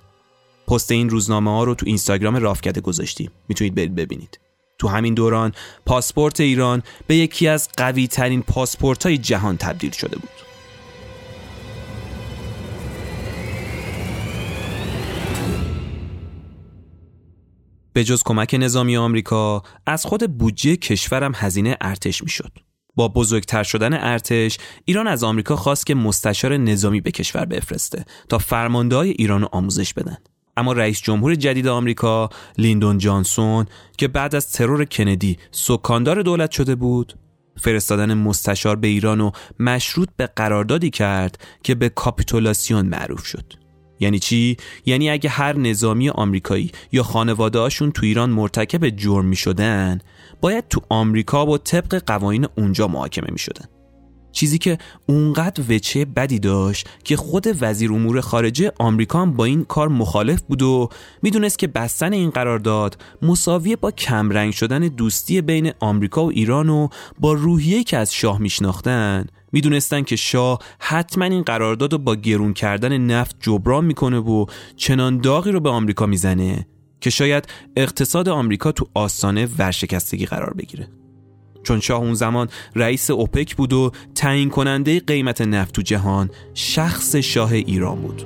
پست 0.68 0.90
این 0.90 1.10
روزنامه 1.10 1.50
ها 1.50 1.64
رو 1.64 1.74
تو 1.74 1.86
اینستاگرام 1.86 2.36
رافکده 2.36 2.80
گذاشتیم. 2.80 3.30
می‌تونید 3.48 3.74
برید 3.74 3.94
ببینید. 3.94 4.45
تو 4.78 4.88
همین 4.88 5.14
دوران 5.14 5.52
پاسپورت 5.86 6.40
ایران 6.40 6.82
به 7.06 7.16
یکی 7.16 7.48
از 7.48 7.68
قوی 7.76 8.06
ترین 8.06 8.42
پاسپورت 8.42 9.06
های 9.06 9.18
جهان 9.18 9.56
تبدیل 9.56 9.90
شده 9.90 10.18
بود. 10.18 10.30
به 17.92 18.04
جز 18.04 18.22
کمک 18.22 18.56
نظامی 18.58 18.96
آمریکا 18.96 19.62
از 19.86 20.06
خود 20.06 20.38
بودجه 20.38 20.76
کشورم 20.76 21.32
هزینه 21.36 21.76
ارتش 21.80 22.22
می‌شد. 22.22 22.52
با 22.94 23.08
بزرگتر 23.08 23.62
شدن 23.62 23.92
ارتش 23.92 24.58
ایران 24.84 25.06
از 25.06 25.24
آمریکا 25.24 25.56
خواست 25.56 25.86
که 25.86 25.94
مستشار 25.94 26.56
نظامی 26.56 27.00
به 27.00 27.10
کشور 27.10 27.44
بفرسته 27.44 28.04
تا 28.28 28.38
فرمانده 28.38 28.96
های 28.96 29.10
ایران 29.10 29.40
رو 29.40 29.48
آموزش 29.52 29.94
بدن. 29.94 30.16
اما 30.56 30.72
رئیس 30.72 31.02
جمهور 31.02 31.34
جدید 31.34 31.66
آمریکا 31.68 32.28
لیندون 32.58 32.98
جانسون 32.98 33.66
که 33.98 34.08
بعد 34.08 34.34
از 34.34 34.52
ترور 34.52 34.84
کندی 34.84 35.38
سکاندار 35.50 36.22
دولت 36.22 36.50
شده 36.50 36.74
بود 36.74 37.14
فرستادن 37.60 38.14
مستشار 38.14 38.76
به 38.76 38.88
ایران 38.88 39.20
و 39.20 39.30
مشروط 39.60 40.08
به 40.16 40.26
قراردادی 40.26 40.90
کرد 40.90 41.38
که 41.62 41.74
به 41.74 41.88
کاپیتولاسیون 41.88 42.86
معروف 42.86 43.24
شد. 43.26 43.52
یعنی 44.00 44.18
چی؟ 44.18 44.56
یعنی 44.86 45.10
اگه 45.10 45.30
هر 45.30 45.56
نظامی 45.56 46.08
آمریکایی 46.08 46.72
یا 46.92 47.02
خانواده‌هاشون 47.02 47.92
تو 47.92 48.06
ایران 48.06 48.30
مرتکب 48.30 48.88
جرم 48.88 49.24
می 49.24 49.36
شدن 49.36 50.00
باید 50.40 50.68
تو 50.68 50.80
آمریکا 50.88 51.44
با 51.44 51.58
طبق 51.58 52.02
قوانین 52.06 52.46
اونجا 52.56 52.88
محاکمه 52.88 53.28
می 53.32 53.38
شدن 53.38 53.64
چیزی 54.36 54.58
که 54.58 54.78
اونقدر 55.06 55.64
وچه 55.68 56.04
بدی 56.04 56.38
داشت 56.38 56.88
که 57.04 57.16
خود 57.16 57.46
وزیر 57.60 57.92
امور 57.92 58.20
خارجه 58.20 58.72
آمریکا 58.78 59.22
هم 59.22 59.32
با 59.32 59.44
این 59.44 59.64
کار 59.64 59.88
مخالف 59.88 60.42
بود 60.42 60.62
و 60.62 60.88
می‌دونست 61.22 61.58
که 61.58 61.66
بستن 61.66 62.12
این 62.12 62.30
قرارداد 62.30 62.98
مساویه 63.22 63.76
با 63.76 63.90
کمرنگ 63.90 64.52
شدن 64.52 64.80
دوستی 64.80 65.40
بین 65.40 65.72
آمریکا 65.80 66.24
و 66.24 66.30
ایران 66.30 66.68
و 66.68 66.88
با 67.20 67.32
روحیه 67.32 67.84
که 67.84 67.96
از 67.96 68.14
شاه 68.14 68.38
میشناختن. 68.38 69.26
می‌دونستن 69.52 70.02
که 70.02 70.16
شاه 70.16 70.58
حتما 70.78 71.24
این 71.24 71.42
قرارداد 71.42 71.92
رو 71.92 71.98
با 71.98 72.14
گرون 72.14 72.52
کردن 72.52 72.98
نفت 72.98 73.36
جبران 73.40 73.84
می‌کنه 73.84 74.18
و 74.18 74.46
چنان 74.76 75.18
داغی 75.18 75.52
رو 75.52 75.60
به 75.60 75.70
آمریکا 75.70 76.06
می‌زنه 76.06 76.66
که 77.00 77.10
شاید 77.10 77.44
اقتصاد 77.76 78.28
آمریکا 78.28 78.72
تو 78.72 78.88
آستانه 78.94 79.48
ورشکستگی 79.58 80.26
قرار 80.26 80.54
بگیره. 80.54 80.88
چون 81.66 81.80
شاه 81.80 82.00
اون 82.00 82.14
زمان 82.14 82.48
رئیس 82.74 83.10
اوپک 83.10 83.56
بود 83.56 83.72
و 83.72 83.92
تعیین 84.14 84.50
کننده 84.50 85.00
قیمت 85.00 85.40
نفت 85.40 85.74
تو 85.74 85.82
جهان 85.82 86.30
شخص 86.54 87.16
شاه 87.16 87.52
ایران 87.52 88.00
بود. 88.00 88.24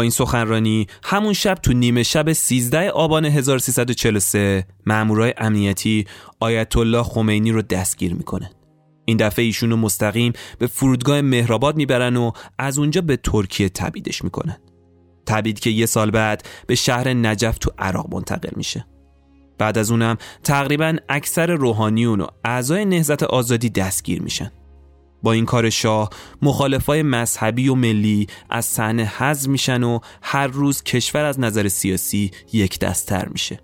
این 0.00 0.10
سخنرانی 0.10 0.86
همون 1.04 1.32
شب 1.32 1.54
تو 1.54 1.72
نیمه 1.72 2.02
شب 2.02 2.32
13 2.32 2.90
آبان 2.90 3.24
1343 3.24 4.66
مامورای 4.86 5.34
امنیتی 5.38 6.06
آیت 6.40 6.76
الله 6.76 7.02
خمینی 7.02 7.52
رو 7.52 7.62
دستگیر 7.62 8.14
می‌کنه. 8.14 8.50
این 9.04 9.16
دفعه 9.16 9.44
ایشون 9.44 9.70
رو 9.70 9.76
مستقیم 9.76 10.32
به 10.58 10.66
فرودگاه 10.66 11.20
مهرآباد 11.20 11.76
می‌برن 11.76 12.16
و 12.16 12.30
از 12.58 12.78
اونجا 12.78 13.00
به 13.00 13.16
ترکیه 13.16 13.68
تبیدش 13.68 14.24
می‌کنن. 14.24 14.56
تبید 15.26 15.60
که 15.60 15.70
یه 15.70 15.86
سال 15.86 16.10
بعد 16.10 16.48
به 16.66 16.74
شهر 16.74 17.08
نجف 17.08 17.58
تو 17.58 17.70
عراق 17.78 18.14
منتقل 18.14 18.56
میشه. 18.56 18.86
بعد 19.58 19.78
از 19.78 19.90
اونم 19.90 20.16
تقریبا 20.44 20.96
اکثر 21.08 21.46
روحانیون 21.46 22.20
و 22.20 22.26
اعضای 22.44 22.84
نهزت 22.84 23.22
آزادی 23.22 23.70
دستگیر 23.70 24.22
میشن. 24.22 24.50
با 25.26 25.32
این 25.32 25.44
کار 25.44 25.70
شاه 25.70 26.10
مخالفای 26.42 27.02
مذهبی 27.02 27.68
و 27.68 27.74
ملی 27.74 28.26
از 28.50 28.64
صحنه 28.64 29.04
حذف 29.04 29.48
میشن 29.48 29.82
و 29.82 29.98
هر 30.22 30.46
روز 30.46 30.82
کشور 30.82 31.24
از 31.24 31.40
نظر 31.40 31.68
سیاسی 31.68 32.30
یک 32.52 32.78
دستتر 32.78 33.28
میشه. 33.28 33.60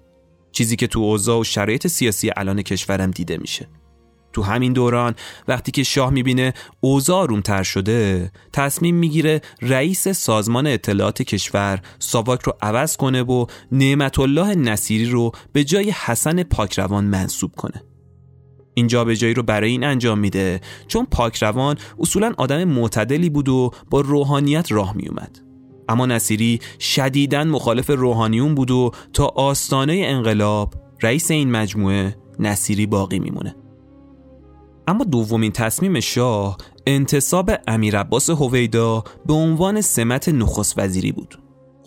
چیزی 0.53 0.77
که 0.77 0.87
تو 0.87 1.01
اوضاع 1.01 1.41
و 1.41 1.45
شرایط 1.45 1.87
سیاسی 1.87 2.31
الان 2.37 2.63
کشورم 2.63 3.11
دیده 3.11 3.37
میشه. 3.37 3.69
تو 4.33 4.43
همین 4.43 4.73
دوران 4.73 5.15
وقتی 5.49 5.73
که 5.73 5.83
شاه 5.83 6.11
می‌بینه 6.11 6.55
اوضاع 6.81 7.27
رومتر 7.27 7.63
شده 7.63 8.33
تصمیم 8.53 8.95
می‌گیره 8.95 9.41
رئیس 9.61 10.09
سازمان 10.09 10.67
اطلاعات 10.67 11.23
کشور 11.23 11.81
ساواک 11.99 12.43
رو 12.43 12.53
عوض 12.63 12.97
کنه 12.97 13.23
و 13.23 13.47
نعمت 13.73 14.19
الله 14.19 14.55
نصیری 14.55 15.11
رو 15.11 15.33
به 15.53 15.65
جای 15.65 15.91
حسن 15.91 16.43
پاکروان 16.43 17.05
منصوب 17.05 17.53
کنه. 17.57 17.92
این 18.75 18.87
جایی 18.87 19.35
رو 19.35 19.43
برای 19.43 19.71
این 19.71 19.85
انجام 19.85 20.19
میده. 20.19 20.61
چون 20.89 21.07
پاکروان 21.11 21.77
اصولا 21.99 22.33
آدم 22.39 22.65
معتدلی 22.65 23.31
بود 23.31 23.49
و 23.49 23.71
با 23.91 24.01
روحانیت 24.01 24.73
راه 24.73 24.97
میومد 24.97 25.39
اما 25.89 26.07
نصیری 26.07 26.61
شدیداً 26.79 27.45
مخالف 27.45 27.91
روحانیون 27.91 28.55
بود 28.55 28.71
و 28.71 28.91
تا 29.13 29.27
آستانه 29.27 30.03
انقلاب 30.07 30.75
رئیس 31.03 31.31
این 31.31 31.51
مجموعه 31.51 32.17
نصیری 32.39 32.87
باقی 32.87 33.19
میمونه. 33.19 33.57
اما 34.89 35.05
دومین 35.05 35.53
تصمیم 35.53 36.01
شاه 36.01 36.57
انتصاب 36.87 37.51
امیر 37.67 37.99
عباس 37.99 38.31
هویدا 38.31 39.05
به 39.27 39.33
عنوان 39.33 39.81
سمت 39.81 40.29
نخست 40.29 40.79
وزیری 40.79 41.13
بود. 41.13 41.39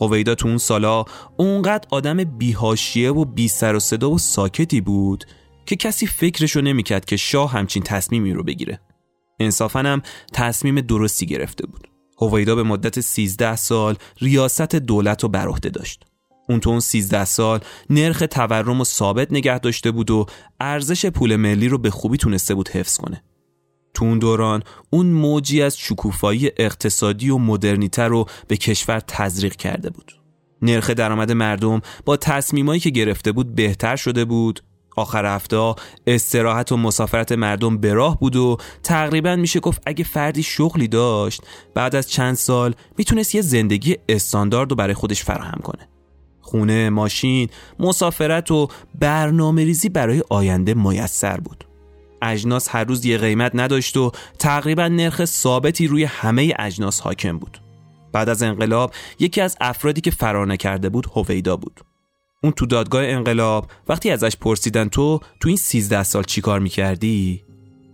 هویدا 0.02 0.36
تو 0.36 0.48
اون 0.48 0.58
سالا 0.58 1.06
اونقدر 1.38 1.88
آدم 1.92 2.24
بیهاشیه 2.24 3.12
و 3.12 3.26
بی 3.26 3.48
سر 3.48 3.76
و 3.76 3.80
صدا 3.80 4.12
و 4.12 4.18
ساکتی 4.18 4.82
بود 4.82 5.26
که 5.66 5.76
کسی 5.76 6.08
فکرشو 6.08 6.62
نمی‌کرد 6.62 7.06
که 7.06 7.18
شاه 7.18 7.52
همچین 7.52 7.84
تصمیمی 7.84 8.34
رو 8.34 8.44
بگیره. 8.44 8.80
انصافا 9.40 9.80
هم 9.80 10.02
تصمیم 10.34 10.82
درستی 10.82 11.26
گرفته 11.26 11.68
بود. 11.68 11.88
هویدا 12.22 12.56
به 12.56 12.64
مدت 12.64 13.00
13 13.00 13.56
سال 13.56 13.96
ریاست 14.22 14.76
دولت 14.76 15.24
رو 15.24 15.30
بر 15.30 15.48
عهده 15.48 15.70
داشت. 15.70 16.04
اون 16.50 16.60
تو 16.60 16.70
اون 16.70 16.80
13 16.80 17.26
سال 17.26 17.60
نرخ 17.90 18.24
تورم 18.32 18.82
و 18.82 18.84
ثابت 18.84 19.32
نگه 19.32 19.60
داشته 19.60 19.92
بود 19.92 20.12
و 20.12 20.26
ارزش 20.60 21.06
پول 21.06 21.36
ملی 21.36 21.68
رو 21.68 21.78
به 21.78 21.90
خوبی 21.90 22.18
تونسته 22.18 22.56
بود 22.56 22.70
حفظ 22.70 22.98
کنه. 22.98 23.24
تو 23.94 24.06
اون 24.06 24.20
دوران 24.20 24.64
اون 24.90 25.06
موجی 25.06 25.62
از 25.62 25.78
شکوفایی 25.78 26.52
اقتصادی 26.58 27.30
و 27.30 27.38
مدرنیته 27.38 28.04
رو 28.04 28.26
به 28.48 28.58
کشور 28.58 29.00
تزریق 29.00 29.56
کرده 29.56 29.90
بود. 29.90 30.12
نرخ 30.62 30.90
درآمد 30.90 31.32
مردم 31.32 31.82
با 32.06 32.18
تصمیمایی 32.18 32.80
که 32.80 32.90
گرفته 32.90 33.32
بود 33.32 33.56
بهتر 33.56 33.96
شده 33.96 34.26
بود 34.26 34.64
آخر 34.96 35.26
هفته 35.26 35.76
استراحت 36.08 36.72
و 36.72 36.78
مسافرت 36.78 37.32
مردم 37.32 37.78
به 37.78 37.94
راه 37.94 38.20
بود 38.20 38.36
و 38.36 38.58
تقریبا 38.84 39.36
میشه 39.36 39.60
گفت 39.60 39.82
اگه 39.86 40.04
فردی 40.04 40.44
شغلی 40.44 40.88
داشت 40.88 41.42
بعد 41.74 41.96
از 41.96 42.10
چند 42.10 42.36
سال 42.36 42.76
می‌تونست 42.98 43.36
یه 43.36 43.42
زندگی 43.42 43.98
استاندارد 44.10 44.70
رو 44.70 44.76
برای 44.76 44.94
خودش 44.94 45.24
فراهم 45.24 45.60
کنه. 45.64 45.88
خونه، 46.42 46.90
ماشین، 46.90 47.50
مسافرت 47.80 48.52
و 48.52 48.68
برنامه 49.00 49.64
ریزی 49.64 49.90
برای 49.90 50.24
آینده 50.30 50.74
میسر 50.74 51.38
بود. 51.38 51.68
اجناس 52.22 52.68
هر 52.72 52.84
روز 52.84 53.06
یه 53.06 53.18
قیمت 53.18 53.52
نداشت 53.56 53.98
و 53.98 54.12
تقریبا 54.40 54.88
نرخ 54.88 55.26
ثابتی 55.26 55.88
روی 55.88 56.04
همه 56.04 56.54
اجناس 56.60 57.02
حاکم 57.02 57.38
بود. 57.38 57.62
بعد 58.12 58.30
از 58.30 58.44
انقلاب 58.44 58.94
یکی 59.20 59.42
از 59.42 59.58
افرادی 59.62 60.02
که 60.02 60.12
فرار 60.12 60.48
نکرده 60.48 60.90
بود 60.90 61.08
هویدا 61.16 61.58
بود. 61.58 61.85
اون 62.46 62.54
تو 62.54 62.66
دادگاه 62.66 63.04
انقلاب 63.06 63.72
وقتی 63.88 64.10
ازش 64.10 64.38
پرسیدن 64.38 64.88
تو 64.88 65.20
تو 65.40 65.48
این 65.48 65.58
13 65.58 66.04
سال 66.04 66.24
چیکار 66.24 66.60
می‌کردی؟ 66.60 67.44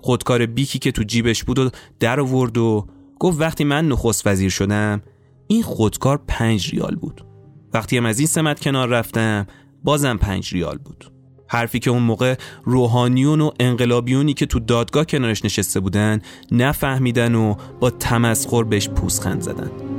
خودکار 0.02 0.46
بیکی 0.46 0.80
که 0.80 0.92
تو 0.92 1.04
جیبش 1.04 1.44
بود 1.44 1.60
و 1.60 1.70
در 2.00 2.20
آورد 2.20 2.58
و 2.58 2.88
گفت 3.20 3.42
وقتی 3.42 3.64
من 3.64 3.88
نخست 3.88 4.28
وزیر 4.28 4.50
شدم 4.50 5.02
این 5.48 5.64
خودکار 5.64 6.22
پنج 6.28 6.70
ریال 6.70 6.96
بود. 6.96 7.26
وقتی 7.74 7.98
هم 7.98 8.06
از 8.06 8.20
این 8.20 8.28
سمت 8.28 8.60
کنار 8.60 8.88
رفتم 8.88 9.48
بازم 9.84 10.18
پنج 10.18 10.54
ریال 10.54 10.78
بود. 10.78 11.12
حرفی 11.48 11.80
که 11.80 11.90
اون 11.90 12.04
موقع 12.04 12.36
روحانیون 12.64 13.42
و 13.42 13.52
انقلابیونی 13.60 14.34
که 14.34 14.46
تو 14.46 14.60
دادگاه 14.60 15.06
کنارش 15.06 15.46
نشسته 15.46 15.80
بودن 15.80 16.22
نفهمیدن 16.52 17.36
و 17.36 17.56
با 17.80 17.90
تمسخر 17.90 18.64
بهش 18.64 18.90
پوزخند 18.90 19.42
زدن. 19.42 19.91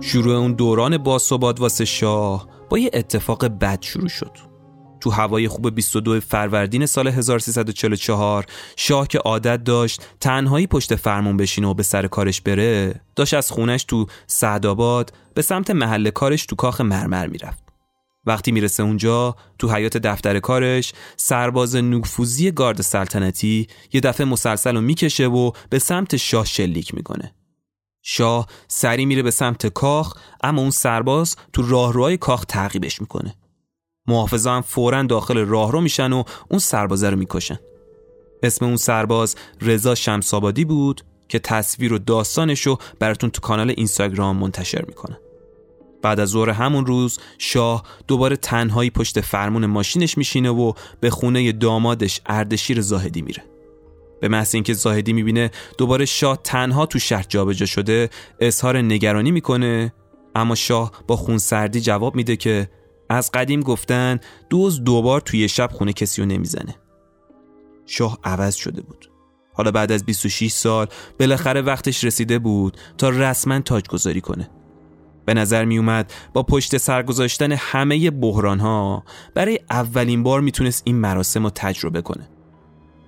شروع 0.00 0.34
اون 0.34 0.52
دوران 0.52 0.98
باثبات 0.98 1.60
واسه 1.60 1.84
شاه 1.84 2.48
با 2.70 2.78
یه 2.78 2.90
اتفاق 2.92 3.48
بد 3.48 3.82
شروع 3.82 4.08
شد. 4.08 4.30
تو 5.00 5.10
هوای 5.10 5.48
خوب 5.48 5.74
22 5.74 6.20
فروردین 6.20 6.86
سال 6.86 7.08
1344 7.08 8.46
شاه 8.76 9.08
که 9.08 9.18
عادت 9.18 9.64
داشت 9.64 10.02
تنهایی 10.20 10.66
پشت 10.66 10.94
فرمون 10.94 11.36
بشینه 11.36 11.68
و 11.68 11.74
به 11.74 11.82
سر 11.82 12.06
کارش 12.06 12.40
بره 12.40 13.00
داشت 13.16 13.34
از 13.34 13.50
خونش 13.50 13.84
تو 13.84 14.06
سعدآباد 14.26 15.12
به 15.34 15.42
سمت 15.42 15.70
محل 15.70 16.10
کارش 16.10 16.46
تو 16.46 16.56
کاخ 16.56 16.80
مرمر 16.80 17.26
می‌رفت. 17.26 17.62
وقتی 18.26 18.52
می‌رسه 18.52 18.82
اونجا 18.82 19.36
تو 19.58 19.74
حیات 19.74 19.96
دفتر 19.96 20.38
کارش 20.38 20.92
سرباز 21.16 21.76
نفوذی 21.76 22.50
گارد 22.50 22.82
سلطنتی 22.82 23.66
یه 23.92 24.00
دفعه 24.00 24.26
مسلسل 24.26 24.74
رو 24.74 24.80
می‌کشه 24.80 25.26
و 25.26 25.50
به 25.70 25.78
سمت 25.78 26.16
شاه 26.16 26.44
شلیک 26.44 26.94
می‌کنه. 26.94 27.34
شاه 28.08 28.46
سری 28.68 29.06
میره 29.06 29.22
به 29.22 29.30
سمت 29.30 29.66
کاخ 29.66 30.14
اما 30.42 30.60
اون 30.60 30.70
سرباز 30.70 31.36
تو 31.52 31.62
راهروهای 31.62 32.16
کاخ 32.16 32.44
تعقیبش 32.44 33.00
می‌کنه. 33.00 33.34
محافظا 34.06 34.56
هم 34.56 34.62
فورا 34.62 35.02
داخل 35.02 35.38
راهرو 35.38 35.80
میشن 35.80 36.12
و 36.12 36.22
اون 36.48 36.58
سربازه 36.58 37.10
رو 37.10 37.16
می‌کشن. 37.16 37.58
اسم 38.42 38.64
اون 38.64 38.76
سرباز 38.76 39.36
رضا 39.60 39.94
شمسابادی 39.94 40.64
بود 40.64 41.02
که 41.28 41.38
تصویر 41.38 41.92
و 41.92 41.98
داستانش 41.98 42.66
رو 42.66 42.78
براتون 42.98 43.30
تو 43.30 43.40
کانال 43.40 43.70
اینستاگرام 43.76 44.36
منتشر 44.36 44.84
می‌کنه 44.88 45.18
بعد 46.02 46.20
از 46.20 46.28
ظهر 46.28 46.50
همون 46.50 46.86
روز 46.86 47.18
شاه 47.38 47.82
دوباره 48.08 48.36
تنهایی 48.36 48.90
پشت 48.90 49.20
فرمون 49.20 49.66
ماشینش 49.66 50.18
میشینه 50.18 50.50
و 50.50 50.72
به 51.00 51.10
خونه 51.10 51.52
دامادش 51.52 52.20
اردشیر 52.26 52.80
زاهدی 52.80 53.22
میره. 53.22 53.55
به 54.28 54.32
محض 54.32 54.54
اینکه 54.54 54.72
زاهدی 54.72 55.12
می‌بینه 55.12 55.50
دوباره 55.78 56.04
شاه 56.04 56.38
تنها 56.44 56.86
تو 56.86 56.98
شهر 56.98 57.26
جابجا 57.28 57.66
شده 57.66 58.10
اظهار 58.40 58.78
نگرانی 58.78 59.30
می‌کنه. 59.30 59.92
اما 60.34 60.54
شاه 60.54 60.92
با 61.06 61.16
خونسردی 61.16 61.80
جواب 61.80 62.16
میده 62.16 62.36
که 62.36 62.70
از 63.10 63.30
قدیم 63.34 63.60
گفتن 63.60 64.20
دوز 64.50 64.84
دوبار 64.84 65.20
توی 65.20 65.48
شب 65.48 65.70
خونه 65.72 65.92
کسی 65.92 66.22
رو 66.22 66.28
نمی‌زنه. 66.28 66.74
شاه 67.86 68.18
عوض 68.24 68.54
شده 68.54 68.82
بود. 68.82 69.10
حالا 69.54 69.70
بعد 69.70 69.92
از 69.92 70.04
26 70.04 70.50
سال 70.50 70.86
بالاخره 71.20 71.62
وقتش 71.62 72.04
رسیده 72.04 72.38
بود 72.38 72.76
تا 72.98 73.08
رسما 73.08 73.60
تاجگذاری 73.60 74.20
کنه. 74.20 74.50
به 75.24 75.34
نظر 75.34 75.64
می 75.64 75.78
اومد 75.78 76.12
با 76.32 76.42
پشت 76.42 76.76
سر 76.76 77.02
گذاشتن 77.02 77.52
همه 77.52 78.10
بحران 78.10 78.60
ها 78.60 79.04
برای 79.34 79.60
اولین 79.70 80.22
بار 80.22 80.40
می‌تونست 80.40 80.82
این 80.86 80.96
مراسم 80.96 81.44
رو 81.44 81.50
تجربه 81.50 82.02
کنه. 82.02 82.28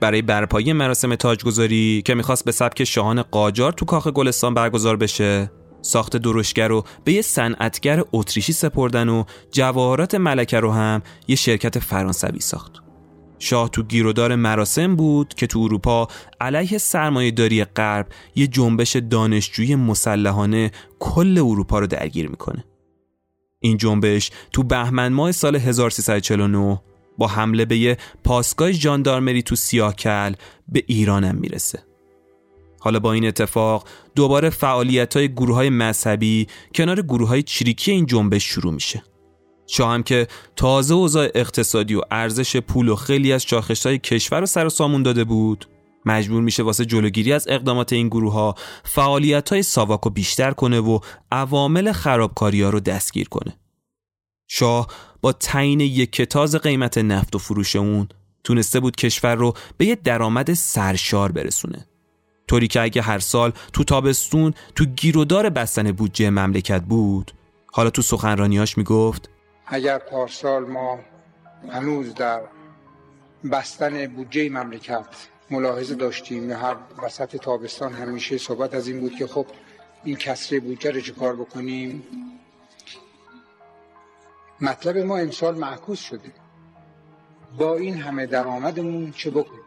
برای 0.01 0.23
برپایی 0.23 0.73
مراسم 0.73 1.15
تاجگذاری 1.15 2.03
که 2.05 2.15
می‌خواست 2.15 2.45
به 2.45 2.53
سبک 2.53 2.85
شاهان 2.85 3.23
قاجار 3.23 3.73
تو 3.73 3.85
کاخ 3.85 4.09
گلستان 4.09 4.55
برگزار 4.55 4.97
بشه. 4.97 5.51
ساخت 5.83 6.17
درشگر 6.17 6.69
رو 6.69 6.85
به 7.05 7.13
یه 7.13 7.23
صنعتگر 7.23 8.03
اتریشی 8.13 8.53
سپردن 8.53 9.09
و 9.09 9.25
جواهرات 9.53 10.15
ملکه 10.15 10.61
رو 10.61 10.73
هم 10.73 11.03
یه 11.29 11.37
شرکت 11.37 11.79
فرانسوی 11.79 12.41
ساخت. 12.41 12.73
شاه 13.39 13.69
تو 13.69 13.83
گیرودار 13.83 14.35
مراسم 14.35 14.97
بود 14.97 15.35
که 15.35 15.47
تو 15.47 15.59
اروپا 15.59 16.09
علیه 16.41 16.79
سرمایه 16.79 17.31
داری 17.31 17.65
غرب 17.65 18.07
یه 18.35 18.47
جنبش 18.47 18.97
دانشجوی 18.97 19.75
مسلحانه 19.75 20.71
کل 20.99 21.39
اروپا 21.39 21.79
رو 21.79 21.87
درگیر 21.87 22.29
می‌کنه. 22.29 22.65
این 23.61 23.77
جنبش 23.77 24.31
تو 24.53 24.63
بهمن 24.63 25.13
ماه 25.13 25.33
سال 25.33 25.57
1349 25.57 26.81
با 27.19 27.27
حمله 27.27 27.65
به 27.65 27.77
یه 27.79 27.97
پاسگاه 28.25 28.73
ژاندارمری 28.73 29.43
تو 29.43 29.57
سیاکل 29.57 30.33
به 30.69 30.85
ایرانم 30.87 31.35
می‌رسه. 31.35 31.83
حالا 32.81 32.99
با 32.99 33.13
این 33.13 33.27
اتفاق 33.27 33.89
دوباره 34.15 34.51
فعالیت 34.51 35.17
های 35.17 35.29
گروه 35.29 35.57
های 35.57 35.71
مذهبی 35.71 36.47
کنار 36.75 37.03
گروه 37.03 37.29
های 37.29 37.43
چریکی 37.43 37.91
این 37.91 38.07
جنبش 38.07 38.45
شروع 38.45 38.73
میشه. 38.73 39.03
شاه 39.67 39.93
هم 39.93 40.03
که 40.03 40.27
تازه 40.57 40.95
اوضاع 40.95 41.29
اقتصادی 41.35 41.95
و 41.95 42.01
ارزش 42.11 42.57
پول 42.57 42.89
و 42.89 42.97
خیلی 42.97 43.33
از 43.33 43.45
چاخش 43.45 43.87
های 43.87 43.99
کشور 43.99 44.41
رو 44.41 44.47
سر 44.47 44.67
و 44.67 44.71
سامون 44.71 45.03
داده 45.03 45.25
بود 45.25 45.67
مجبور 46.07 46.43
میشه 46.43 46.63
واسه 46.63 46.85
جلوگیری 46.85 47.33
از 47.33 47.49
اقدامات 47.49 47.93
این 47.93 48.09
گروه 48.09 48.33
ها 48.33 48.55
فعالیت 48.85 49.53
های 49.53 49.63
ساواکو 49.63 50.11
بیشتر 50.11 50.51
کنه 50.51 50.81
و 50.81 50.99
عوامل 51.33 51.93
خرابکاری 51.93 52.63
ها 52.63 52.71
رو 52.71 52.81
دستگیر 52.81 53.29
کنه. 53.29 53.57
شاه 54.49 54.87
با 55.21 55.33
تعیین 55.33 55.81
یک 55.81 56.13
کتاز 56.13 56.55
قیمت 56.55 56.99
نفت 56.99 57.37
و 57.37 57.39
فروش 57.39 57.77
اون 57.77 58.09
تونسته 58.45 58.81
بود 58.81 58.97
کشور 58.97 59.35
رو 59.35 59.55
به 59.77 59.87
یه 59.87 59.95
درآمد 59.95 60.53
سرشار 60.53 61.33
برسونه. 61.33 61.87
طوری 62.49 62.69
که 62.69 62.81
اگه 62.81 63.03
هر 63.03 63.19
سال 63.19 63.53
تو 63.73 63.85
تابستون 63.85 64.55
تو 64.75 64.85
گیرودار 64.85 65.51
بستن 65.51 65.93
بودجه 65.93 66.31
مملکت 66.31 66.83
بود 66.83 67.33
حالا 67.73 67.91
تو 67.91 68.03
سخنرانیاش 68.03 68.79
می‌گفت 68.79 69.31
اگر 69.67 69.99
پارسال 69.99 70.65
ما 70.65 70.99
هنوز 71.73 72.15
در 72.15 72.41
بستن 73.53 74.07
بودجه 74.07 74.49
مملکت 74.49 75.07
ملاحظه 75.51 75.95
داشتیم 75.95 76.51
هر 76.51 76.77
وسط 77.03 77.37
تابستان 77.37 77.93
همیشه 77.93 78.39
صحبت 78.39 78.75
از 78.75 78.89
این 78.89 79.01
بود 79.01 79.17
که 79.17 79.27
خب 79.27 79.47
این 80.05 80.17
کسر 80.17 80.59
بودجه 80.59 80.91
رو 80.91 81.01
چه 81.01 81.13
بکنیم؟ 81.13 82.03
مطلب 84.61 84.99
ما 84.99 85.19
امسال 85.19 85.59
معکوس 85.59 86.01
شده. 86.01 86.33
با 87.59 87.77
این 87.77 87.99
همه 87.99 88.27
درآمدمون 88.27 89.13
چه 89.13 89.31
بکنیم؟ 89.31 89.61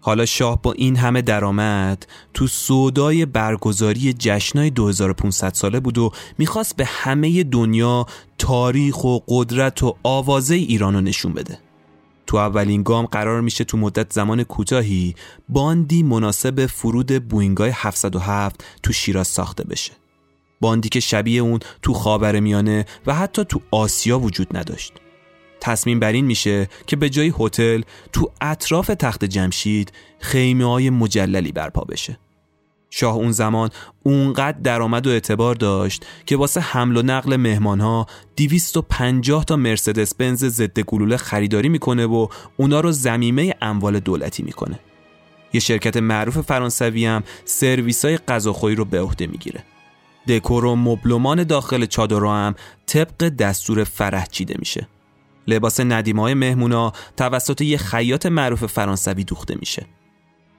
حالا 0.00 0.26
شاه 0.26 0.62
با 0.62 0.72
این 0.72 0.96
همه 0.96 1.22
درآمد 1.22 2.06
تو 2.34 2.46
سودای 2.46 3.26
برگزاری 3.26 4.12
جشنای 4.12 4.70
2500 4.70 5.54
ساله 5.54 5.80
بود 5.80 5.98
و 5.98 6.10
می‌خواست 6.38 6.76
به 6.76 6.84
همه 6.84 7.44
دنیا 7.44 8.06
تاریخ 8.38 9.04
و 9.04 9.18
قدرت 9.28 9.82
و 9.82 9.96
آوازه 10.02 10.54
ایرانو 10.54 11.00
نشون 11.00 11.32
بده. 11.32 11.58
تو 12.26 12.36
اولین 12.36 12.82
گام 12.82 13.06
قرار 13.06 13.40
میشه 13.40 13.64
تو 13.64 13.76
مدت 13.76 14.12
زمان 14.12 14.44
کوتاهی 14.44 15.14
باندی 15.48 16.02
مناسب 16.02 16.66
فرود 16.66 17.28
بوینگای 17.28 17.70
707 17.74 18.64
تو 18.82 18.92
شیراز 18.92 19.28
ساخته 19.28 19.64
بشه. 19.64 19.92
باندی 20.62 20.88
که 20.88 21.00
شبیه 21.00 21.42
اون 21.42 21.60
تو 21.82 21.92
خاور 21.92 22.40
میانه 22.40 22.86
و 23.06 23.14
حتی 23.14 23.44
تو 23.44 23.60
آسیا 23.70 24.18
وجود 24.18 24.56
نداشت. 24.56 24.92
تصمیم 25.60 26.00
بر 26.00 26.12
این 26.12 26.24
میشه 26.24 26.68
که 26.86 26.96
به 26.96 27.10
جای 27.10 27.32
هتل 27.38 27.82
تو 28.12 28.32
اطراف 28.40 28.86
تخت 28.86 29.24
جمشید 29.24 29.92
خیمه 30.20 30.64
های 30.64 30.90
مجللی 30.90 31.52
برپا 31.52 31.84
بشه. 31.84 32.18
شاه 32.90 33.14
اون 33.14 33.32
زمان 33.32 33.70
اونقدر 34.02 34.58
درآمد 34.58 35.06
و 35.06 35.10
اعتبار 35.10 35.54
داشت 35.54 36.06
که 36.26 36.36
واسه 36.36 36.60
حمل 36.60 36.96
و 36.96 37.02
نقل 37.02 37.36
مهمان 37.36 37.80
ها 37.80 38.06
250 38.36 39.44
تا 39.44 39.56
مرسدس 39.56 40.14
بنز 40.14 40.44
ضد 40.44 40.80
گلوله 40.80 41.16
خریداری 41.16 41.68
می‌کنه 41.68 42.06
و 42.06 42.26
اونا 42.56 42.80
رو 42.80 42.92
زمیمه 42.92 43.54
اموال 43.62 44.00
دولتی 44.00 44.42
می‌کنه. 44.42 44.78
یه 45.52 45.60
شرکت 45.60 45.96
معروف 45.96 46.38
فرانسوی 46.38 47.06
هم 47.06 47.22
سرویس 47.44 48.04
های 48.04 48.18
غذاخوری 48.18 48.74
رو 48.74 48.84
به 48.84 49.00
عهده 49.00 49.26
می‌گیره. 49.26 49.64
دکور 50.28 50.64
و 50.64 50.76
مبلمان 50.76 51.44
داخل 51.44 51.86
چادر 51.86 52.24
هم 52.24 52.54
طبق 52.86 53.28
دستور 53.28 53.84
فرح 53.84 54.26
چیده 54.26 54.54
میشه 54.58 54.88
لباس 55.46 55.80
ندیمه 55.80 56.22
های 56.22 56.34
مهمونا 56.34 56.92
توسط 57.16 57.60
یه 57.60 57.78
خیاط 57.78 58.26
معروف 58.26 58.64
فرانسوی 58.64 59.24
دوخته 59.24 59.54
میشه 59.60 59.86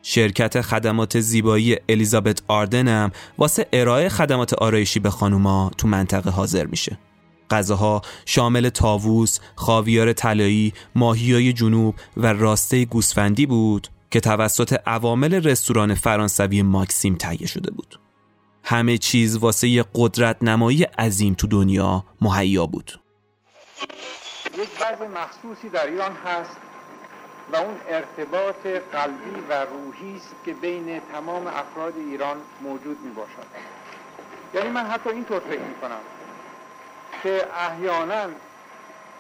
شرکت 0.06 0.62
خدمات 0.62 1.20
زیبایی 1.20 1.78
الیزابت 1.90 2.42
آردن 2.48 2.88
هم 2.88 3.12
واسه 3.38 3.68
ارائه 3.74 4.10
خدمات 4.10 4.54
آرایشی 4.54 5.00
به 5.00 5.10
خانوما 5.10 5.72
تو 5.78 5.88
منطقه 5.88 6.30
حاضر 6.30 6.66
میشه. 6.66 6.98
غذاها 7.50 8.02
شامل 8.26 8.70
تاووس، 8.70 9.40
خاویار 9.56 10.14
طلایی، 10.14 10.74
ماهیای 10.96 11.54
جنوب 11.54 11.96
و 12.18 12.34
راسته 12.34 12.86
گوسفندی 12.86 13.46
بود 13.46 13.88
که 14.12 14.20
توسط 14.20 14.80
عوامل 14.88 15.34
رستوران 15.34 15.94
فرانسوی 15.94 16.62
ماکسیم 16.62 17.16
تهیه 17.16 17.48
شده 17.48 17.72
بود. 17.72 18.03
همه 18.74 18.98
چیز 18.98 19.38
واسه 19.38 19.86
قدرت 19.96 20.38
نمایی 20.44 20.84
عظیم 20.84 21.34
تو 21.34 21.48
دنیا 21.48 22.04
مهیا 22.22 22.66
بود. 22.66 23.00
یک 24.58 24.70
وضع 24.82 25.08
مخصوصی 25.08 25.70
در 25.70 25.88
ایران 25.88 26.12
هست 26.12 26.58
و 27.52 27.56
اون 27.56 27.76
ارتباط 27.90 28.66
قلبی 28.92 29.42
و 29.50 29.66
روحی 29.66 30.16
است 30.16 30.36
که 30.46 30.54
بین 30.54 31.00
تمام 31.00 31.48
افراد 31.48 31.94
ایران 31.98 32.38
موجود 32.62 32.98
می 33.02 33.12
باشد 33.12 33.48
یعنی 34.54 34.70
من 34.70 34.86
حتی 34.86 35.10
اینطور 35.10 35.40
فکر 35.40 35.62
می 35.62 35.76
کنم 35.82 36.02
که 37.24 37.48
احیانا 37.58 38.24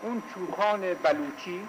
اون 0.02 0.24
چوپان 0.36 0.82
بلوچی 0.94 1.60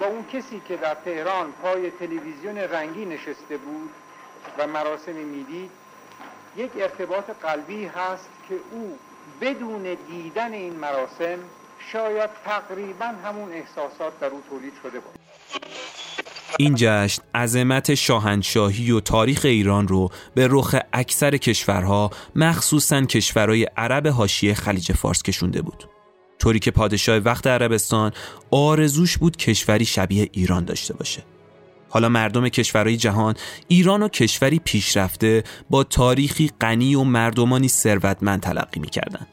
با 0.00 0.06
اون 0.06 0.24
کسی 0.32 0.62
که 0.68 0.76
در 0.76 0.94
تهران 0.94 1.52
پای 1.52 1.90
تلویزیون 1.90 2.58
رنگی 2.58 3.04
نشسته 3.04 3.56
بود 3.56 3.90
و 4.58 4.66
مراسمی 4.66 5.24
می‌دید 5.24 5.83
یک 6.56 6.70
ارتباط 6.80 7.24
قلبی 7.42 7.84
هست 7.84 8.28
که 8.48 8.54
او 8.72 8.98
بدون 9.40 9.96
دیدن 10.10 10.52
این 10.52 10.76
مراسم 10.76 11.38
شاید 11.92 12.30
تقریبا 12.44 13.06
همون 13.24 13.52
احساسات 13.52 14.20
در 14.20 14.26
او 14.26 14.42
تولید 14.50 14.72
شده 14.82 15.00
بود 15.00 15.14
این 16.58 16.74
جشن 16.76 17.22
عظمت 17.34 17.94
شاهنشاهی 17.94 18.90
و 18.90 19.00
تاریخ 19.00 19.44
ایران 19.44 19.88
رو 19.88 20.10
به 20.34 20.48
رخ 20.50 20.74
اکثر 20.92 21.36
کشورها 21.36 22.10
مخصوصا 22.36 23.00
کشورهای 23.00 23.64
عرب 23.76 24.06
حاشیه 24.06 24.54
خلیج 24.54 24.92
فارس 24.92 25.22
کشونده 25.22 25.62
بود. 25.62 25.88
طوری 26.38 26.58
که 26.58 26.70
پادشاه 26.70 27.18
وقت 27.18 27.46
عربستان 27.46 28.12
آرزوش 28.50 29.18
بود 29.18 29.36
کشوری 29.36 29.84
شبیه 29.84 30.28
ایران 30.32 30.64
داشته 30.64 30.94
باشه. 30.94 31.33
حالا 31.94 32.08
مردم 32.08 32.48
کشورهای 32.48 32.96
جهان 32.96 33.34
ایران 33.68 34.02
و 34.02 34.08
کشوری 34.08 34.60
پیشرفته 34.64 35.44
با 35.70 35.84
تاریخی 35.84 36.50
غنی 36.60 36.94
و 36.94 37.04
مردمانی 37.04 37.68
ثروتمند 37.68 38.40
تلقی 38.40 38.80
می‌کردند 38.80 39.26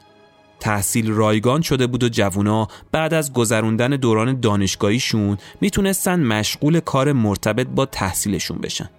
تحصیل 0.60 1.12
رایگان 1.12 1.62
شده 1.62 1.88
بود 1.88 2.04
و 2.04 2.10
جوونا 2.10 2.68
بعد 2.92 3.14
از 3.14 3.34
گذروندن 3.34 3.90
دوران 3.90 4.40
دانشگاهیشون 4.40 5.38
می‌تونستن 5.62 6.20
مشغول 6.20 6.80
کار 6.80 7.12
مرتبط 7.12 7.68
با 7.68 7.86
تحصیلشون 7.86 8.58
بشن. 8.58 8.90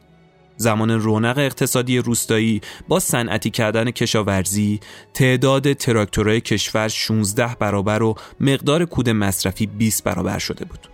زمان 0.57 0.91
رونق 0.91 1.39
اقتصادی 1.39 1.99
روستایی 1.99 2.61
با 2.89 3.01
صنعتی 3.01 3.51
کردن 3.51 3.91
کشاورزی 3.91 4.81
تعداد 5.15 5.73
تراکتورهای 5.73 6.41
کشور 6.41 6.89
16 6.89 7.57
برابر 7.59 8.03
و 8.03 8.15
مقدار 8.41 8.85
کود 8.85 9.11
مصرفی 9.11 9.67
20 9.67 10.05
برابر 10.05 10.39
شده 10.39 10.65
بود. 10.65 10.92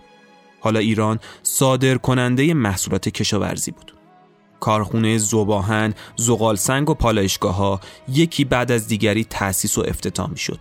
حالا 0.60 0.78
ایران 0.78 1.18
صادر 1.42 1.98
کننده 1.98 2.54
محصولات 2.54 3.08
کشاورزی 3.08 3.70
بود. 3.70 3.94
کارخونه 4.60 5.18
زباهن، 5.18 5.94
زغالسنگ 6.16 6.90
و 6.90 6.94
پالایشگاه 6.94 7.54
ها 7.54 7.80
یکی 8.08 8.44
بعد 8.44 8.72
از 8.72 8.88
دیگری 8.88 9.24
تأسیس 9.24 9.78
و 9.78 9.84
افتتاح 9.88 10.34
شد. 10.34 10.60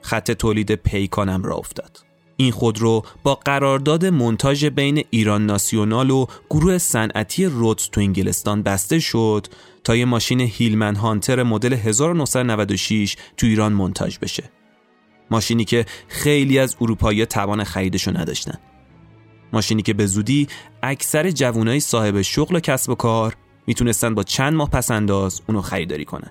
خط 0.00 0.30
تولید 0.30 0.74
پیکانم 0.74 1.42
را 1.42 1.56
افتاد. 1.56 1.98
این 2.36 2.52
خودرو 2.52 3.02
با 3.22 3.34
قرارداد 3.34 4.06
منتاژ 4.06 4.64
بین 4.64 5.04
ایران 5.10 5.46
ناسیونال 5.46 6.10
و 6.10 6.26
گروه 6.50 6.78
صنعتی 6.78 7.44
رودز 7.44 7.88
تو 7.92 8.00
انگلستان 8.00 8.62
بسته 8.62 8.98
شد 8.98 9.46
تا 9.84 9.96
یه 9.96 10.04
ماشین 10.04 10.40
هیلمن 10.40 10.96
هانتر 10.96 11.42
مدل 11.42 11.72
1996 11.72 13.16
تو 13.36 13.46
ایران 13.46 13.72
منتاژ 13.72 14.18
بشه. 14.18 14.44
ماشینی 15.30 15.64
که 15.64 15.86
خیلی 16.08 16.58
از 16.58 16.76
اروپایی 16.80 17.26
توان 17.26 17.64
خریدشو 17.64 18.18
نداشتن. 18.18 18.58
ماشینی 19.52 19.82
که 19.82 19.94
به 19.94 20.06
زودی 20.06 20.48
اکثر 20.82 21.30
جوانای 21.30 21.80
صاحب 21.80 22.22
شغل 22.22 22.56
و 22.56 22.60
کسب 22.60 22.90
و 22.90 22.94
کار 22.94 23.36
می‌تونستن 23.66 24.14
با 24.14 24.22
چند 24.22 24.54
ماه 24.54 24.70
پس 24.70 24.90
انداز 24.90 25.42
اونو 25.48 25.62
خریداری 25.62 26.04
کنن. 26.04 26.30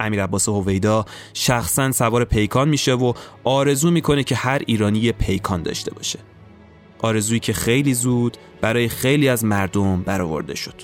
امیر 0.00 0.24
عباس 0.24 0.48
هویدا 0.48 1.04
شخصا 1.34 1.92
سوار 1.92 2.24
پیکان 2.24 2.68
میشه 2.68 2.94
و 2.94 3.12
آرزو 3.44 3.90
می‌کنه 3.90 4.24
که 4.24 4.34
هر 4.34 4.62
ایرانی 4.66 4.98
یه 4.98 5.12
پیکان 5.12 5.62
داشته 5.62 5.94
باشه. 5.94 6.18
آرزویی 6.98 7.40
که 7.40 7.52
خیلی 7.52 7.94
زود 7.94 8.36
برای 8.60 8.88
خیلی 8.88 9.28
از 9.28 9.44
مردم 9.44 10.02
برآورده 10.02 10.54
شد. 10.54 10.82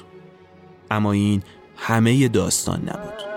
اما 0.91 1.13
این 1.13 1.43
همه 1.77 2.29
داستان 2.29 2.81
نبود. 2.81 3.32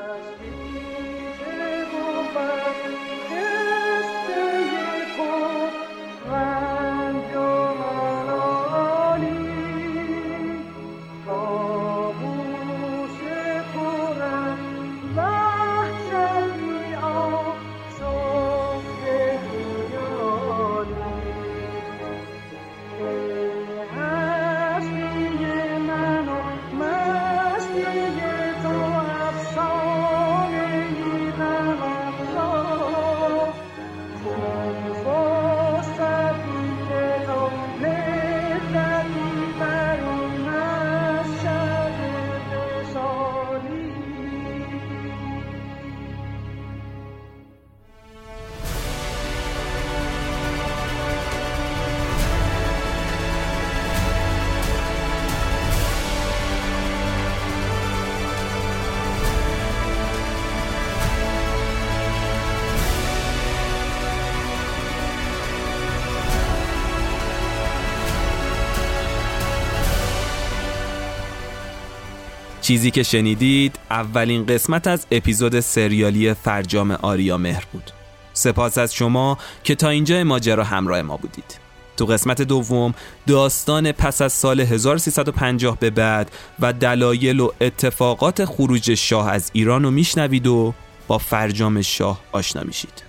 چیزی 72.65 72.91
که 72.91 73.03
شنیدید 73.03 73.79
اولین 73.89 74.45
قسمت 74.45 74.87
از 74.87 75.07
اپیزود 75.11 75.59
سریالی 75.59 76.33
فرجام 76.33 76.91
آریا 76.91 77.37
مهر 77.37 77.63
بود. 77.71 77.91
سپاس 78.33 78.77
از 78.77 78.93
شما 78.93 79.37
که 79.63 79.75
تا 79.75 79.89
اینجا 79.89 80.23
ماجرا 80.23 80.63
همراه 80.63 81.01
ما 81.01 81.17
بودید. 81.17 81.59
تو 81.97 82.05
قسمت 82.05 82.41
دوم 82.41 82.93
داستان 83.27 83.91
پس 83.91 84.21
از 84.21 84.33
سال 84.33 84.59
1350 84.59 85.77
به 85.79 85.89
بعد 85.89 86.31
و 86.59 86.73
دلایل 86.73 87.39
و 87.39 87.51
اتفاقات 87.61 88.45
خروج 88.45 88.93
شاه 88.93 89.29
از 89.29 89.49
ایران 89.53 89.83
رو 89.83 89.91
میشنوید 89.91 90.47
و 90.47 90.73
با 91.07 91.17
فرجام 91.17 91.81
شاه 91.81 92.21
آشنا 92.31 92.63
میشید. 92.63 93.03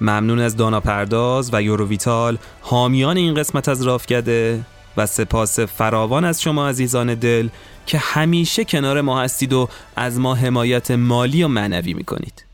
ممنون 0.00 0.38
از 0.38 0.56
دانا 0.56 0.80
پرداز 0.80 1.50
و 1.52 1.62
یوروویتال 1.62 2.38
حامیان 2.60 3.16
این 3.16 3.34
قسمت 3.34 3.68
از 3.68 3.82
رافکده 3.82 4.60
و 4.98 5.06
سپاس 5.06 5.60
فراوان 5.60 6.24
از 6.24 6.42
شما 6.42 6.68
عزیزان 6.68 7.14
دل 7.14 7.48
که 7.86 7.98
همیشه 7.98 8.64
کنار 8.64 9.00
ما 9.00 9.20
هستید 9.20 9.52
و 9.52 9.68
از 9.96 10.18
ما 10.18 10.34
حمایت 10.34 10.90
مالی 10.90 11.42
و 11.42 11.48
معنوی 11.48 11.94
می‌کنید. 11.94 12.44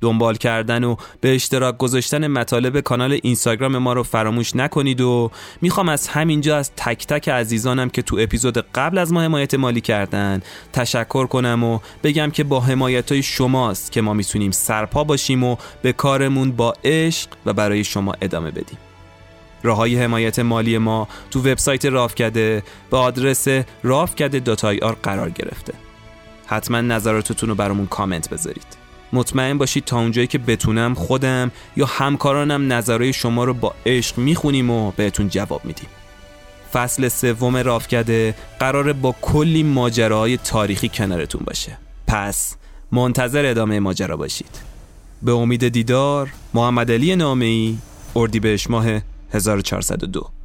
دنبال 0.00 0.36
کردن 0.36 0.84
و 0.84 0.96
به 1.20 1.34
اشتراک 1.34 1.78
گذاشتن 1.78 2.26
مطالب 2.26 2.80
کانال 2.80 3.18
اینستاگرام 3.22 3.78
ما 3.78 3.92
رو 3.92 4.02
فراموش 4.02 4.56
نکنید 4.56 5.00
و 5.00 5.30
می‌خوام 5.60 5.88
از 5.88 6.08
همینجا 6.08 6.56
از 6.56 6.70
تک 6.76 7.06
تک 7.06 7.28
عزیزانم 7.28 7.90
که 7.90 8.02
تو 8.02 8.18
اپیزود 8.20 8.58
قبل 8.58 8.98
از 8.98 9.12
ما 9.12 9.22
حمایت 9.22 9.54
مالی 9.54 9.80
کردن 9.80 10.42
تشکر 10.72 11.26
کنم 11.26 11.64
و 11.64 11.78
بگم 12.02 12.30
که 12.30 12.44
با 12.44 12.60
حمایت 12.60 13.12
های 13.12 13.22
شماست 13.22 13.92
که 13.92 14.00
ما 14.00 14.14
می‌تونیم 14.14 14.50
سرپا 14.50 15.04
باشیم 15.04 15.44
و 15.44 15.56
به 15.82 15.92
کارمون 15.92 16.52
با 16.52 16.74
عشق 16.84 17.28
و 17.46 17.52
برای 17.52 17.84
شما 17.84 18.14
ادامه 18.20 18.50
بدیم. 18.50 18.89
راه 19.62 19.76
های 19.76 19.96
حمایت 19.96 20.38
مالی 20.38 20.78
ما 20.78 21.08
تو 21.30 21.40
وبسایت 21.40 21.86
رافکده 21.86 22.62
به 22.90 22.96
آدرس 22.96 23.48
رافکده 23.82 24.56
آر 24.82 24.96
قرار 25.02 25.30
گرفته. 25.30 25.72
حتما 26.46 26.80
نظراتتون 26.80 27.48
رو 27.48 27.54
برامون 27.54 27.86
کامنت 27.86 28.30
بذارید. 28.30 28.80
مطمئن 29.12 29.58
باشید 29.58 29.84
تا 29.84 29.98
اونجایی 29.98 30.26
که 30.26 30.38
بتونم 30.38 30.94
خودم 30.94 31.50
یا 31.76 31.86
همکارانم 31.86 32.72
نظرهای 32.72 33.12
شما 33.12 33.44
رو 33.44 33.54
با 33.54 33.74
عشق 33.86 34.18
می‌خونیم 34.18 34.70
و 34.70 34.90
بهتون 34.90 35.28
جواب 35.28 35.64
میدیم. 35.64 35.88
فصل 36.72 37.08
سوم 37.08 37.56
رافکده 37.56 38.34
قراره 38.58 38.92
با 38.92 39.14
کلی 39.22 39.62
ماجراهای 39.62 40.36
تاریخی 40.36 40.88
کنارتون 40.88 41.42
باشه. 41.44 41.78
پس 42.06 42.56
منتظر 42.92 43.46
ادامه 43.46 43.80
ماجرا 43.80 44.16
باشید. 44.16 44.60
به 45.22 45.32
امید 45.32 45.68
دیدار 45.68 46.30
محمد 46.54 46.90
علی 46.90 47.16
نامه 47.16 47.44
ای 47.44 47.76
اردیبهشت 48.16 48.70
ماه 48.70 49.00
1402 49.32 50.39